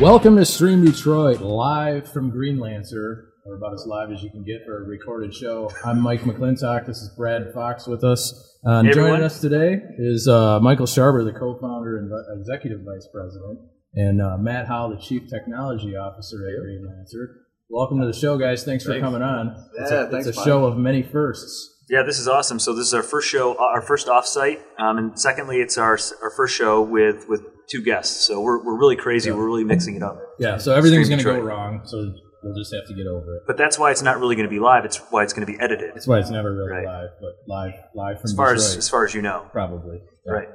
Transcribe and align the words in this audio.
Welcome 0.00 0.36
to 0.36 0.44
Stream 0.44 0.84
Detroit, 0.84 1.40
live 1.40 2.10
from 2.12 2.30
Greenlancer, 2.30 3.24
or 3.44 3.56
about 3.56 3.72
as 3.74 3.84
live 3.86 4.12
as 4.12 4.22
you 4.22 4.30
can 4.30 4.44
get 4.44 4.64
for 4.64 4.84
a 4.84 4.86
recorded 4.86 5.34
show. 5.34 5.70
I'm 5.84 6.00
Mike 6.00 6.20
McClintock. 6.20 6.86
This 6.86 6.98
is 6.98 7.10
Brad 7.16 7.52
Fox 7.52 7.88
with 7.88 8.04
us. 8.04 8.32
Uh, 8.64 8.82
Hey, 8.84 8.92
joining 8.92 9.22
us 9.24 9.40
today 9.40 9.80
is 9.98 10.28
uh, 10.28 10.60
Michael 10.60 10.86
Sharber, 10.86 11.24
the 11.24 11.36
co-founder 11.36 11.98
and 11.98 12.12
executive 12.40 12.80
vice 12.82 13.08
president, 13.12 13.58
and 13.94 14.22
uh, 14.22 14.36
Matt 14.38 14.68
Howe, 14.68 14.88
the 14.94 15.00
chief 15.00 15.22
technology 15.28 15.96
officer 15.96 16.36
at 16.46 16.64
Greenlancer. 16.64 17.34
Welcome 17.68 18.00
to 18.00 18.06
the 18.06 18.12
show, 18.12 18.38
guys. 18.38 18.62
Thanks 18.64 18.84
for 18.84 18.90
Thanks. 18.92 19.02
coming 19.04 19.22
on. 19.22 19.56
It's 19.80 19.90
Yeah, 19.90 20.06
a, 20.06 20.10
thanks, 20.10 20.26
it's 20.28 20.36
a 20.36 20.40
Mike. 20.40 20.46
show 20.46 20.64
of 20.64 20.76
many 20.76 21.02
firsts. 21.02 21.74
Yeah, 21.90 22.02
this 22.04 22.18
is 22.20 22.28
awesome. 22.28 22.60
So 22.60 22.72
this 22.74 22.86
is 22.86 22.94
our 22.94 23.02
first 23.02 23.28
show, 23.28 23.56
our 23.58 23.82
first 23.82 24.06
offsite, 24.06 24.60
um, 24.78 24.98
and 24.98 25.18
secondly, 25.18 25.56
it's 25.56 25.76
our 25.76 25.98
our 26.22 26.30
first 26.36 26.54
show 26.54 26.80
with 26.82 27.26
with 27.28 27.42
two 27.70 27.82
guests. 27.82 28.24
So 28.26 28.40
we're, 28.40 28.64
we're 28.64 28.78
really 28.78 28.96
crazy. 28.96 29.30
We're 29.30 29.46
really 29.46 29.64
mixing 29.64 29.96
it 29.96 30.02
up. 30.02 30.18
Yeah, 30.38 30.58
so 30.58 30.74
everything's 30.74 31.08
going 31.08 31.18
to 31.18 31.24
go 31.24 31.38
wrong, 31.40 31.82
so 31.84 32.12
we'll 32.42 32.56
just 32.56 32.72
have 32.74 32.86
to 32.86 32.94
get 32.94 33.06
over 33.06 33.36
it. 33.36 33.42
But 33.46 33.56
that's 33.56 33.78
why 33.78 33.90
it's 33.90 34.02
not 34.02 34.18
really 34.20 34.36
going 34.36 34.48
to 34.48 34.50
be 34.50 34.60
live. 34.60 34.84
It's 34.84 34.98
why 35.10 35.22
it's 35.24 35.32
going 35.32 35.46
to 35.46 35.52
be 35.52 35.58
edited. 35.60 35.94
That's 35.94 36.06
why 36.06 36.18
it's 36.18 36.30
never 36.30 36.54
really 36.54 36.70
Right. 36.70 36.86
live, 36.86 37.08
but 37.20 37.32
live, 37.46 37.72
live 37.94 38.16
from 38.20 38.24
As 38.24 38.34
far 38.34 38.54
Detroit, 38.54 38.70
as 38.70 38.76
as 38.76 38.88
far 38.88 39.04
as 39.04 39.14
you 39.14 39.22
know, 39.22 39.46
probably. 39.52 40.00
Yeah. 40.26 40.32
right? 40.32 40.48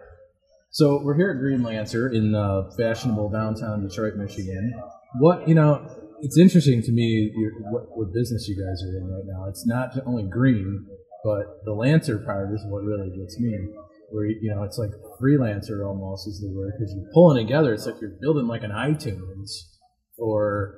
So 0.72 1.02
we're 1.04 1.16
here 1.16 1.30
at 1.30 1.38
Greenlancer 1.38 2.14
in 2.14 2.34
uh, 2.34 2.72
fashionable 2.78 3.30
downtown 3.30 3.88
Detroit, 3.88 4.16
Michigan. 4.16 4.74
What 5.20 5.48
you 5.48 5.54
know, 5.54 5.86
it's 6.22 6.38
interesting 6.40 6.82
to 6.82 6.92
me 6.92 7.32
your, 7.36 7.52
what, 7.72 7.84
what 7.96 8.14
business 8.14 8.48
you 8.48 8.56
guys 8.56 8.82
are 8.84 8.98
in 8.98 9.06
right 9.08 9.26
now. 9.26 9.50
It's 9.50 9.68
not 9.68 9.92
only 10.08 10.24
green, 10.24 10.88
but 11.24 11.64
the 11.66 11.74
Lancer 11.74 12.18
part 12.18 12.52
is 12.56 12.62
what 12.70 12.82
really 12.84 13.10
gets 13.16 13.40
me. 13.40 13.54
Where 14.14 14.26
you 14.30 14.54
know, 14.54 14.62
it's 14.64 14.78
like 14.78 14.92
freelancer 15.20 15.82
almost 15.86 16.28
is 16.30 16.38
the 16.40 16.54
word 16.54 16.74
because 16.78 16.94
you're 16.94 17.10
pulling 17.14 17.42
together. 17.46 17.74
It's 17.74 17.86
like 17.86 18.00
you're 18.00 18.14
building 18.22 18.46
like 18.46 18.62
an 18.62 18.70
iTunes 18.72 19.50
for 20.18 20.78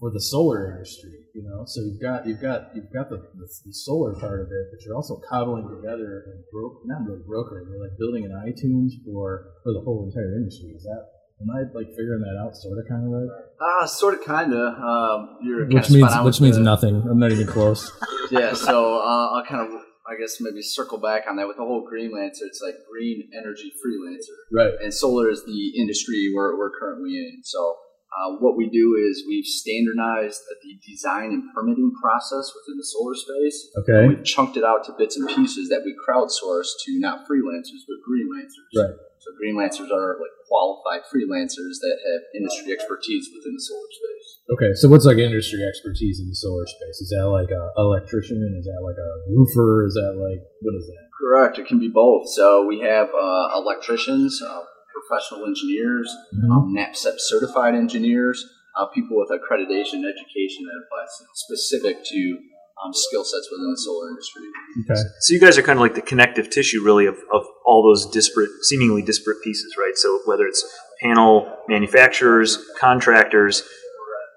for 0.00 0.10
the 0.10 0.20
solar 0.20 0.72
industry. 0.72 1.12
You 1.34 1.42
know, 1.44 1.64
so 1.66 1.80
you've 1.84 2.00
got 2.00 2.26
you've 2.26 2.40
got 2.40 2.72
you've 2.74 2.92
got 2.92 3.10
the, 3.10 3.16
the, 3.36 3.46
the 3.66 3.72
solar 3.72 4.14
part 4.18 4.40
of 4.40 4.48
it, 4.48 4.64
but 4.72 4.80
you're 4.84 4.96
also 4.96 5.20
cobbling 5.28 5.68
together 5.68 6.24
and 6.32 6.44
bro- 6.50 6.80
not 6.84 7.04
really 7.06 7.22
brokering. 7.26 7.68
You're 7.70 7.80
like 7.80 7.96
building 7.98 8.24
an 8.24 8.32
iTunes 8.40 8.92
for 9.04 9.52
for 9.62 9.72
the 9.72 9.80
whole 9.84 10.08
entire 10.08 10.32
industry. 10.36 10.70
Is 10.76 10.82
that 10.84 11.04
am 11.40 11.48
I 11.50 11.60
like 11.76 11.88
figuring 11.90 12.20
that 12.24 12.40
out 12.40 12.56
sort 12.56 12.78
of 12.78 12.84
kind 12.88 13.04
of 13.04 13.10
right? 13.12 13.28
Ah, 13.60 13.86
sort 13.86 14.14
of, 14.14 14.24
kind 14.24 14.52
of. 14.54 14.74
Um, 14.80 15.38
you're 15.44 15.60
kind 15.68 15.74
Which 15.74 15.88
of 15.88 15.94
means 15.94 16.08
spot 16.08 16.18
on 16.20 16.24
which 16.26 16.40
means 16.40 16.56
the- 16.56 16.62
nothing. 16.62 17.02
I'm 17.08 17.18
not 17.18 17.32
even 17.32 17.46
close. 17.46 17.92
Yeah, 18.30 18.54
so 18.54 18.94
uh, 18.96 19.36
I'll 19.36 19.44
kind 19.44 19.60
of, 19.74 19.80
I 20.06 20.18
guess, 20.20 20.40
maybe 20.40 20.62
circle 20.62 20.98
back 20.98 21.24
on 21.28 21.36
that 21.36 21.46
with 21.46 21.56
the 21.56 21.64
whole 21.64 21.86
Greenlancer. 21.86 22.42
It's 22.42 22.60
like 22.60 22.74
green 22.90 23.30
energy 23.38 23.72
freelancer, 23.78 24.34
right. 24.52 24.74
and 24.82 24.92
solar 24.92 25.30
is 25.30 25.44
the 25.44 25.78
industry 25.78 26.32
we're, 26.34 26.58
we're 26.58 26.76
currently 26.78 27.16
in. 27.16 27.40
So 27.44 27.76
uh, 28.12 28.36
what 28.40 28.56
we 28.56 28.68
do 28.68 28.96
is 28.98 29.24
we've 29.26 29.46
standardized 29.46 30.42
the 30.62 30.78
design 30.86 31.32
and 31.32 31.44
permitting 31.54 31.92
process 32.02 32.52
within 32.54 32.76
the 32.76 32.84
solar 32.84 33.14
space. 33.14 33.68
Okay. 33.78 34.08
We've 34.08 34.24
chunked 34.24 34.56
it 34.56 34.64
out 34.64 34.84
to 34.84 34.92
bits 34.98 35.16
and 35.16 35.28
pieces 35.28 35.68
that 35.70 35.82
we 35.84 35.94
crowdsource 35.96 36.68
to 36.84 37.00
not 37.00 37.26
freelancers 37.28 37.86
but 37.88 37.96
greenlancers. 38.04 38.72
Right. 38.76 38.94
So 39.22 39.30
greenlancers 39.38 39.86
are 39.94 40.18
like 40.18 40.34
qualified 40.50 41.06
freelancers 41.06 41.78
that 41.78 41.94
have 41.94 42.22
industry 42.34 42.74
expertise 42.74 43.30
within 43.30 43.54
the 43.54 43.62
solar 43.62 43.90
space. 43.94 44.28
Okay. 44.50 44.74
So 44.74 44.90
what's 44.90 45.06
like 45.06 45.18
industry 45.22 45.62
expertise 45.62 46.18
in 46.18 46.26
the 46.26 46.34
solar 46.34 46.66
space? 46.66 46.98
Is 46.98 47.14
that 47.14 47.30
like 47.30 47.54
a 47.54 47.70
electrician? 47.78 48.42
Is 48.58 48.66
that 48.66 48.82
like 48.82 48.98
a 48.98 49.10
roofer? 49.30 49.86
Is 49.86 49.94
that 49.94 50.18
like 50.18 50.42
what 50.66 50.74
is 50.74 50.86
that? 50.90 51.06
Correct. 51.14 51.58
It 51.58 51.66
can 51.66 51.78
be 51.78 51.88
both. 51.88 52.28
So 52.34 52.66
we 52.66 52.80
have 52.80 53.14
uh, 53.14 53.54
electricians, 53.54 54.42
uh, 54.42 54.66
professional 54.90 55.46
engineers, 55.46 56.10
um, 56.50 56.74
NABCEP 56.74 57.18
certified 57.18 57.74
engineers, 57.74 58.44
uh, 58.74 58.86
people 58.86 59.16
with 59.18 59.30
accreditation 59.30 60.02
education 60.02 60.66
that 60.66 60.82
applies 60.82 61.14
specific 61.34 62.04
to 62.06 62.38
um, 62.84 62.92
skill 62.92 63.24
sets 63.24 63.48
within 63.50 63.70
the 63.70 63.78
solar 63.78 64.08
industry. 64.10 64.42
Okay. 64.80 65.00
So 65.20 65.34
you 65.34 65.40
guys 65.40 65.58
are 65.58 65.62
kind 65.62 65.78
of 65.78 65.80
like 65.80 65.94
the 65.94 66.02
connective 66.02 66.50
tissue, 66.50 66.82
really, 66.82 67.06
of, 67.06 67.16
of 67.32 67.44
all 67.64 67.82
those 67.82 68.10
disparate, 68.10 68.50
seemingly 68.62 69.02
disparate 69.02 69.42
pieces, 69.42 69.76
right? 69.78 69.96
So 69.96 70.20
whether 70.24 70.46
it's 70.46 70.64
panel 71.00 71.54
manufacturers, 71.68 72.58
contractors, 72.78 73.62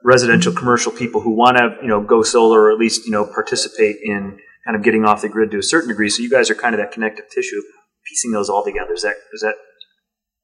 residential, 0.03 0.53
commercial 0.53 0.91
people 0.91 1.21
who 1.21 1.31
want 1.31 1.57
to, 1.57 1.77
you 1.81 1.87
know, 1.87 2.01
go 2.01 2.21
solar 2.21 2.61
or 2.61 2.71
at 2.71 2.77
least, 2.77 3.05
you 3.05 3.11
know, 3.11 3.25
participate 3.25 3.97
in 4.03 4.37
kind 4.65 4.75
of 4.75 4.83
getting 4.83 5.05
off 5.05 5.21
the 5.21 5.29
grid 5.29 5.51
to 5.51 5.57
a 5.57 5.63
certain 5.63 5.89
degree. 5.89 6.09
So 6.09 6.21
you 6.21 6.29
guys 6.29 6.49
are 6.49 6.55
kind 6.55 6.75
of 6.75 6.79
that 6.79 6.91
connective 6.91 7.25
tissue, 7.33 7.61
piecing 8.07 8.31
those 8.31 8.49
all 8.49 8.63
together. 8.63 8.93
Is 8.93 9.01
that 9.01 9.15
is 9.33 9.41
that 9.41 9.55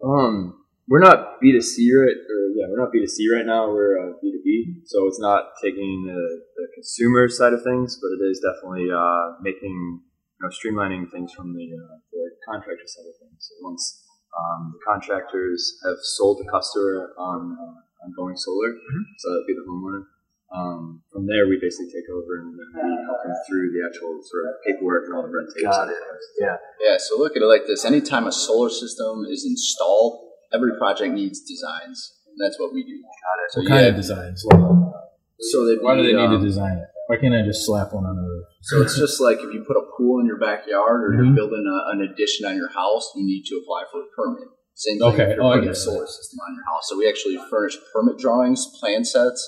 Um, 0.04 0.61
we're 0.92 1.00
not 1.00 1.40
B 1.40 1.56
two 1.56 1.64
C 1.64 1.88
right, 1.96 2.20
or 2.20 2.40
yeah, 2.52 2.68
we're 2.68 2.84
not 2.84 2.92
B 2.92 3.00
two 3.00 3.08
C 3.08 3.24
right 3.32 3.48
now. 3.48 3.72
We're 3.72 3.96
uh, 3.96 4.20
B 4.20 4.28
two 4.28 4.44
B, 4.44 4.84
so 4.84 5.08
it's 5.08 5.24
not 5.24 5.56
taking 5.64 6.04
the, 6.04 6.20
the 6.20 6.68
consumer 6.76 7.32
side 7.32 7.56
of 7.56 7.64
things, 7.64 7.96
but 7.96 8.12
it 8.12 8.20
is 8.28 8.44
definitely 8.44 8.92
uh, 8.92 9.40
making 9.40 9.72
you 9.72 10.42
know 10.44 10.52
streamlining 10.52 11.08
things 11.08 11.32
from 11.32 11.56
the 11.56 11.64
uh, 11.64 11.96
the 12.12 12.24
contractor 12.44 12.84
side 12.84 13.08
of 13.08 13.16
things. 13.24 13.40
So 13.40 13.56
once 13.64 14.04
um, 14.36 14.76
the 14.76 14.84
contractors 14.84 15.80
have 15.88 15.96
sold 16.20 16.44
the 16.44 16.52
customer 16.52 17.16
on 17.16 17.56
uh, 17.56 18.04
on 18.04 18.12
going 18.12 18.36
solar, 18.36 18.76
so 19.24 19.32
that'd 19.32 19.48
be 19.48 19.56
the 19.56 19.64
homeowner. 19.64 20.12
Um, 20.52 21.00
from 21.08 21.24
there, 21.24 21.48
we 21.48 21.56
basically 21.64 21.88
take 21.88 22.12
over 22.12 22.44
and 22.44 22.52
we 22.52 22.60
help 23.08 23.24
them 23.24 23.32
through 23.48 23.72
the 23.72 23.88
actual 23.88 24.20
sort 24.20 24.44
of 24.44 24.60
paperwork 24.68 25.08
and 25.08 25.16
all 25.16 25.24
the 25.24 25.32
red 25.32 25.48
tape. 25.56 25.64
Got 25.64 25.88
it. 25.88 25.96
Yeah. 26.44 26.60
Yeah, 26.84 26.98
so 27.00 27.16
look 27.16 27.38
at 27.38 27.42
it 27.42 27.48
like 27.48 27.64
this. 27.72 27.86
Anytime 27.86 28.28
a 28.28 28.34
solar 28.34 28.68
system 28.68 29.24
is 29.32 29.48
installed, 29.48 30.31
every 30.54 30.78
project 30.78 31.14
needs 31.14 31.42
designs. 31.42 32.18
And 32.28 32.38
that's 32.40 32.60
what 32.60 32.74
we 32.74 32.84
do. 32.84 32.96
Got 33.02 33.38
it. 33.44 33.48
So 33.52 33.60
What 33.62 33.70
kind 33.70 33.82
yeah, 33.84 33.90
of 33.92 33.96
designs? 33.96 34.40
so 34.44 35.66
they 35.66 35.76
Why 35.82 35.96
do 35.96 36.04
they 36.04 36.14
need 36.14 36.32
to 36.32 36.40
um, 36.40 36.44
design 36.44 36.78
it? 36.78 36.88
Why 37.08 37.18
can't 37.18 37.34
I 37.36 37.44
just 37.44 37.66
slap 37.66 37.92
one 37.94 38.06
on 38.06 38.16
the 38.16 38.24
roof? 38.24 38.46
So 38.64 38.82
it's 38.82 38.96
just 38.96 39.20
like 39.20 39.38
if 39.44 39.52
you 39.52 39.66
put 39.68 39.76
a 39.76 39.84
pool 39.98 40.20
in 40.22 40.26
your 40.26 40.38
backyard 40.40 41.04
or 41.04 41.10
Mhm. 41.12 41.18
you're 41.18 41.36
building 41.36 41.66
a, 41.68 41.78
an 41.92 42.02
addition 42.08 42.46
on 42.46 42.56
your 42.56 42.70
house, 42.70 43.12
you 43.18 43.26
need 43.26 43.44
to 43.52 43.60
apply 43.60 43.84
for 43.92 44.00
a 44.00 44.08
permit. 44.16 44.48
Same 44.76 44.98
thing 45.00 45.08
Okay. 45.12 45.24
if 45.32 45.36
you're 45.36 45.44
Oh, 45.44 45.52
putting 45.56 45.70
a 45.70 45.76
solar 45.76 46.08
system 46.08 46.40
on 46.40 46.56
your 46.56 46.64
house. 46.72 46.88
So 46.88 46.98
we 46.98 47.10
actually 47.10 47.38
furnish 47.50 47.76
permit 47.92 48.18
drawings, 48.18 48.64
plan 48.80 49.04
sets, 49.04 49.42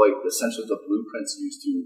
like 0.00 0.14
essentially 0.26 0.66
the 0.66 0.78
blueprints 0.86 1.36
used 1.38 1.60
to 1.62 1.84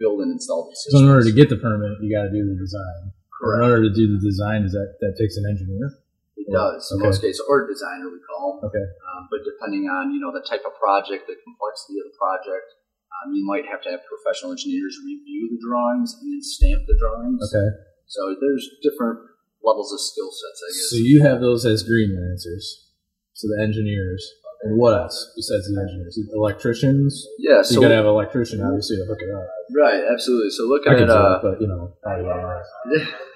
build 0.00 0.20
and 0.22 0.32
install 0.32 0.66
these 0.66 0.78
So 0.82 0.98
systems. 0.98 1.02
in 1.02 1.08
order 1.14 1.24
to 1.30 1.32
get 1.32 1.48
the 1.48 1.56
permit, 1.62 1.98
you 2.02 2.10
got 2.10 2.24
to 2.24 2.32
do 2.32 2.42
the 2.42 2.58
design. 2.58 3.12
Or 3.42 3.60
in 3.60 3.70
order 3.70 3.82
to 3.82 3.94
do 3.94 4.06
the 4.18 4.18
design, 4.22 4.64
is 4.64 4.72
that 4.72 4.94
that 5.00 5.14
takes 5.18 5.36
an 5.36 5.46
engineer? 5.50 5.90
It 6.46 6.52
does 6.52 6.82
in 6.90 6.98
Okay. 6.98 7.06
most 7.06 7.20
cases, 7.22 7.42
or 7.48 7.66
designer 7.66 8.10
we 8.10 8.18
call. 8.26 8.58
them. 8.60 8.68
Okay. 8.70 8.82
Um, 8.82 9.22
but 9.30 9.40
depending 9.46 9.86
on 9.88 10.10
you 10.14 10.20
know 10.20 10.32
the 10.34 10.42
type 10.44 10.62
of 10.66 10.74
project, 10.78 11.26
the 11.30 11.36
complexity 11.42 11.98
of 12.02 12.06
the 12.10 12.16
project, 12.18 12.68
um, 13.22 13.32
you 13.34 13.44
might 13.46 13.66
have 13.70 13.80
to 13.86 13.90
have 13.94 14.00
professional 14.08 14.50
engineers 14.52 14.98
review 15.04 15.48
the 15.54 15.60
drawings 15.62 16.16
and 16.20 16.26
then 16.32 16.42
stamp 16.42 16.82
the 16.90 16.96
drawings. 16.98 17.40
Okay. 17.48 17.68
So 18.10 18.34
there's 18.40 18.64
different 18.82 19.18
levels 19.64 19.92
of 19.92 20.00
skill 20.00 20.30
sets, 20.30 20.58
I 20.60 20.68
guess. 20.74 20.88
So 20.90 20.96
you 20.98 21.22
have 21.22 21.40
those 21.40 21.64
as 21.64 21.82
green 21.82 22.12
lancers. 22.18 22.90
So 23.32 23.48
the 23.48 23.62
engineers. 23.62 24.20
And 24.64 24.78
what 24.78 24.94
else 24.94 25.18
besides 25.34 25.66
the 25.66 25.80
engineers? 25.80 26.14
Electricians. 26.34 27.26
yeah, 27.38 27.62
So 27.62 27.74
so 27.74 27.74
you 27.74 27.80
got 27.82 27.88
to 27.88 27.94
have 27.96 28.04
an 28.04 28.10
electrician, 28.14 28.62
obviously, 28.62 28.96
to 28.96 29.04
hook 29.06 29.18
it 29.20 29.30
up. 29.34 29.42
right, 29.74 30.04
absolutely. 30.12 30.50
So 30.50 30.64
look 30.70 30.86
at 30.86 31.00
it. 31.00 31.10
Uh, 31.10 31.40
but 31.42 31.60
you 31.60 31.66
know, 31.66 31.96
probably. 32.02 32.30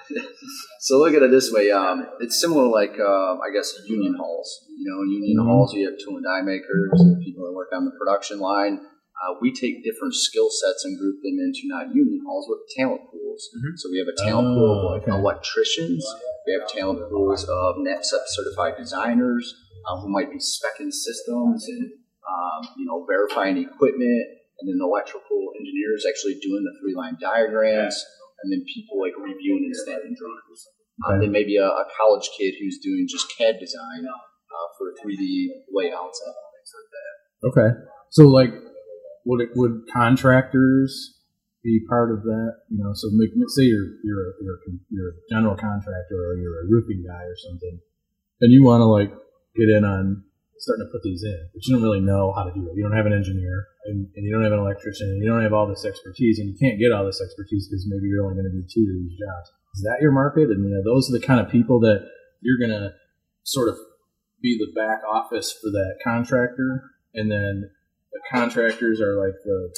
so 0.80 0.98
look 0.98 1.14
at 1.14 1.22
it 1.22 1.30
this 1.30 1.50
way. 1.52 1.70
Um, 1.70 2.06
it's 2.20 2.40
similar, 2.40 2.66
like 2.68 2.94
uh, 2.98 3.34
I 3.42 3.50
guess 3.52 3.72
union 3.86 4.14
halls. 4.18 4.48
You 4.76 4.86
know, 4.90 5.02
in 5.02 5.10
union 5.10 5.38
Mhm. 5.42 5.46
halls, 5.48 5.74
you 5.74 5.88
have 5.88 5.98
tool 5.98 6.16
and 6.16 6.24
die 6.24 6.42
makers, 6.42 6.92
have 6.94 7.20
people 7.24 7.44
that 7.46 7.52
work 7.52 7.70
on 7.72 7.84
the 7.84 7.92
production 7.98 8.38
line. 8.38 8.80
Uh, 9.16 9.32
we 9.40 9.48
take 9.50 9.82
different 9.82 10.14
skill 10.14 10.48
sets 10.50 10.84
and 10.84 10.98
group 10.98 11.16
them 11.24 11.38
into 11.40 11.64
not 11.72 11.88
union 11.94 12.20
halls, 12.26 12.46
but 12.48 12.58
talent 12.76 13.00
pools. 13.10 13.48
Mhm. 13.56 13.72
So 13.78 13.88
we 13.90 13.98
have 13.98 14.08
a 14.08 14.16
talent 14.16 14.54
pool 14.54 14.90
Oh, 14.90 14.94
of 14.94 15.02
okay. 15.02 15.10
electricians. 15.12 16.04
We 16.46 16.52
have 16.60 16.68
talent 16.68 17.00
pools 17.08 17.44
of 17.48 17.76
NABCEP 17.76 18.24
certified 18.28 18.76
designers 18.76 19.54
uh, 19.88 19.96
who 20.00 20.08
might 20.08 20.30
be 20.30 20.38
specing 20.38 20.92
systems 20.92 21.66
and 21.68 21.92
um, 22.28 22.68
you 22.76 22.84
know 22.86 23.04
verifying 23.06 23.56
equipment, 23.56 24.26
and 24.60 24.68
then 24.68 24.78
electrical 24.82 25.52
engineers 25.58 26.04
actually 26.08 26.34
doing 26.42 26.62
the 26.64 26.74
three 26.82 26.94
line 26.94 27.16
diagrams, 27.20 28.04
and 28.42 28.52
then 28.52 28.64
people 28.68 29.00
like 29.00 29.16
reviewing 29.16 29.64
and 29.64 29.76
stamping 29.76 30.14
drawings. 30.16 30.60
Um, 31.04 31.20
then 31.20 31.32
maybe 31.32 31.56
a, 31.56 31.68
a 31.68 31.84
college 31.92 32.28
kid 32.38 32.54
who's 32.58 32.78
doing 32.78 33.06
just 33.08 33.28
CAD 33.36 33.60
design 33.60 34.08
uh, 34.08 34.68
for 34.78 34.96
3D 35.04 35.68
layouts 35.68 36.22
and 36.24 36.34
things 36.56 36.72
like 36.72 36.90
that. 36.96 37.14
Okay. 37.44 37.70
So 38.10 38.24
like, 38.24 38.50
would 39.26 39.42
it, 39.42 39.50
would 39.56 39.84
contractors 39.92 41.20
be 41.62 41.80
part 41.88 42.12
of 42.12 42.22
that? 42.22 42.52
You 42.70 42.78
know, 42.78 42.92
so 42.94 43.08
make, 43.12 43.30
say 43.48 43.64
you're 43.64 43.92
you're 44.04 44.22
a, 44.22 44.32
you're, 44.40 44.54
a, 44.54 44.70
you're 44.88 45.10
a 45.10 45.16
general 45.30 45.56
contractor 45.56 46.16
or 46.16 46.36
you're 46.36 46.64
a 46.64 46.68
roofing 46.70 47.04
guy 47.06 47.24
or 47.24 47.36
something, 47.36 47.80
and 48.40 48.52
you 48.52 48.64
want 48.64 48.80
to 48.80 48.86
like 48.86 49.10
get 49.56 49.68
in 49.68 49.84
on 49.84 50.24
starting 50.58 50.86
to 50.86 50.92
put 50.92 51.02
these 51.02 51.22
in, 51.22 51.48
but 51.52 51.64
you 51.64 51.74
don't 51.74 51.82
really 51.82 52.00
know 52.00 52.32
how 52.34 52.44
to 52.44 52.52
do 52.52 52.66
it. 52.66 52.76
You 52.76 52.82
don't 52.82 52.96
have 52.96 53.06
an 53.06 53.12
engineer, 53.12 53.66
and, 53.86 54.08
and 54.16 54.24
you 54.24 54.32
don't 54.32 54.42
have 54.42 54.52
an 54.52 54.60
electrician, 54.60 55.08
and 55.08 55.22
you 55.22 55.28
don't 55.28 55.42
have 55.42 55.52
all 55.52 55.68
this 55.68 55.84
expertise, 55.84 56.38
and 56.38 56.48
you 56.48 56.56
can't 56.58 56.78
get 56.78 56.92
all 56.92 57.04
this 57.04 57.20
expertise 57.20 57.68
because 57.68 57.86
maybe 57.88 58.08
you're 58.08 58.24
only 58.24 58.40
going 58.40 58.50
to 58.50 58.56
do 58.56 58.64
two 58.64 58.86
of 58.88 58.96
these 58.96 59.16
jobs. 59.18 59.48
Is 59.76 59.82
that 59.84 60.00
your 60.00 60.12
market? 60.12 60.48
And 60.48 60.64
you 60.64 60.72
know, 60.72 60.82
those 60.82 61.08
are 61.10 61.18
the 61.18 61.24
kind 61.24 61.40
of 61.40 61.52
people 61.52 61.80
that 61.80 62.08
you're 62.40 62.58
going 62.58 62.72
to 62.72 62.94
sort 63.44 63.68
of 63.68 63.76
be 64.42 64.58
the 64.58 64.72
back 64.72 65.00
office 65.08 65.52
for 65.52 65.70
that 65.70 65.96
contractor 66.02 66.96
and 67.16 67.30
then 67.30 67.70
the 68.12 68.20
contractors 68.30 69.00
are 69.00 69.16
like 69.16 69.34
the 69.44 69.74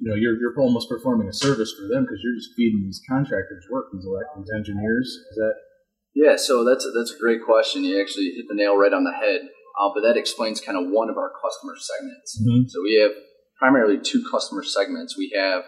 you 0.00 0.08
know 0.08 0.14
you're, 0.14 0.38
you're 0.38 0.54
almost 0.58 0.88
performing 0.88 1.28
a 1.28 1.32
service 1.32 1.72
for 1.72 1.88
them 1.88 2.04
because 2.04 2.20
you're 2.22 2.36
just 2.36 2.50
feeding 2.56 2.82
these 2.84 3.00
contractors 3.08 3.64
work 3.70 3.86
these 3.92 4.04
these 4.04 4.52
engineers 4.54 5.08
is 5.08 5.36
that 5.36 5.54
Yeah, 6.14 6.36
so 6.36 6.64
that's 6.64 6.84
a, 6.84 6.90
that's 6.90 7.12
a 7.14 7.18
great 7.18 7.40
question. 7.44 7.84
You 7.84 8.00
actually 8.00 8.32
hit 8.36 8.46
the 8.48 8.54
nail 8.54 8.76
right 8.76 8.92
on 8.92 9.04
the 9.04 9.12
head. 9.12 9.48
Uh, 9.80 9.88
but 9.94 10.02
that 10.02 10.16
explains 10.18 10.60
kind 10.60 10.76
of 10.76 10.90
one 10.90 11.08
of 11.08 11.16
our 11.16 11.32
customer 11.40 11.74
segments. 11.78 12.42
Mhm. 12.42 12.68
So 12.68 12.82
we 12.82 13.00
have 13.00 13.12
primarily 13.58 13.98
two 13.98 14.22
customer 14.30 14.62
segments. 14.62 15.16
We 15.16 15.32
have 15.34 15.62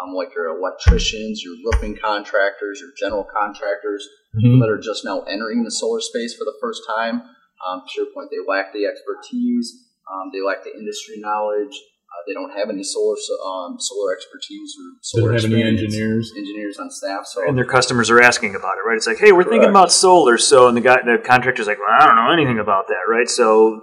um, 0.00 0.14
like 0.14 0.32
your 0.34 0.46
electricians, 0.56 1.42
your 1.42 1.56
roofing 1.66 1.96
contractors, 1.96 2.80
your 2.80 2.90
general 2.96 3.24
contractors, 3.24 4.06
people 4.40 4.60
that 4.60 4.70
are 4.70 4.78
just 4.78 5.04
now 5.04 5.22
entering 5.22 5.64
the 5.64 5.70
solar 5.70 6.00
space 6.00 6.34
for 6.34 6.44
the 6.44 6.54
first 6.60 6.82
time. 6.96 7.22
Um, 7.66 7.82
to 7.88 8.00
your 8.00 8.06
point, 8.14 8.30
they 8.30 8.38
lack 8.46 8.72
the 8.72 8.86
expertise, 8.86 9.74
um, 10.10 10.30
they 10.32 10.40
lack 10.40 10.62
the 10.64 10.72
industry 10.72 11.16
knowledge. 11.18 11.74
Uh, 12.20 12.22
they 12.26 12.34
don't 12.34 12.50
have 12.58 12.68
any 12.70 12.82
solar 12.82 13.16
um, 13.44 13.76
solar 13.78 14.12
expertise 14.12 14.74
or 15.14 15.20
they 15.20 15.26
don't 15.26 15.34
have 15.34 15.52
any 15.52 15.62
engineers 15.62 16.32
engineers 16.36 16.78
on 16.78 16.90
staff. 16.90 17.24
So 17.24 17.48
And 17.48 17.56
their 17.56 17.64
customers 17.64 18.10
are 18.10 18.20
asking 18.20 18.54
about 18.54 18.76
it, 18.76 18.86
right? 18.86 18.96
It's 18.96 19.06
like, 19.06 19.18
hey, 19.18 19.32
we're 19.32 19.44
thinking 19.44 19.70
about 19.70 19.90
solar. 19.92 20.36
So, 20.38 20.68
and 20.68 20.76
the 20.76 20.80
guy, 20.80 20.98
the 21.04 21.18
contractor's 21.24 21.66
like, 21.66 21.78
well, 21.78 21.88
I 21.90 22.06
don't 22.06 22.16
know 22.16 22.32
anything 22.32 22.58
about 22.58 22.88
that, 22.88 23.04
right? 23.08 23.28
So, 23.28 23.80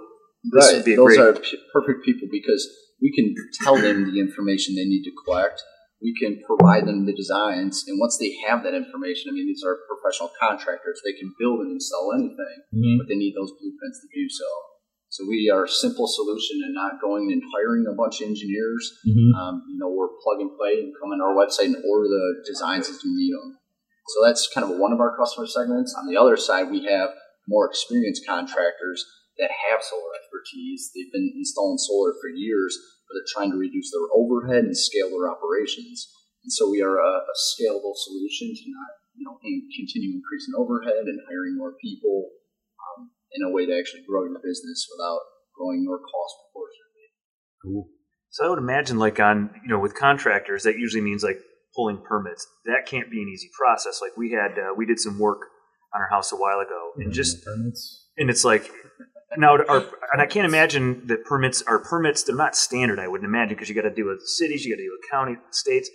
this 0.52 0.66
right, 0.66 0.76
would 0.76 0.84
be 0.84 0.94
those 0.96 1.16
great. 1.16 1.20
are 1.20 1.32
p- 1.34 1.58
perfect 1.72 2.04
people 2.04 2.28
because 2.30 2.62
we 3.02 3.12
can 3.14 3.34
tell 3.64 3.76
them 3.76 4.04
the 4.12 4.20
information 4.20 4.74
they 4.74 4.84
need 4.86 5.02
to 5.04 5.12
collect. 5.24 5.62
We 6.00 6.14
can 6.14 6.38
provide 6.46 6.86
them 6.86 7.06
the 7.06 7.12
designs, 7.12 7.82
and 7.88 7.98
once 7.98 8.18
they 8.18 8.30
have 8.46 8.62
that 8.62 8.70
information, 8.74 9.30
I 9.30 9.32
mean, 9.34 9.50
these 9.50 9.64
are 9.66 9.82
professional 9.90 10.30
contractors. 10.38 11.02
They 11.02 11.18
can 11.18 11.34
build 11.42 11.58
and 11.66 11.72
install 11.74 12.14
anything, 12.14 12.58
Mhm. 12.70 12.98
but 13.02 13.08
they 13.10 13.18
need 13.18 13.34
those 13.34 13.50
blueprints 13.58 13.98
to 14.02 14.08
do 14.14 14.28
so. 14.30 14.46
So 15.08 15.24
we 15.24 15.48
are 15.48 15.64
a 15.64 15.68
simple 15.68 16.06
solution 16.06 16.60
and 16.64 16.74
not 16.74 17.00
going 17.00 17.32
and 17.32 17.42
hiring 17.52 17.86
a 17.88 17.96
bunch 17.96 18.20
of 18.20 18.28
engineers. 18.28 18.92
Mhm. 19.06 19.32
Um, 19.34 19.64
you 19.68 19.78
know, 19.78 19.88
we're 19.88 20.12
plug 20.22 20.40
and 20.40 20.52
play 20.56 20.80
and 20.80 20.94
come 21.00 21.12
on 21.12 21.20
our 21.20 21.34
website 21.34 21.72
and 21.72 21.84
order 21.84 22.08
the 22.08 22.44
designs 22.44 22.88
as 22.88 23.02
you 23.02 23.16
need 23.16 23.32
them. 23.32 23.58
So 24.08 24.24
that's 24.24 24.48
kind 24.48 24.64
of 24.64 24.78
one 24.78 24.92
of 24.92 25.00
our 25.00 25.16
customer 25.16 25.46
segments. 25.46 25.94
On 25.94 26.06
the 26.06 26.16
other 26.16 26.36
side, 26.36 26.70
we 26.70 26.84
have 26.84 27.10
more 27.48 27.66
experienced 27.66 28.26
contractors 28.26 29.04
that 29.38 29.50
have 29.50 29.82
solar 29.82 30.12
expertise. 30.20 30.92
They've 30.94 31.12
been 31.12 31.32
installing 31.36 31.78
solar 31.78 32.12
for 32.20 32.28
years, 32.28 32.76
but 33.08 33.14
they're 33.14 33.32
trying 33.32 33.52
to 33.52 33.56
reduce 33.56 33.90
their 33.90 34.08
overhead 34.12 34.64
and 34.64 34.76
scale 34.76 35.08
their 35.08 35.30
operations. 35.30 36.08
And 36.44 36.52
so 36.52 36.68
we 36.70 36.82
are 36.82 36.98
a, 36.98 37.12
a 37.24 37.36
scalable 37.36 37.96
solution 37.96 38.52
to 38.54 38.64
not, 38.70 38.90
you 39.16 39.24
know, 39.24 39.38
in, 39.42 39.68
continue 39.74 40.16
increasing 40.16 40.54
overhead 40.56 41.08
and 41.08 41.20
hiring 41.28 41.56
more 41.56 41.74
people 41.80 42.30
um, 42.80 43.10
in 43.32 43.42
a 43.44 43.50
way 43.50 43.66
to 43.66 43.72
actually 43.76 44.02
grow 44.08 44.24
your 44.24 44.40
business 44.42 44.88
without 44.92 45.20
growing 45.56 45.82
your 45.82 45.98
cost 45.98 46.34
proportionately. 46.46 47.90
So 48.30 48.46
I 48.46 48.50
would 48.50 48.58
imagine, 48.58 48.98
like 48.98 49.20
on 49.20 49.50
you 49.62 49.68
know, 49.68 49.78
with 49.78 49.94
contractors, 49.94 50.62
that 50.62 50.78
usually 50.78 51.02
means 51.02 51.22
like 51.22 51.38
pulling 51.74 51.98
permits. 51.98 52.46
That 52.66 52.86
can't 52.86 53.10
be 53.10 53.22
an 53.22 53.28
easy 53.28 53.48
process. 53.58 54.00
Like 54.00 54.16
we 54.16 54.32
had, 54.32 54.58
uh, 54.58 54.74
we 54.76 54.86
did 54.86 54.98
some 55.00 55.18
work 55.18 55.40
on 55.94 56.00
our 56.00 56.08
house 56.08 56.32
a 56.32 56.36
while 56.36 56.60
ago, 56.60 56.92
and 56.96 57.12
just 57.12 57.44
permits 57.44 58.08
and 58.18 58.28
it's 58.28 58.44
like 58.44 58.70
now 59.36 59.56
our, 59.56 59.84
and 60.12 60.20
I 60.20 60.26
can't 60.26 60.46
imagine 60.46 61.06
that 61.06 61.24
permits 61.24 61.62
are 61.62 61.78
permits. 61.78 62.24
They're 62.24 62.36
not 62.36 62.56
standard. 62.56 62.98
I 62.98 63.08
wouldn't 63.08 63.28
imagine 63.28 63.54
because 63.54 63.68
you 63.68 63.74
got 63.74 63.82
to 63.82 63.94
deal 63.94 64.06
with 64.06 64.26
cities, 64.26 64.64
you 64.64 64.72
got 64.72 64.78
to 64.78 64.82
deal 64.82 64.92
with 64.92 65.10
county, 65.10 65.36
states. 65.50 65.88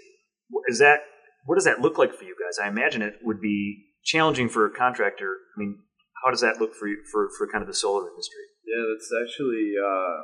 Is 0.67 0.79
that 0.79 1.01
what 1.45 1.55
does 1.55 1.65
that 1.65 1.81
look 1.81 1.97
like 1.97 2.13
for 2.13 2.23
you 2.23 2.35
guys? 2.41 2.57
I 2.63 2.69
imagine 2.69 3.01
it 3.01 3.15
would 3.21 3.41
be 3.41 3.85
challenging 4.03 4.49
for 4.49 4.65
a 4.65 4.71
contractor. 4.71 5.35
I 5.55 5.59
mean, 5.59 5.79
how 6.23 6.31
does 6.31 6.41
that 6.41 6.57
look 6.57 6.73
for 6.73 6.87
you 6.87 7.03
for 7.11 7.29
for 7.37 7.47
kind 7.47 7.61
of 7.61 7.67
the 7.67 7.75
solar 7.75 8.07
industry? 8.07 8.47
Yeah, 8.63 8.79
that's 8.87 9.11
actually 9.11 9.75
uh, 9.75 10.23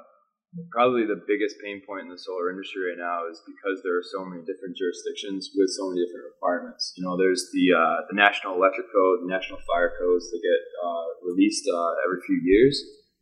probably 0.72 1.06
the 1.06 1.22
biggest 1.28 1.60
pain 1.62 1.84
point 1.86 2.08
in 2.08 2.10
the 2.10 2.18
solar 2.18 2.50
industry 2.50 2.90
right 2.90 2.98
now 2.98 3.30
is 3.30 3.38
because 3.46 3.84
there 3.84 4.00
are 4.00 4.08
so 4.08 4.26
many 4.26 4.42
different 4.42 4.74
jurisdictions 4.74 5.52
with 5.54 5.70
so 5.70 5.92
many 5.92 6.02
different 6.02 6.26
requirements. 6.34 6.96
You 6.98 7.06
know, 7.06 7.20
there's 7.20 7.52
the 7.54 7.76
uh, 7.76 8.08
the 8.10 8.18
National 8.18 8.56
Electric 8.56 8.88
Code, 8.90 9.28
National 9.28 9.60
Fire 9.68 9.94
Codes 10.00 10.32
that 10.32 10.42
get 10.42 10.62
uh, 10.82 11.08
released 11.22 11.68
uh, 11.68 11.94
every 12.08 12.24
few 12.26 12.40
years, 12.42 12.80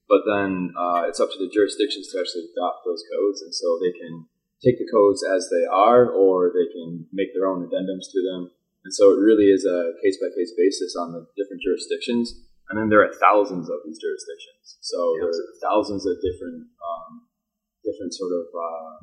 but 0.07 0.23
then 0.29 0.71
uh, 0.77 1.09
it's 1.09 1.19
up 1.19 1.33
to 1.33 1.39
the 1.41 1.51
jurisdictions 1.51 2.13
to 2.13 2.21
actually 2.21 2.47
adopt 2.53 2.85
those 2.85 3.03
codes, 3.09 3.41
and 3.41 3.51
so 3.51 3.81
they 3.81 3.91
can 3.91 4.29
take 4.63 4.79
the 4.79 4.89
codes 4.89 5.21
as 5.21 5.49
they 5.49 5.65
are, 5.69 6.09
or 6.09 6.49
they 6.53 6.65
can 6.71 7.05
make 7.13 7.33
their 7.33 7.45
own 7.45 7.61
addendums 7.65 8.09
to 8.09 8.21
them. 8.23 8.49
And 8.85 8.93
so 8.93 9.11
it 9.11 9.19
really 9.19 9.51
is 9.51 9.65
a 9.65 9.93
case 10.01 10.17
by 10.17 10.31
case 10.31 10.55
basis 10.55 10.95
on 10.95 11.11
the 11.11 11.27
different 11.35 11.61
jurisdictions. 11.61 12.46
And 12.69 12.75
then 12.77 12.89
there 12.89 12.99
are 13.01 13.11
thousands 13.13 13.69
of 13.69 13.79
these 13.85 13.97
jurisdictions. 13.99 14.77
So 14.81 14.97
Yep. 15.15 15.21
there 15.21 15.29
are 15.31 15.53
thousands 15.63 16.05
of 16.05 16.15
different, 16.21 16.67
um, 16.83 17.27
different 17.83 18.13
sort 18.13 18.33
of, 18.33 18.45
uh, 18.53 18.95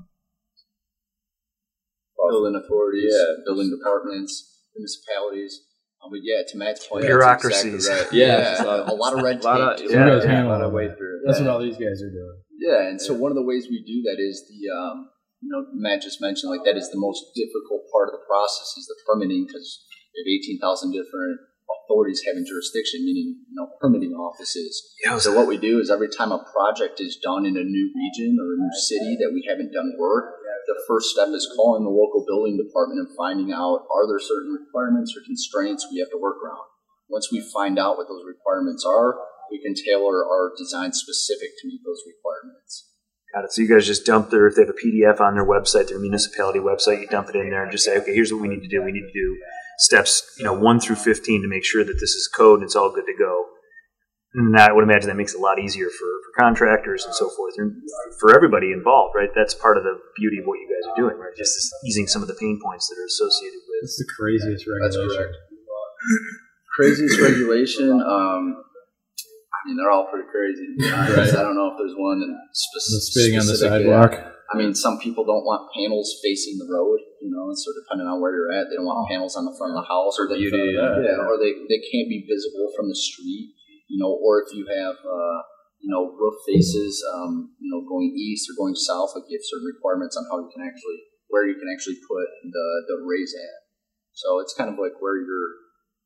building 2.31 2.57
authorities, 2.57 3.13
Yeah. 3.15 3.45
building 3.45 3.71
departments, 3.71 4.61
municipalities. 4.75 5.65
Um, 6.03 6.11
but 6.11 6.21
yeah, 6.23 6.43
to 6.47 6.57
Matt's 6.59 6.87
point, 6.87 7.05
Bureaucracies. 7.07 7.75
Exactly 7.75 8.21
Yeah, 8.25 8.37
right. 8.37 8.53
it's 8.53 8.61
a 8.61 8.65
lot 8.65 8.81
of- 8.81 8.89
a 8.89 8.95
lot 8.95 9.13
of 9.17 9.23
red 9.23 9.41
a 9.41 9.45
lot 9.45 9.61
of, 9.61 9.79
tape. 9.79 9.91
Yeah, 9.91 10.23
yeah, 10.23 10.45
a 10.45 10.49
lot 10.49 10.63
of 10.63 10.73
way 10.73 10.89
through. 10.97 11.21
that's 11.25 11.39
Yeah. 11.41 11.47
what 11.47 11.53
all 11.57 11.63
these 11.63 11.77
guys 11.77 12.03
are 12.03 12.11
doing 12.11 12.41
Yeah, 12.57 12.89
and 12.89 13.01
so 13.01 13.13
one 13.15 13.31
of 13.33 13.37
the 13.37 13.43
ways 13.43 13.69
we 13.69 13.83
do 13.85 14.03
that 14.09 14.21
is 14.21 14.47
the, 14.49 14.69
um, 14.73 15.11
you 15.43 15.49
know, 15.53 15.67
Matt 15.75 16.01
just 16.03 16.21
mentioned 16.21 16.51
like 16.51 16.65
that 16.65 16.77
is 16.77 16.89
the 16.91 16.99
most 16.99 17.35
difficult 17.35 17.85
part 17.93 18.09
of 18.09 18.13
the 18.21 18.25
process 18.27 18.77
is 18.79 18.87
the 18.87 18.97
permitting 19.07 19.45
because 19.47 19.85
we 20.15 20.21
have 20.21 20.29
18,000 20.41 20.93
different 20.93 21.41
authorities 21.69 22.23
having 22.27 22.45
jurisdiction, 22.45 23.05
meaning, 23.05 23.45
you 23.49 23.57
know, 23.57 23.69
permitting 23.81 24.13
offices. 24.13 24.95
Yeah, 25.05 25.19
So 25.19 25.35
what 25.35 25.47
we 25.47 25.59
do 25.59 25.81
is 25.81 25.91
every 25.91 26.09
time 26.09 26.33
a 26.33 26.45
project 26.53 27.01
is 27.01 27.17
done 27.23 27.45
in 27.47 27.57
a 27.57 27.65
new 27.65 27.87
region 27.93 28.37
or 28.41 28.55
a 28.55 28.59
new 28.59 28.75
city 28.89 29.17
that 29.21 29.33
we 29.33 29.45
haven't 29.49 29.73
done 29.73 29.93
work, 29.99 30.41
the 30.67 30.81
first 30.89 31.13
step 31.13 31.29
is 31.29 31.51
calling 31.57 31.85
the 31.85 31.93
local 31.93 32.25
building 32.27 32.57
department 32.57 33.01
and 33.01 33.17
finding 33.17 33.53
out 33.53 33.85
are 33.93 34.09
there 34.09 34.21
certain 34.21 34.53
requirements 34.53 35.13
or 35.17 35.21
constraints 35.25 35.87
we 35.93 36.01
have 36.01 36.11
to 36.11 36.21
work 36.21 36.41
around. 36.41 36.65
Once 37.09 37.29
we 37.31 37.45
find 37.53 37.79
out 37.79 37.97
what 37.97 38.09
those 38.09 38.25
requirements 38.25 38.85
are, 38.89 39.21
we 39.51 39.61
can 39.61 39.75
tailor 39.77 40.25
our 40.25 40.53
design 40.57 40.93
specific 40.93 41.51
to 41.61 41.69
meet 41.69 41.81
those 41.85 42.01
requirements. 42.09 42.89
Got 43.35 43.45
it. 43.45 43.53
So 43.53 43.63
you 43.63 43.69
guys 43.69 43.87
just 43.87 44.07
dump 44.07 44.31
their 44.31 44.47
if 44.49 44.57
they 44.57 44.63
have 44.63 44.73
a 44.73 44.79
PDF 44.79 45.21
on 45.21 45.35
their 45.35 45.45
website, 45.45 45.89
their 45.89 45.99
municipality 45.99 46.61
website, 46.61 47.01
you 47.01 47.09
dump 47.09 47.29
it 47.29 47.37
in 47.37 47.51
there 47.51 47.63
and 47.63 47.73
just 47.73 47.85
say, 47.85 47.99
okay, 47.99 48.15
here's 48.15 48.33
what 48.33 48.41
we 48.41 48.49
need 48.49 48.63
to 48.63 48.69
do. 48.69 48.83
We 48.83 48.93
need 48.93 49.07
to 49.07 49.13
do 49.13 49.37
steps, 49.79 50.37
you 50.39 50.45
know, 50.45 50.53
one 50.53 50.81
through 50.81 50.97
fifteen 50.97 51.43
to 51.43 51.49
make 51.49 51.65
sure 51.65 51.85
that 51.85 51.95
this 51.95 52.15
is 52.15 52.29
code 52.29 52.61
and 52.61 52.65
it's 52.65 52.77
all 52.77 52.93
good 52.93 53.07
to 53.07 53.15
go. 53.19 53.47
And 54.35 54.59
I 54.59 54.73
would 54.73 54.83
imagine 54.83 55.07
that 55.09 55.17
makes 55.17 55.33
it 55.33 55.39
a 55.39 55.43
lot 55.43 55.61
easier 55.61 55.87
for, 55.87 56.11
for 56.27 56.43
contractors 56.43 57.05
and 57.05 57.15
so 57.15 57.31
forth, 57.31 57.55
and 57.57 57.71
for 58.19 58.35
everybody 58.35 58.73
involved, 58.73 59.15
right? 59.15 59.31
That's 59.35 59.55
part 59.55 59.79
of 59.79 59.85
the 59.85 59.95
beauty 60.19 60.39
of 60.39 60.47
what 60.47 60.59
you 60.59 60.67
guys 60.67 60.91
are 60.91 60.97
doing, 60.99 61.17
right? 61.23 61.31
Just 61.37 61.55
easing 61.87 62.09
some 62.09 62.21
of 62.21 62.27
the 62.27 62.35
pain 62.35 62.59
points 62.59 62.89
that 62.89 62.99
are 62.99 63.07
associated 63.07 63.63
with. 63.63 63.85
it's 63.85 63.99
the 63.99 64.11
craziest 64.19 64.67
That's 64.83 64.97
regulation 64.99 65.23
correct. 65.23 65.37
Craziest 66.75 67.21
regulation. 67.21 67.91
Um, 68.03 68.59
I 68.59 69.59
mean, 69.65 69.77
they're 69.79 69.93
all 69.95 70.11
pretty 70.11 70.27
crazy. 70.27 70.67
To 70.67 70.75
be 70.77 70.91
honest. 70.91 71.33
Right. 71.33 71.41
I 71.41 71.43
don't 71.47 71.55
know 71.55 71.71
if 71.71 71.79
there's 71.79 71.95
one 71.97 72.19
in 72.19 72.35
the 72.35 72.39
spec- 72.51 73.15
spitting 73.15 73.39
on 73.39 73.47
the 73.47 73.55
specific, 73.55 73.87
sidewalk 73.87 74.35
I 74.53 74.59
mean, 74.59 74.75
some 74.75 74.99
people 74.99 75.25
don't 75.25 75.45
want 75.45 75.73
panels 75.75 76.21
facing 76.23 76.59
the 76.59 76.69
road, 76.71 77.01
you 77.25 77.33
know, 77.33 77.49
and 77.49 77.57
so 77.57 77.73
depending 77.73 78.05
on 78.05 78.21
where 78.21 78.37
you're 78.37 78.53
at, 78.53 78.69
they 78.69 78.77
don't 78.77 78.85
want 78.85 79.09
panels 79.09 79.33
on 79.33 79.49
the 79.49 79.57
front 79.57 79.73
of 79.73 79.81
the 79.81 79.89
house 79.89 80.21
or 80.21 80.29
they, 80.29 80.37
beauty, 80.37 80.77
yeah, 80.77 81.01
yeah. 81.01 81.25
or 81.25 81.41
they, 81.41 81.57
they 81.73 81.81
can't 81.89 82.13
be 82.13 82.21
visible 82.29 82.69
from 82.77 82.93
the 82.93 82.99
street, 83.01 83.57
you 83.89 83.97
know, 83.97 84.13
or 84.13 84.45
if 84.45 84.53
you 84.53 84.69
have, 84.69 85.01
uh, 85.01 85.41
you 85.81 85.89
know, 85.89 86.13
roof 86.21 86.37
faces, 86.45 87.01
um, 87.17 87.57
you 87.57 87.73
know, 87.73 87.81
going 87.89 88.13
east 88.13 88.45
or 88.53 88.61
going 88.61 88.77
south, 88.77 89.17
like 89.17 89.25
you 89.33 89.41
have 89.41 89.49
certain 89.49 89.65
requirements 89.65 90.21
on 90.21 90.29
how 90.29 90.37
you 90.37 90.53
can 90.53 90.61
actually, 90.61 91.01
where 91.33 91.49
you 91.49 91.57
can 91.57 91.73
actually 91.73 91.97
put 92.05 92.29
the, 92.45 92.67
the 92.93 92.97
rays 93.09 93.33
at. 93.33 93.59
So 94.13 94.45
it's 94.45 94.53
kind 94.53 94.69
of 94.69 94.77
like 94.77 95.01
where 95.01 95.17
you're, 95.17 95.51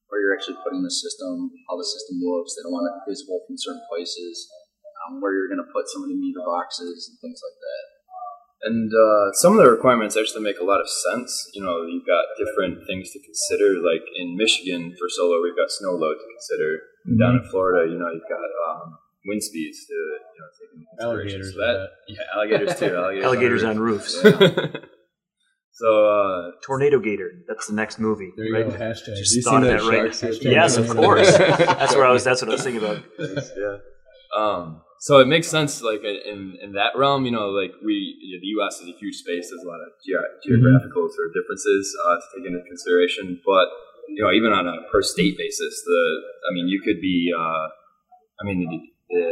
where 0.06 0.22
you're 0.22 0.38
actually 0.38 0.62
putting 0.62 0.86
the 0.86 0.94
system, 0.94 1.50
how 1.66 1.74
the 1.74 1.84
system 1.84 2.22
looks. 2.22 2.54
They 2.54 2.62
don't 2.62 2.78
want 2.78 2.94
it 2.94 3.10
visible 3.10 3.42
from 3.42 3.58
certain 3.58 3.82
places, 3.90 4.46
um, 5.02 5.18
where 5.18 5.34
you're 5.34 5.50
going 5.50 5.66
to 5.66 5.74
put 5.74 5.90
some 5.90 6.06
of 6.06 6.08
the 6.08 6.16
meter 6.16 6.46
boxes 6.46 7.10
and 7.10 7.18
things 7.18 7.42
like 7.42 7.58
that. 7.58 7.97
And 8.62 8.90
uh, 8.90 9.30
some 9.38 9.54
of 9.54 9.62
the 9.64 9.70
requirements 9.70 10.16
actually 10.16 10.42
make 10.42 10.58
a 10.58 10.64
lot 10.64 10.80
of 10.80 10.88
sense. 10.90 11.30
You 11.54 11.62
know, 11.62 11.86
you've 11.86 12.06
got 12.06 12.26
different 12.34 12.82
things 12.86 13.10
to 13.12 13.20
consider. 13.22 13.78
Like 13.78 14.02
in 14.18 14.36
Michigan 14.36 14.94
for 14.98 15.06
solar, 15.08 15.40
we've 15.42 15.54
got 15.56 15.70
snow 15.70 15.92
load 15.92 16.18
to 16.18 16.26
consider. 16.26 16.82
Down 17.18 17.36
in 17.36 17.44
Florida, 17.50 17.90
you 17.90 17.98
know, 17.98 18.10
you've 18.10 18.28
got 18.28 18.42
um, 18.42 18.98
wind 19.26 19.42
speeds 19.42 19.86
to 19.86 19.94
you 19.94 20.40
know 20.40 20.48
take 20.58 20.70
into 20.74 20.86
consideration. 20.98 21.40
alligators 21.40 21.54
So 21.54 21.58
that, 21.60 21.88
yeah, 22.08 22.34
alligators 22.34 22.78
too. 22.78 22.96
Alligators, 22.98 23.24
Alligators 23.24 23.64
on 23.64 23.70
on 23.70 23.78
roofs. 23.78 24.14
roofs. 24.24 24.76
so 25.72 26.06
uh, 26.06 26.50
Tornado 26.64 26.98
Gator. 26.98 27.30
That's 27.46 27.66
the 27.68 27.74
next 27.74 27.98
movie. 27.98 28.32
there 28.36 28.46
you 28.46 28.54
right? 28.54 28.68
go 28.68 28.76
hashtag 28.76 29.16
Just 29.16 29.36
you 29.36 29.42
thought 29.42 29.62
seen 29.62 29.70
that 29.70 29.82
that 29.82 29.88
right. 29.88 30.42
Yes, 30.42 30.76
of 30.76 30.88
course. 30.96 31.30
That's 31.38 31.94
where 31.94 32.06
I 32.06 32.10
was. 32.10 32.24
That's 32.24 32.42
what 32.42 32.50
I 32.50 32.54
was 32.54 32.62
thinking 32.64 32.82
about. 32.82 33.02
yeah. 33.18 33.76
Um, 34.36 34.82
so 35.00 35.18
it 35.18 35.28
makes 35.28 35.48
sense, 35.48 35.82
like 35.82 36.02
in 36.02 36.58
in 36.60 36.72
that 36.72 36.96
realm, 36.96 37.24
you 37.24 37.30
know, 37.30 37.48
like 37.50 37.72
we, 37.84 37.94
you 38.20 38.36
know, 38.36 38.40
the 38.42 38.52
U.S. 38.58 38.80
is 38.80 38.88
a 38.88 38.96
huge 38.98 39.16
space. 39.16 39.50
There's 39.50 39.62
a 39.62 39.68
lot 39.68 39.80
of 39.80 39.90
ge- 40.02 40.46
geographical 40.46 41.08
sort 41.14 41.28
of 41.30 41.34
differences 41.38 41.84
uh, 42.04 42.16
to 42.18 42.24
take 42.34 42.46
into 42.50 42.62
consideration. 42.66 43.40
But 43.46 43.66
you 44.08 44.22
know, 44.24 44.32
even 44.32 44.52
on 44.52 44.66
a 44.66 44.76
per 44.90 45.02
state 45.02 45.36
basis, 45.38 45.82
the 45.86 46.00
I 46.50 46.54
mean, 46.54 46.66
you 46.68 46.80
could 46.82 47.00
be, 47.00 47.30
uh, 47.36 47.66
I 48.40 48.42
mean, 48.44 48.58
the, 48.66 48.78
the 49.14 49.24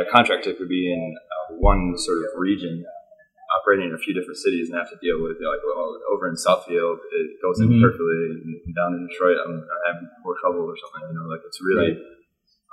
a 0.00 0.10
contractor 0.10 0.54
could 0.54 0.68
be 0.68 0.88
in 0.92 1.02
uh, 1.20 1.54
one 1.60 1.92
sort 2.00 2.18
of 2.24 2.40
region, 2.40 2.82
operating 3.60 3.90
in 3.90 3.94
a 3.94 4.00
few 4.00 4.14
different 4.16 4.38
cities, 4.40 4.70
and 4.70 4.78
have 4.80 4.88
to 4.90 4.98
deal 5.04 5.20
with 5.20 5.36
like 5.36 5.60
well, 5.68 6.00
over 6.10 6.28
in 6.32 6.34
Southfield, 6.40 6.98
it 7.12 7.36
goes 7.44 7.60
in 7.60 7.68
Mhm. 7.68 7.82
perfectly, 7.84 8.40
and 8.64 8.74
down 8.74 8.96
in 8.96 9.06
Detroit, 9.06 9.36
I'm, 9.44 9.52
I'm 9.60 9.82
having 9.84 10.08
more 10.24 10.34
trouble 10.40 10.64
or 10.64 10.76
something. 10.80 11.12
You 11.12 11.20
know, 11.20 11.28
like 11.28 11.44
it's 11.44 11.60
really. 11.60 11.92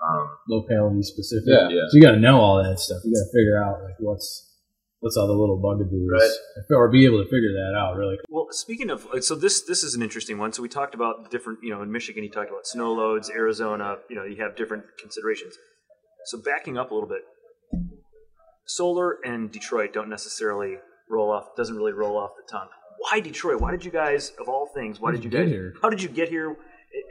Um, 0.08 0.29
Locality 0.50 1.03
specific. 1.03 1.48
Yeah. 1.48 1.70
Yeah. 1.70 1.81
So 1.89 1.98
you 1.98 2.01
got 2.01 2.12
to 2.13 2.20
know 2.20 2.39
all 2.41 2.63
that 2.63 2.79
stuff. 2.79 3.01
You 3.05 3.13
got 3.13 3.25
to 3.25 3.31
figure 3.38 3.63
out 3.63 3.84
like 3.84 3.96
what's 4.00 4.48
what's 5.00 5.17
all 5.17 5.27
the 5.27 5.34
little 5.34 5.58
bugaboos, 5.58 6.10
Right. 6.12 6.75
or 6.75 6.89
be 6.91 7.05
able 7.05 7.24
to 7.24 7.25
figure 7.29 7.53
that 7.53 7.74
out. 7.77 7.96
Really. 7.98 8.17
Well, 8.29 8.48
speaking 8.51 8.89
of, 8.89 9.08
so 9.22 9.36
this 9.36 9.62
this 9.63 9.84
is 9.84 9.93
an 9.96 10.01
interesting 10.01 10.38
one. 10.38 10.53
So 10.53 10.62
we 10.62 10.70
talked 10.70 10.96
about 10.96 11.29
different, 11.31 11.60
you 11.63 11.70
know, 11.70 11.81
in 11.81 11.91
Michigan, 11.91 12.24
you 12.24 12.29
talked 12.31 12.50
about 12.50 12.65
snow 12.67 12.93
loads. 12.93 13.29
Arizona, 13.29 13.98
you 14.10 14.15
know, 14.15 14.24
you 14.24 14.38
have 14.38 14.55
different 14.55 14.84
considerations. 15.00 15.55
So 16.25 16.39
backing 16.43 16.77
up 16.77 16.91
a 16.91 16.93
little 16.93 17.10
bit, 17.10 17.22
solar 18.65 19.17
and 19.24 19.51
Detroit 19.51 19.93
don't 19.93 20.10
necessarily 20.10 20.77
roll 21.10 21.31
off. 21.31 21.46
Doesn't 21.58 21.75
really 21.75 21.93
roll 21.93 22.17
off 22.17 22.31
the 22.38 22.51
tongue. 22.51 22.67
Why 23.00 23.20
Detroit? 23.20 23.60
Why 23.60 23.72
did 23.72 23.84
you 23.84 23.91
guys, 23.91 24.31
of 24.39 24.48
all 24.48 24.70
things, 24.75 25.00
why 25.00 25.12
did 25.12 25.24
you 25.24 25.29
did 25.29 25.38
you 25.39 25.43
guys? 25.43 25.50
get 25.50 25.55
here? 25.55 25.74
How 25.81 25.89
did 25.89 26.01
you 26.03 26.10
get 26.10 26.29
here 26.29 26.55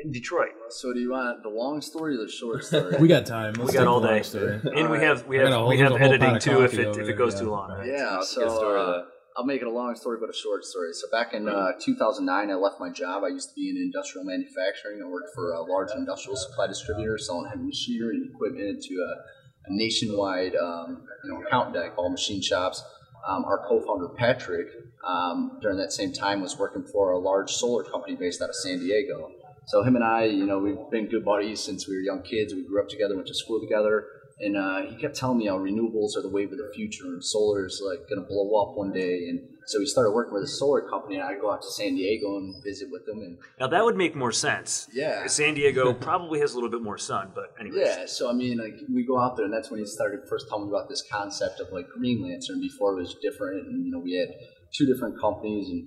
in 0.04 0.12
Detroit? 0.12 0.50
So 0.70 0.92
do 0.92 1.00
you 1.00 1.10
want 1.12 1.42
the 1.42 1.48
long 1.48 1.80
story 1.80 2.14
or 2.14 2.24
the 2.24 2.30
short 2.30 2.64
story? 2.70 2.96
We 2.98 3.08
got 3.08 3.26
time. 3.26 3.54
Let's 3.54 3.72
We 3.72 3.78
got 3.78 3.86
all 3.86 4.00
day. 4.00 4.22
story. 4.22 4.60
And 4.64 4.64
we 4.74 4.82
Alright. 4.82 5.02
have 5.02 5.26
we 5.26 5.36
have 5.38 5.66
we 5.66 5.78
have 5.78 5.92
editing 6.00 6.38
too 6.38 6.62
if 6.64 6.74
it 6.74 6.96
if 6.96 7.08
it 7.08 7.14
goes 7.14 7.34
yeah. 7.34 7.40
too 7.40 7.50
long. 7.50 7.70
Alright. 7.70 7.88
Yeah, 7.88 8.16
That's 8.18 8.30
so 8.30 8.76
uh. 8.76 9.04
I'll 9.36 9.46
make 9.46 9.62
it 9.62 9.68
a 9.68 9.70
long 9.70 9.94
story, 9.94 10.18
but 10.20 10.28
a 10.28 10.36
short 10.36 10.64
story. 10.64 10.92
So 10.92 11.06
back 11.10 11.32
in 11.32 11.48
uh, 11.48 11.72
2009, 11.80 12.50
I 12.50 12.54
left 12.54 12.80
my 12.80 12.90
job. 12.90 13.22
I 13.24 13.28
used 13.28 13.48
to 13.50 13.54
be 13.54 13.70
in 13.70 13.76
industrial 13.76 14.24
manufacturing. 14.24 15.00
I 15.02 15.08
worked 15.08 15.30
for 15.34 15.52
a 15.52 15.62
large 15.62 15.90
industrial 15.96 16.36
supply 16.36 16.66
distributor 16.66 17.16
selling 17.16 17.48
heavy 17.48 17.62
machinery 17.62 18.16
and 18.16 18.28
equipment 18.28 18.82
to 18.82 18.94
a, 18.96 19.70
a 19.70 19.72
nationwide 19.72 20.56
um, 20.56 21.04
you 21.24 21.32
know, 21.32 21.42
account 21.42 21.72
deck, 21.72 21.92
all 21.96 22.10
machine 22.10 22.42
shops. 22.42 22.82
Um, 23.26 23.44
our 23.44 23.66
co-founder 23.68 24.08
Patrick, 24.16 24.66
um, 25.06 25.58
during 25.62 25.78
that 25.78 25.92
same 25.92 26.12
time, 26.12 26.40
was 26.40 26.58
working 26.58 26.84
for 26.84 27.12
a 27.12 27.18
large 27.18 27.52
solar 27.52 27.84
company 27.84 28.16
based 28.16 28.42
out 28.42 28.48
of 28.48 28.56
San 28.56 28.80
Diego. 28.80 29.30
So 29.66 29.82
him 29.82 29.94
and 29.96 30.04
I, 30.04 30.24
you 30.24 30.46
know, 30.46 30.58
we've 30.58 30.90
been 30.90 31.06
good 31.06 31.24
buddies 31.24 31.60
since 31.60 31.86
we 31.88 31.94
were 31.94 32.00
young 32.02 32.22
kids. 32.22 32.54
We 32.54 32.62
grew 32.66 32.80
up 32.82 32.88
together, 32.88 33.14
went 33.14 33.28
to 33.28 33.34
school 33.34 33.60
together, 33.60 34.04
and 34.40 34.56
uh, 34.56 34.82
he 34.82 34.96
kept 34.96 35.14
telling 35.16 35.38
me 35.38 35.46
how 35.46 35.58
renewables 35.58 36.16
are 36.16 36.22
the 36.22 36.28
wave 36.30 36.50
of 36.50 36.58
the 36.58 36.72
future 36.74 37.04
and 37.04 37.24
solar 37.24 37.66
is 37.66 37.80
like 37.84 38.08
going 38.08 38.20
to 38.20 38.26
blow 38.26 38.60
up 38.62 38.76
one 38.76 38.90
day. 38.90 39.28
And 39.28 39.40
so 39.66 39.78
we 39.78 39.86
started 39.86 40.10
working 40.10 40.34
with 40.34 40.42
a 40.42 40.48
solar 40.48 40.88
company, 40.88 41.16
and 41.16 41.24
I'd 41.24 41.40
go 41.40 41.52
out 41.52 41.62
to 41.62 41.70
San 41.70 41.94
Diego 41.94 42.38
and 42.38 42.54
visit 42.64 42.88
with 42.90 43.06
them. 43.06 43.18
And 43.20 43.38
Now 43.60 43.68
that 43.68 43.84
would 43.84 43.96
make 43.96 44.16
more 44.16 44.32
sense. 44.32 44.88
yeah, 44.92 45.26
San 45.28 45.54
Diego 45.54 45.92
probably 46.08 46.40
has 46.40 46.52
a 46.52 46.54
little 46.56 46.70
bit 46.70 46.82
more 46.82 46.98
sun, 46.98 47.30
but 47.34 47.54
anyways. 47.60 47.78
yeah, 47.80 48.06
so 48.06 48.28
I 48.28 48.32
mean, 48.32 48.58
like 48.58 48.74
we 48.92 49.04
go 49.06 49.20
out 49.20 49.36
there, 49.36 49.44
and 49.44 49.54
that's 49.54 49.70
when 49.70 49.78
he 49.78 49.86
started 49.86 50.20
first 50.28 50.48
telling 50.48 50.64
me 50.64 50.70
about 50.70 50.88
this 50.88 51.04
concept 51.08 51.60
of 51.60 51.68
like 51.70 51.86
Greenlancer. 51.96 52.58
Before 52.60 52.94
it 52.94 53.00
was 53.02 53.14
different, 53.22 53.68
and 53.68 53.84
you 53.86 53.92
know, 53.92 54.00
we 54.00 54.14
had 54.18 54.30
two 54.72 54.86
different 54.86 55.20
companies, 55.20 55.68
and 55.68 55.86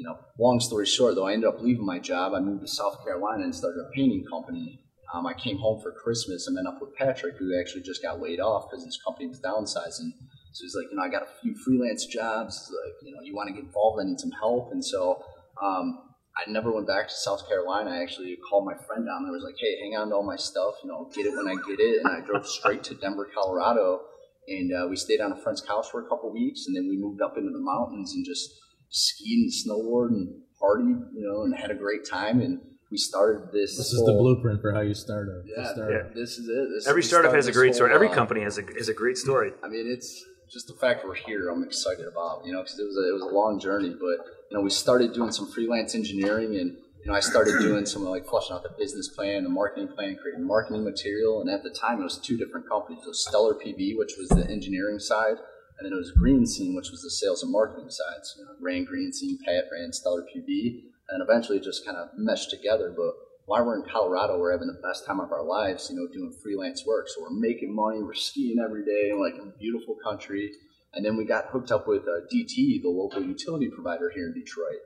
you 0.00 0.06
know, 0.06 0.16
long 0.38 0.60
story 0.60 0.86
short, 0.86 1.14
though, 1.14 1.26
I 1.26 1.34
ended 1.34 1.50
up 1.50 1.60
leaving 1.60 1.84
my 1.84 1.98
job. 1.98 2.32
I 2.32 2.40
moved 2.40 2.62
to 2.62 2.68
South 2.68 3.04
Carolina 3.04 3.44
and 3.44 3.54
started 3.54 3.80
a 3.80 3.90
painting 3.94 4.24
company. 4.24 4.80
Um, 5.12 5.26
I 5.26 5.34
came 5.34 5.58
home 5.58 5.78
for 5.82 5.92
Christmas 5.92 6.46
and 6.46 6.56
met 6.56 6.64
up 6.64 6.80
with 6.80 6.96
Patrick, 6.96 7.36
who 7.36 7.52
actually 7.60 7.82
just 7.82 8.00
got 8.02 8.18
laid 8.18 8.40
off 8.40 8.70
because 8.70 8.82
his 8.82 8.98
company 9.06 9.28
was 9.28 9.40
downsizing. 9.40 10.08
So 10.52 10.64
he's 10.64 10.74
like, 10.74 10.86
you 10.90 10.96
know, 10.96 11.02
I 11.02 11.10
got 11.10 11.22
a 11.22 11.28
few 11.42 11.54
freelance 11.54 12.06
jobs. 12.06 12.72
Like, 12.72 12.94
you 13.02 13.14
know, 13.14 13.20
you 13.22 13.36
want 13.36 13.48
to 13.48 13.54
get 13.54 13.64
involved? 13.64 14.00
I 14.00 14.08
need 14.08 14.18
some 14.18 14.30
help. 14.30 14.72
And 14.72 14.82
so 14.82 15.22
um, 15.62 15.98
I 16.38 16.50
never 16.50 16.72
went 16.72 16.86
back 16.86 17.08
to 17.08 17.14
South 17.14 17.46
Carolina. 17.46 17.90
I 17.90 18.02
actually 18.02 18.38
called 18.48 18.64
my 18.64 18.74
friend 18.86 19.04
down 19.04 19.24
there. 19.24 19.32
Was 19.32 19.44
like, 19.44 19.60
hey, 19.60 19.76
hang 19.82 19.96
on 20.00 20.08
to 20.08 20.14
all 20.14 20.24
my 20.24 20.36
stuff. 20.36 20.76
You 20.82 20.88
know, 20.88 21.10
get 21.14 21.26
it 21.26 21.36
when 21.36 21.46
I 21.46 21.60
get 21.68 21.78
it. 21.78 22.00
And 22.02 22.08
I 22.08 22.24
drove 22.24 22.46
straight 22.46 22.82
to 22.84 22.94
Denver, 22.94 23.28
Colorado. 23.34 24.00
And 24.48 24.72
uh, 24.72 24.88
we 24.88 24.96
stayed 24.96 25.20
on 25.20 25.32
a 25.32 25.36
friend's 25.36 25.60
couch 25.60 25.86
for 25.92 26.00
a 26.00 26.08
couple 26.08 26.32
weeks. 26.32 26.64
And 26.66 26.74
then 26.74 26.88
we 26.88 26.96
moved 26.96 27.20
up 27.20 27.36
into 27.36 27.50
the 27.50 27.60
mountains 27.60 28.14
and 28.14 28.24
just 28.24 28.48
skied 28.90 29.38
and 29.38 29.52
snowboarded 29.52 30.10
and 30.10 30.42
partied, 30.60 31.00
you 31.14 31.26
know, 31.26 31.42
and 31.42 31.54
had 31.56 31.70
a 31.70 31.74
great 31.74 32.08
time. 32.08 32.40
And 32.40 32.60
we 32.90 32.98
started 32.98 33.52
this. 33.52 33.76
This 33.76 33.92
is 33.92 34.04
the 34.04 34.12
blueprint 34.12 34.60
for 34.60 34.72
how 34.72 34.80
you 34.80 34.94
start 34.94 35.28
a, 35.28 35.42
Yeah, 35.46 35.62
to 35.62 35.68
start 35.74 35.92
Yeah. 35.92 36.12
This 36.14 36.38
is 36.38 36.48
it. 36.48 36.68
This, 36.74 36.88
Every 36.88 37.02
startup 37.02 37.32
has 37.32 37.46
a 37.46 37.52
great 37.52 37.74
story. 37.74 37.94
Every 37.94 38.08
uh, 38.08 38.14
company 38.14 38.42
has 38.42 38.58
a 38.58 38.66
is 38.76 38.88
a 38.88 38.94
great 38.94 39.16
story. 39.16 39.52
I 39.62 39.68
mean, 39.68 39.86
it's 39.90 40.24
just 40.52 40.66
the 40.66 40.74
fact 40.74 41.04
we're 41.04 41.14
here. 41.14 41.48
I'm 41.48 41.62
excited 41.62 42.06
about 42.06 42.44
you 42.44 42.52
know 42.52 42.62
because 42.62 42.78
it 42.78 42.84
was 42.84 42.96
a, 42.96 43.08
it 43.08 43.12
was 43.12 43.22
a 43.22 43.34
long 43.34 43.60
journey, 43.60 43.90
but 43.90 44.26
you 44.50 44.56
know 44.56 44.60
we 44.60 44.70
started 44.70 45.12
doing 45.12 45.30
some 45.30 45.50
freelance 45.50 45.94
engineering, 45.94 46.56
and 46.56 46.76
you 47.04 47.06
know 47.06 47.14
I 47.14 47.20
started 47.20 47.60
doing 47.60 47.86
some 47.86 48.04
like 48.04 48.26
flushing 48.26 48.56
out 48.56 48.64
the 48.64 48.74
business 48.76 49.08
plan, 49.08 49.44
the 49.44 49.50
marketing 49.50 49.88
plan, 49.94 50.16
creating 50.20 50.44
marketing 50.44 50.82
material, 50.82 51.40
and 51.40 51.48
at 51.48 51.62
the 51.62 51.70
time 51.70 52.00
it 52.00 52.04
was 52.04 52.18
two 52.18 52.36
different 52.36 52.68
companies. 52.68 53.02
It 53.04 53.08
was 53.08 53.24
Stellar 53.24 53.54
PV, 53.54 53.96
which 53.96 54.14
was 54.18 54.28
the 54.30 54.50
engineering 54.50 54.98
side, 54.98 55.36
and 55.80 55.86
then 55.86 55.92
it 55.94 55.96
was 55.96 56.12
Green 56.12 56.44
Scene, 56.44 56.76
which 56.76 56.90
was 56.90 57.00
the 57.00 57.10
sales 57.10 57.42
and 57.42 57.50
marketing 57.50 57.88
side. 57.88 58.20
You 58.36 58.44
know, 58.44 58.50
ran 58.60 58.84
Green 58.84 59.12
Scene, 59.12 59.38
Pat 59.42 59.64
ran 59.72 59.92
Stellar 59.92 60.22
PV, 60.22 60.82
and 61.08 61.22
eventually 61.22 61.58
just 61.58 61.86
kind 61.86 61.96
of 61.96 62.08
meshed 62.18 62.50
together, 62.50 62.92
but 62.94 63.14
while 63.46 63.64
we're 63.64 63.82
in 63.82 63.90
Colorado, 63.90 64.38
we're 64.38 64.52
having 64.52 64.68
the 64.68 64.86
best 64.86 65.06
time 65.06 65.18
of 65.18 65.32
our 65.32 65.42
lives, 65.42 65.90
you 65.90 65.96
know, 65.96 66.06
doing 66.12 66.32
freelance 66.40 66.86
work. 66.86 67.08
So 67.08 67.22
we're 67.22 67.40
making 67.40 67.74
money, 67.74 68.02
we're 68.02 68.14
skiing 68.14 68.58
every 68.62 68.84
day, 68.84 69.10
like 69.18 69.34
in 69.34 69.48
a 69.48 69.58
beautiful 69.58 69.96
country. 70.04 70.52
And 70.94 71.04
then 71.04 71.16
we 71.16 71.24
got 71.24 71.46
hooked 71.46 71.72
up 71.72 71.88
with 71.88 72.02
uh, 72.02 72.26
DTE, 72.32 72.82
the 72.82 72.88
local 72.88 73.24
utility 73.24 73.68
provider 73.68 74.12
here 74.14 74.26
in 74.26 74.34
Detroit. 74.34 74.78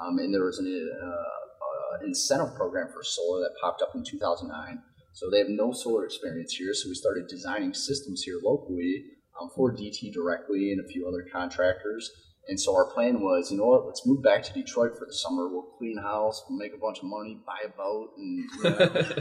Um, 0.00 0.18
and 0.18 0.34
there 0.34 0.44
was 0.44 0.58
an 0.58 0.66
uh, 0.66 1.06
uh, 1.06 2.06
incentive 2.06 2.56
program 2.56 2.88
for 2.92 3.04
solar 3.04 3.40
that 3.42 3.54
popped 3.60 3.82
up 3.82 3.94
in 3.94 4.02
2009. 4.02 4.82
So 5.12 5.30
they 5.30 5.38
have 5.38 5.50
no 5.50 5.72
solar 5.72 6.04
experience 6.04 6.54
here. 6.54 6.74
So 6.74 6.88
we 6.88 6.94
started 6.94 7.28
designing 7.28 7.74
systems 7.74 8.22
here 8.22 8.38
locally 8.42 9.04
um, 9.40 9.50
for 9.54 9.72
DTE 9.72 10.12
directly 10.12 10.72
and 10.72 10.84
a 10.84 10.88
few 10.88 11.06
other 11.06 11.26
contractors. 11.32 12.10
And 12.48 12.58
so 12.58 12.74
our 12.74 12.86
plan 12.86 13.20
was, 13.20 13.50
you 13.52 13.58
know 13.58 13.66
what, 13.66 13.86
let's 13.86 14.06
move 14.06 14.22
back 14.22 14.42
to 14.44 14.52
Detroit 14.54 14.92
for 14.98 15.04
the 15.04 15.12
summer. 15.12 15.48
We'll 15.48 15.68
clean 15.76 15.98
house, 15.98 16.42
we'll 16.48 16.58
make 16.58 16.72
a 16.72 16.78
bunch 16.78 16.98
of 16.98 17.04
money, 17.04 17.38
buy 17.46 17.58
a 17.66 17.68
boat, 17.68 18.12
and 18.16 18.48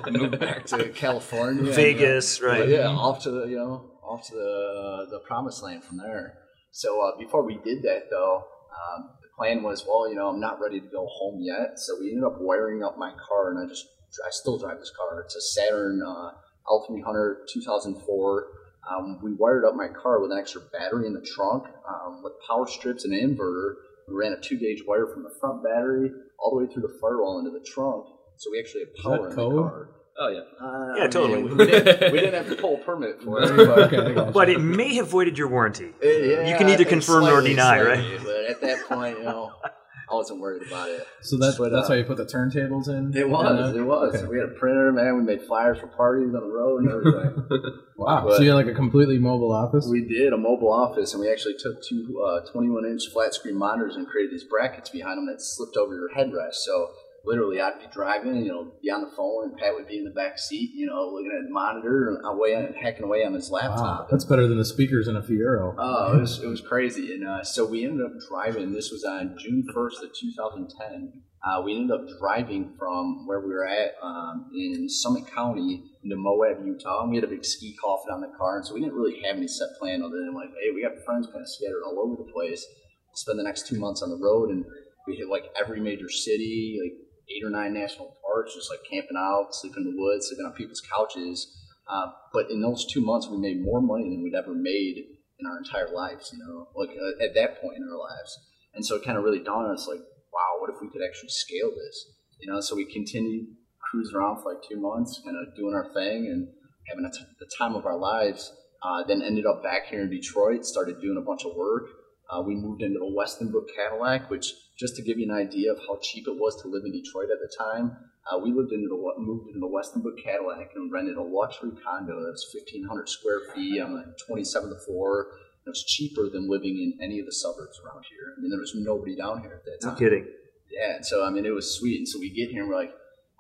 you 0.08 0.12
know, 0.12 0.30
move 0.30 0.40
back 0.40 0.66
to 0.68 0.88
California. 0.96 1.64
and, 1.64 1.70
uh, 1.70 1.74
Vegas, 1.74 2.42
right? 2.42 2.70
yeah, 2.70 2.88
off 2.88 3.24
to 3.24 3.32
the 3.32 3.48
you 3.48 3.58
know 3.58 3.92
off 4.02 4.26
to 4.28 4.36
the 4.36 5.08
the 5.12 5.20
promised 5.20 5.62
land 5.62 5.84
from 5.84 5.98
there. 5.98 6.38
So 6.72 7.02
uh, 7.02 7.18
before 7.18 7.44
we 7.44 7.60
did 7.66 7.84
that, 7.84 8.04
though, 8.10 8.46
um, 8.72 9.10
the 9.22 9.28
plan 9.38 9.64
was, 9.64 9.86
well, 9.88 10.08
you 10.08 10.16
know, 10.16 10.30
I'm 10.30 10.40
not 10.40 10.62
ready 10.62 10.80
to 10.80 10.88
go 10.88 11.06
home 11.08 11.42
yet. 11.42 11.78
So 11.80 12.00
we 12.00 12.10
ended 12.10 12.24
up 12.24 12.38
wiring 12.40 12.84
up 12.84 12.98
my 12.98 13.12
car, 13.28 13.52
and 13.52 13.60
I 13.60 13.68
just 13.68 13.86
I 14.26 14.30
still 14.30 14.58
drive 14.58 14.80
this 14.80 14.92
car. 14.96 15.20
It's 15.22 15.36
a 15.36 15.42
Saturn 15.42 16.02
uh, 16.02 16.32
L300 16.70 17.48
2004. 17.52 18.48
Um, 18.90 19.20
we 19.22 19.34
wired 19.34 19.66
up 19.66 19.76
my 19.76 19.88
car 19.88 20.22
with 20.22 20.32
an 20.32 20.38
extra 20.38 20.62
battery 20.62 21.08
in 21.08 21.14
the 21.14 21.22
trunk 21.22 21.66
um, 21.88 22.24
with 22.24 22.34
power 22.48 22.68
strips 22.68 23.06
and 23.06 23.14
an 23.14 23.36
inverter. 23.36 23.74
We 24.08 24.16
ran 24.16 24.32
a 24.34 24.40
two 24.40 24.58
gauge 24.58 24.84
wire 24.88 25.08
from 25.08 25.24
the 25.24 25.32
front 25.42 25.64
battery 25.64 26.12
all 26.40 26.52
the 26.58 26.66
way 26.66 26.72
through 26.74 26.84
the 26.84 26.98
firewall 27.02 27.40
into 27.40 27.52
the 27.52 27.66
trunk. 27.66 28.06
So 28.38 28.50
we 28.52 28.60
actually 28.60 28.82
have 28.86 28.96
power 29.04 29.30
in 29.30 29.36
code? 29.36 29.54
the 29.54 29.62
car. 29.62 29.90
Oh 30.20 30.28
yeah. 30.30 30.40
Uh, 30.66 30.94
Yeah, 30.98 31.04
I 31.04 31.08
totally. 31.08 31.44
mean, 31.44 31.58
we, 31.58 31.66
didn't, 31.66 32.12
we 32.14 32.20
didn't 32.20 32.34
have 32.46 32.50
to 32.56 32.62
pull 32.62 32.76
a 32.76 32.80
permit 32.80 33.22
for 33.22 33.42
it. 33.42 33.56
But, 33.68 33.80
okay, 33.94 33.98
I 33.98 34.14
got 34.14 34.28
you. 34.28 34.32
But 34.32 34.50
it 34.50 34.60
may 34.62 34.96
have 34.96 35.08
voided 35.10 35.38
your 35.38 35.48
warranty. 35.50 35.92
Yeah, 36.02 36.50
You 36.50 36.58
can 36.58 36.68
I 36.68 36.74
either 36.74 36.78
think 36.78 36.90
confirm 36.90 37.24
or 37.26 37.30
slightly, 37.32 37.50
deny, 37.52 37.82
right? 37.82 38.20
But 38.24 38.46
at 38.46 38.62
that 38.62 38.86
point, 38.88 39.18
you 39.20 39.26
know, 39.26 39.52
I 40.10 40.16
wasn't 40.16 40.40
worried 40.40 40.66
about 40.66 40.90
it. 40.90 41.06
so 41.22 41.38
that's 41.38 41.58
But, 41.58 41.72
that's 41.72 41.90
uh, 41.90 41.94
why 41.94 41.98
you 41.98 42.06
put 42.06 42.16
the 42.18 42.26
turntables 42.26 42.88
in. 42.88 43.16
It 43.16 43.30
was. 43.30 43.76
It 43.76 43.82
was. 43.82 44.16
Okay. 44.16 44.26
We 44.28 44.38
had 44.38 44.46
a 44.50 44.54
printer, 44.54 44.92
man. 44.94 45.18
We 45.18 45.24
made 45.24 45.42
flyers 45.42 45.80
for 45.80 45.88
parties 45.88 46.34
on 46.34 46.42
the 46.42 46.48
road 46.48 46.84
and 46.84 46.90
everything. 46.92 47.80
Wow. 47.98 48.26
But- 48.26 48.38
so 48.38 48.44
you 48.44 48.50
had 48.50 48.56
like 48.56 48.68
a 48.68 48.76
completely 48.76 49.18
mobile 49.18 49.52
office. 49.52 49.88
we 49.90 50.02
did 50.08 50.32
a 50.32 50.38
mobile 50.38 50.72
office, 50.72 51.14
and 51.14 51.22
we 51.22 51.32
actually 51.32 51.56
took 51.58 51.82
two 51.82 52.22
uh, 52.24 52.42
21 52.52 52.86
inch 52.86 53.08
flat 53.12 53.34
screen 53.34 53.56
monitors 53.58 53.96
and 53.96 54.08
created 54.08 54.32
these 54.32 54.44
brackets 54.44 54.90
behind 54.92 55.18
them 55.18 55.26
that 55.26 55.42
slipped 55.42 55.76
over 55.78 55.96
your 55.96 56.10
headrest. 56.16 56.56
So 56.56 56.92
literally, 57.28 57.60
I'd 57.60 57.80
be 57.80 57.88
driving, 57.92 58.38
you 58.38 58.52
know, 58.52 58.72
be 58.82 58.90
on 58.90 59.02
the 59.02 59.12
phone, 59.16 59.50
and 59.50 59.58
Pat 59.58 59.74
would 59.76 59.88
be 59.88 59.98
in 59.98 60.06
the 60.06 60.12
back 60.12 60.40
seat, 60.40 60.72
you 60.74 60.88
know, 60.88 61.12
looking 61.12 61.32
at 61.38 61.44
the 61.46 61.54
monitor 61.54 62.10
and 62.10 62.26
away 62.26 62.56
hacking 62.82 63.04
away 63.04 63.26
on 63.26 63.34
his 63.34 63.52
laptop. 63.52 63.80
Wow, 63.80 64.08
that's 64.10 64.26
better 64.26 64.48
than 64.48 64.58
the 64.58 64.66
speakers 64.66 65.08
in 65.08 65.16
a 65.16 65.22
Fiero. 65.22 65.76
Oh, 65.78 66.18
it 66.18 66.22
was, 66.22 66.42
it 66.42 66.48
was 66.48 66.62
crazy. 66.62 67.14
And 67.14 67.28
uh, 67.28 67.44
so 67.44 67.66
we 67.66 67.84
ended 67.84 68.06
up 68.06 68.14
driving. 68.30 68.72
This 68.72 68.92
was 68.92 69.04
on 69.04 69.36
June 69.38 69.68
1st 69.76 70.04
of 70.04 70.14
2010. 70.20 71.22
Uh, 71.44 71.62
we 71.62 71.76
ended 71.76 71.92
up 71.92 72.08
driving 72.20 72.74
from 72.80 73.28
where 73.28 73.42
we 73.42 73.54
were 73.54 73.68
at 73.68 73.92
um, 74.02 74.50
in 74.56 74.90
Summit 74.90 75.24
County 75.34 75.84
into 76.04 76.16
Moab, 76.16 76.66
Utah. 76.66 77.02
And 77.02 77.12
we 77.12 77.18
had 77.18 77.26
a 77.26 77.28
big 77.28 77.46
ski 77.46 77.76
coffin 77.82 78.14
on 78.14 78.22
the 78.22 78.32
car. 78.38 78.58
And 78.58 78.66
so 78.66 78.74
we 78.74 78.82
didn't 78.82 78.96
really 78.96 79.22
have 79.24 79.38
any 79.38 79.48
set 79.48 79.70
plan 79.80 80.02
other 80.02 80.18
than 80.18 80.34
like, 80.34 80.50
hey, 80.50 80.74
we 80.74 80.82
got 80.82 81.04
friends 81.06 81.28
kind 81.28 81.42
of 81.42 81.50
scattered 81.50 81.84
all 81.86 82.00
over 82.00 82.16
the 82.24 82.32
place. 82.32 82.66
Spend 83.14 83.40
the 83.40 83.44
next 83.44 83.68
two 83.68 83.80
months 83.80 84.02
on 84.02 84.10
the 84.10 84.18
road. 84.18 84.50
And 84.50 84.66
we 85.08 85.16
hit 85.16 85.30
like 85.30 85.46
every 85.60 85.80
major 85.80 86.10
city, 86.10 86.80
like 86.84 87.07
eight 87.30 87.44
or 87.44 87.50
nine 87.50 87.74
national 87.74 88.16
parks, 88.24 88.56
just 88.56 88.70
like 88.70 88.80
camping 88.90 89.18
out, 89.18 89.50
sleeping 89.52 89.84
in 89.84 89.96
the 89.96 90.02
woods, 90.02 90.28
sleeping 90.28 90.46
on 90.46 90.54
people's 90.54 90.82
couches. 90.82 91.48
Uh, 91.88 92.08
but 92.34 92.52
in 92.52 92.62
those 92.62 92.86
two 92.86 93.02
months, 93.02 93.28
we 93.28 93.38
made 93.38 93.64
more 93.64 93.82
money 93.82 94.04
than 94.10 94.24
we'd 94.24 94.36
ever 94.36 94.54
made 94.54 94.98
in 95.40 95.46
our 95.46 95.58
entire 95.58 95.90
lives, 95.94 96.32
you 96.34 96.40
know, 96.40 96.68
like 96.76 96.90
uh, 96.90 97.24
at 97.24 97.34
that 97.36 97.62
point 97.62 97.78
in 97.78 97.84
our 97.84 97.98
lives. 97.98 98.40
And 98.74 98.86
so 98.86 98.96
it 98.96 99.04
kind 99.04 99.18
of 99.18 99.24
really 99.24 99.44
dawned 99.44 99.68
on 99.68 99.74
us 99.74 99.88
like, 99.88 100.02
wow, 100.34 100.60
what 100.60 100.70
if 100.70 100.82
we 100.82 100.90
could 100.90 101.02
actually 101.06 101.30
scale 101.30 101.72
this? 101.72 102.06
You 102.40 102.52
know, 102.52 102.62
so 102.62 102.76
we 102.76 102.86
continued 102.92 103.48
cruising 103.80 104.16
around 104.16 104.42
for 104.42 104.54
like 104.54 104.64
two 104.68 104.80
months, 104.80 105.22
kind 105.24 105.38
of 105.38 105.56
doing 105.56 105.74
our 105.74 105.92
thing 105.94 106.28
and 106.28 106.48
having 106.90 107.06
a 107.06 107.12
t- 107.12 107.26
the 107.40 107.50
time 107.58 107.76
of 107.76 107.86
our 107.86 107.98
lives. 107.98 108.52
Uh, 108.84 109.04
then 109.08 109.24
ended 109.24 109.46
up 109.46 109.64
back 109.64 109.88
here 109.90 110.02
in 110.02 110.10
Detroit, 110.10 110.64
started 110.64 111.02
doing 111.02 111.18
a 111.18 111.26
bunch 111.26 111.44
of 111.46 111.56
work. 111.56 111.86
Uh, 112.30 112.42
we 112.42 112.56
moved 112.56 112.82
into 112.82 113.00
a 113.00 113.12
Westin 113.12 113.52
Book 113.52 113.68
Cadillac, 113.76 114.30
which 114.30 114.54
just 114.78 114.96
to 114.96 115.02
give 115.02 115.18
you 115.18 115.26
an 115.26 115.36
idea 115.36 115.72
of 115.72 115.80
how 115.80 115.98
cheap 116.02 116.28
it 116.28 116.36
was 116.36 116.62
to 116.62 116.68
live 116.68 116.84
in 116.86 116.92
Detroit 116.92 117.30
at 117.32 117.40
the 117.40 117.52
time, 117.58 117.98
uh, 118.32 118.38
we 118.38 118.52
lived 118.52 118.72
in 118.72 118.84
the 118.84 119.14
moved 119.18 119.48
into 119.48 119.60
the 119.60 119.68
Westin 119.68 120.04
Book 120.04 120.18
Cadillac 120.24 120.72
and 120.76 120.92
rented 120.92 121.18
a 121.18 121.24
luxury 121.24 121.72
condo 121.84 122.22
that 122.22 122.32
was 122.32 122.46
1,500 122.54 123.10
square 123.10 123.42
feet 123.56 123.82
on 123.82 123.94
the 123.94 124.16
27th 124.30 124.86
floor. 124.86 125.28
It 125.66 125.70
was 125.70 125.84
cheaper 125.84 126.30
than 126.30 126.50
living 126.50 126.78
in 126.78 127.04
any 127.04 127.20
of 127.20 127.26
the 127.26 127.32
suburbs 127.32 127.80
around 127.84 128.06
here. 128.10 128.36
I 128.38 128.42
mean, 128.42 128.52
there 128.52 128.60
was 128.60 128.74
nobody 128.76 129.16
down 129.16 129.42
here 129.42 129.54
at 129.54 129.66
that 129.66 129.88
No 129.88 129.96
kidding. 129.96 130.28
Yeah, 130.70 130.98
and 130.98 131.06
so 131.06 131.26
I 131.26 131.30
mean, 131.30 131.46
it 131.46 131.54
was 131.54 131.78
sweet. 131.78 131.98
And 131.98 132.08
so 132.08 132.20
we 132.20 132.30
get 132.30 132.52
here 132.52 132.62
and 132.62 132.70
we're 132.70 132.78
like, 132.78 132.94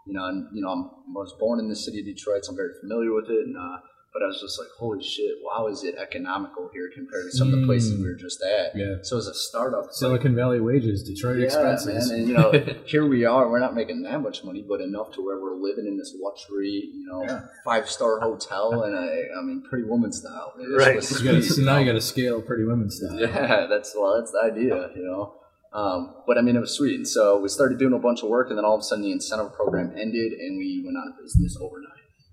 you 0.05 0.13
know, 0.13 0.25
and, 0.25 0.47
you 0.53 0.61
know, 0.61 0.69
I'm, 0.69 0.85
I 0.85 1.19
was 1.19 1.35
born 1.39 1.59
in 1.59 1.67
the 1.67 1.75
city 1.75 1.99
of 1.99 2.05
Detroit, 2.05 2.45
so 2.45 2.51
I'm 2.51 2.55
very 2.55 2.73
familiar 2.79 3.13
with 3.13 3.29
it. 3.29 3.45
And 3.45 3.57
uh, 3.57 3.77
but 4.17 4.23
I 4.25 4.27
was 4.27 4.41
just 4.41 4.57
like, 4.57 4.69
holy 4.79 5.03
shit, 5.03 5.35
wow, 5.43 5.67
is 5.67 5.83
it 5.83 5.93
economical 6.01 6.69
here 6.73 6.89
compared 6.91 7.25
to 7.29 7.37
some 7.37 7.53
of 7.53 7.59
the 7.59 7.67
places 7.67 7.99
we 7.99 8.07
were 8.07 8.15
just 8.15 8.41
at? 8.41 8.75
Yeah. 8.75 8.95
So 9.03 9.17
as 9.17 9.27
a 9.27 9.33
startup, 9.35 9.85
it's 9.85 10.01
like, 10.01 10.09
Silicon 10.09 10.35
Valley 10.35 10.59
wages, 10.59 11.03
Detroit 11.03 11.37
yeah, 11.37 11.45
expenses. 11.45 12.09
man, 12.09 12.19
and 12.19 12.27
you 12.27 12.33
know, 12.33 12.51
here 12.85 13.05
we 13.05 13.25
are. 13.25 13.47
We're 13.47 13.59
not 13.59 13.75
making 13.75 14.01
that 14.03 14.19
much 14.21 14.43
money, 14.43 14.65
but 14.67 14.81
enough 14.81 15.11
to 15.13 15.21
where 15.23 15.39
we're 15.39 15.55
living 15.55 15.85
in 15.85 15.97
this 15.97 16.15
luxury, 16.19 16.89
you 16.93 17.05
know, 17.07 17.23
Yeah. 17.23 17.41
five 17.63 17.87
star 17.87 18.19
hotel, 18.19 18.81
and 18.83 18.97
I, 18.97 19.39
I 19.39 19.43
mean, 19.43 19.61
pretty 19.69 19.83
woman 19.87 20.11
style. 20.11 20.53
Right. 20.57 20.95
You 21.11 21.23
gotta, 21.23 21.43
so 21.43 21.61
now 21.61 21.77
you 21.77 21.85
got 21.85 21.93
to 21.93 22.01
scale 22.01 22.41
Pretty 22.41 22.63
Woman 22.63 22.89
style. 22.89 23.19
Yeah, 23.19 23.67
that's 23.69 23.93
well, 23.95 24.17
that's 24.19 24.31
the 24.31 24.39
idea, 24.51 24.89
you 24.95 25.03
know. 25.05 25.35
Um, 25.73 26.15
but 26.25 26.39
I 26.39 26.41
mean, 26.41 26.55
it 26.55 26.59
was 26.59 26.75
sweet. 26.75 26.95
And 26.95 27.07
so 27.07 27.39
we 27.39 27.49
started 27.49 27.77
doing 27.77 27.93
a 27.93 27.99
bunch 27.99 28.23
of 28.23 28.29
work, 28.29 28.49
and 28.49 28.57
then 28.57 28.65
all 28.65 28.73
of 28.73 28.79
a 28.79 28.83
sudden, 28.83 29.03
the 29.03 29.11
incentive 29.11 29.53
program 29.53 29.91
ended, 29.95 30.33
and 30.33 30.57
we 30.57 30.81
went 30.83 30.97
out 30.97 31.11
of 31.13 31.23
business 31.23 31.55
overnight. 31.61 31.91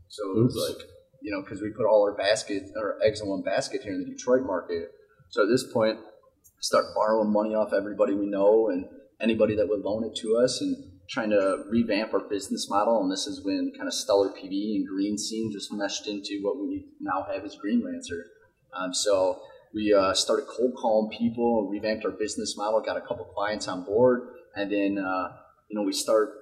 So 0.08 0.22
it 0.30 0.42
was 0.44 0.56
Oops. 0.56 0.78
like, 0.78 0.88
you 1.24 1.30
know, 1.30 1.40
because 1.40 1.62
we 1.62 1.70
put 1.70 1.86
all 1.86 2.02
our 2.02 2.14
basket, 2.14 2.64
our 2.76 2.98
eggs 3.02 3.22
in 3.22 3.28
one 3.28 3.40
basket 3.40 3.80
here 3.82 3.94
in 3.94 4.04
the 4.04 4.10
Detroit 4.10 4.42
market. 4.42 4.90
So 5.30 5.42
at 5.42 5.48
this 5.48 5.64
point, 5.72 5.98
start 6.60 6.84
borrowing 6.94 7.32
money 7.32 7.54
off 7.54 7.72
everybody 7.72 8.14
we 8.14 8.26
know 8.26 8.68
and 8.68 8.84
anybody 9.22 9.56
that 9.56 9.66
would 9.66 9.80
loan 9.80 10.04
it 10.04 10.14
to 10.16 10.36
us, 10.36 10.60
and 10.60 10.76
trying 11.08 11.30
to 11.30 11.64
revamp 11.70 12.12
our 12.12 12.20
business 12.20 12.68
model. 12.68 13.02
And 13.02 13.10
this 13.10 13.26
is 13.26 13.42
when 13.42 13.72
kind 13.74 13.88
of 13.88 13.94
Stellar 13.94 14.30
PV 14.30 14.76
and 14.76 14.86
Green 14.86 15.16
Scene 15.16 15.50
just 15.50 15.72
meshed 15.72 16.06
into 16.06 16.40
what 16.42 16.58
we 16.58 16.88
now 17.00 17.26
have 17.32 17.42
as 17.42 17.56
Green 17.56 17.82
Lancer. 17.82 18.26
Um, 18.74 18.92
so 18.92 19.40
we 19.72 19.94
uh, 19.94 20.12
started 20.12 20.46
cold 20.46 20.74
calling 20.76 21.10
people, 21.16 21.68
revamped 21.70 22.04
our 22.04 22.10
business 22.10 22.54
model, 22.54 22.82
got 22.82 22.98
a 22.98 23.00
couple 23.00 23.24
clients 23.24 23.66
on 23.66 23.84
board, 23.84 24.28
and 24.54 24.70
then 24.70 25.02
uh, 25.02 25.28
you 25.70 25.78
know 25.78 25.82
we 25.82 25.92
start 25.94 26.34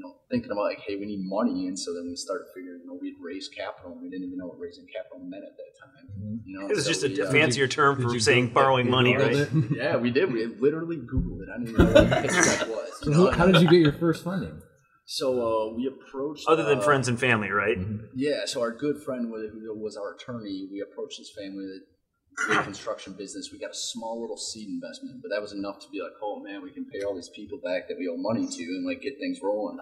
you 0.00 0.06
know 0.06 0.14
thinking 0.30 0.50
about 0.50 0.64
like, 0.64 0.80
hey, 0.86 0.96
we 0.96 1.04
need 1.04 1.20
money, 1.22 1.66
and 1.66 1.78
so 1.78 1.92
then 1.92 2.08
we 2.08 2.16
started 2.16 2.46
figuring, 2.54 2.80
you 2.82 2.86
know, 2.86 2.98
we'd 3.00 3.16
raise 3.20 3.48
capital, 3.48 3.92
and 3.92 4.00
we 4.00 4.08
didn't 4.08 4.24
even 4.26 4.38
know 4.38 4.46
what 4.46 4.58
raising 4.58 4.86
capital 4.86 5.18
meant 5.20 5.44
at 5.44 5.56
that 5.56 5.72
time. 5.76 6.40
You 6.46 6.58
know, 6.58 6.68
It 6.68 6.76
was 6.76 6.84
so 6.84 6.92
just 6.92 7.04
a 7.04 7.28
uh, 7.28 7.30
fancier 7.30 7.68
term 7.68 7.96
Did 7.96 8.06
for 8.06 8.14
you 8.14 8.20
saying 8.20 8.48
borrowing 8.54 8.86
you 8.86 8.92
money, 8.92 9.16
right? 9.16 9.48
yeah, 9.70 9.96
we 9.96 10.10
did. 10.10 10.32
We 10.32 10.46
literally 10.46 10.96
Googled 10.96 11.42
it. 11.42 11.48
I 11.54 11.58
didn't 11.58 11.74
even 11.74 11.86
know 11.94 12.10
what 12.10 12.22
pitch 12.22 12.30
deck 12.30 12.68
was. 12.68 12.88
So 13.02 13.10
you 13.10 13.16
know? 13.16 13.30
how 13.30 13.46
did 13.46 13.60
you 13.60 13.68
get 13.68 13.80
your 13.80 13.92
first 13.92 14.24
funding? 14.24 14.62
So 15.04 15.26
uh, 15.42 15.74
we 15.74 15.88
approached 15.88 16.44
Other 16.48 16.62
than 16.62 16.78
uh, 16.78 16.82
friends 16.82 17.08
and 17.08 17.18
family, 17.18 17.50
right? 17.50 17.76
Yeah, 18.14 18.46
so 18.46 18.60
our 18.60 18.70
good 18.70 19.02
friend 19.02 19.30
was, 19.30 19.50
was 19.52 19.96
our 19.96 20.14
attorney, 20.14 20.68
we 20.70 20.80
approached 20.80 21.18
his 21.18 21.32
family 21.36 21.66
construction 22.48 23.14
business. 23.18 23.50
We 23.52 23.58
got 23.58 23.70
a 23.70 23.74
small 23.74 24.20
little 24.20 24.36
seed 24.36 24.68
investment, 24.68 25.22
but 25.22 25.28
that 25.28 25.40
was 25.40 25.52
enough 25.52 25.78
to 25.80 25.88
be 25.90 26.00
like, 26.00 26.12
oh 26.22 26.40
man, 26.40 26.62
we 26.62 26.70
can 26.70 26.84
pay 26.86 27.02
all 27.02 27.14
these 27.14 27.30
people 27.34 27.58
back 27.58 27.88
that 27.88 27.98
we 27.98 28.08
owe 28.08 28.16
money 28.16 28.46
to 28.48 28.62
and 28.62 28.86
like 28.86 29.02
get 29.02 29.18
things 29.18 29.40
rolling. 29.42 29.78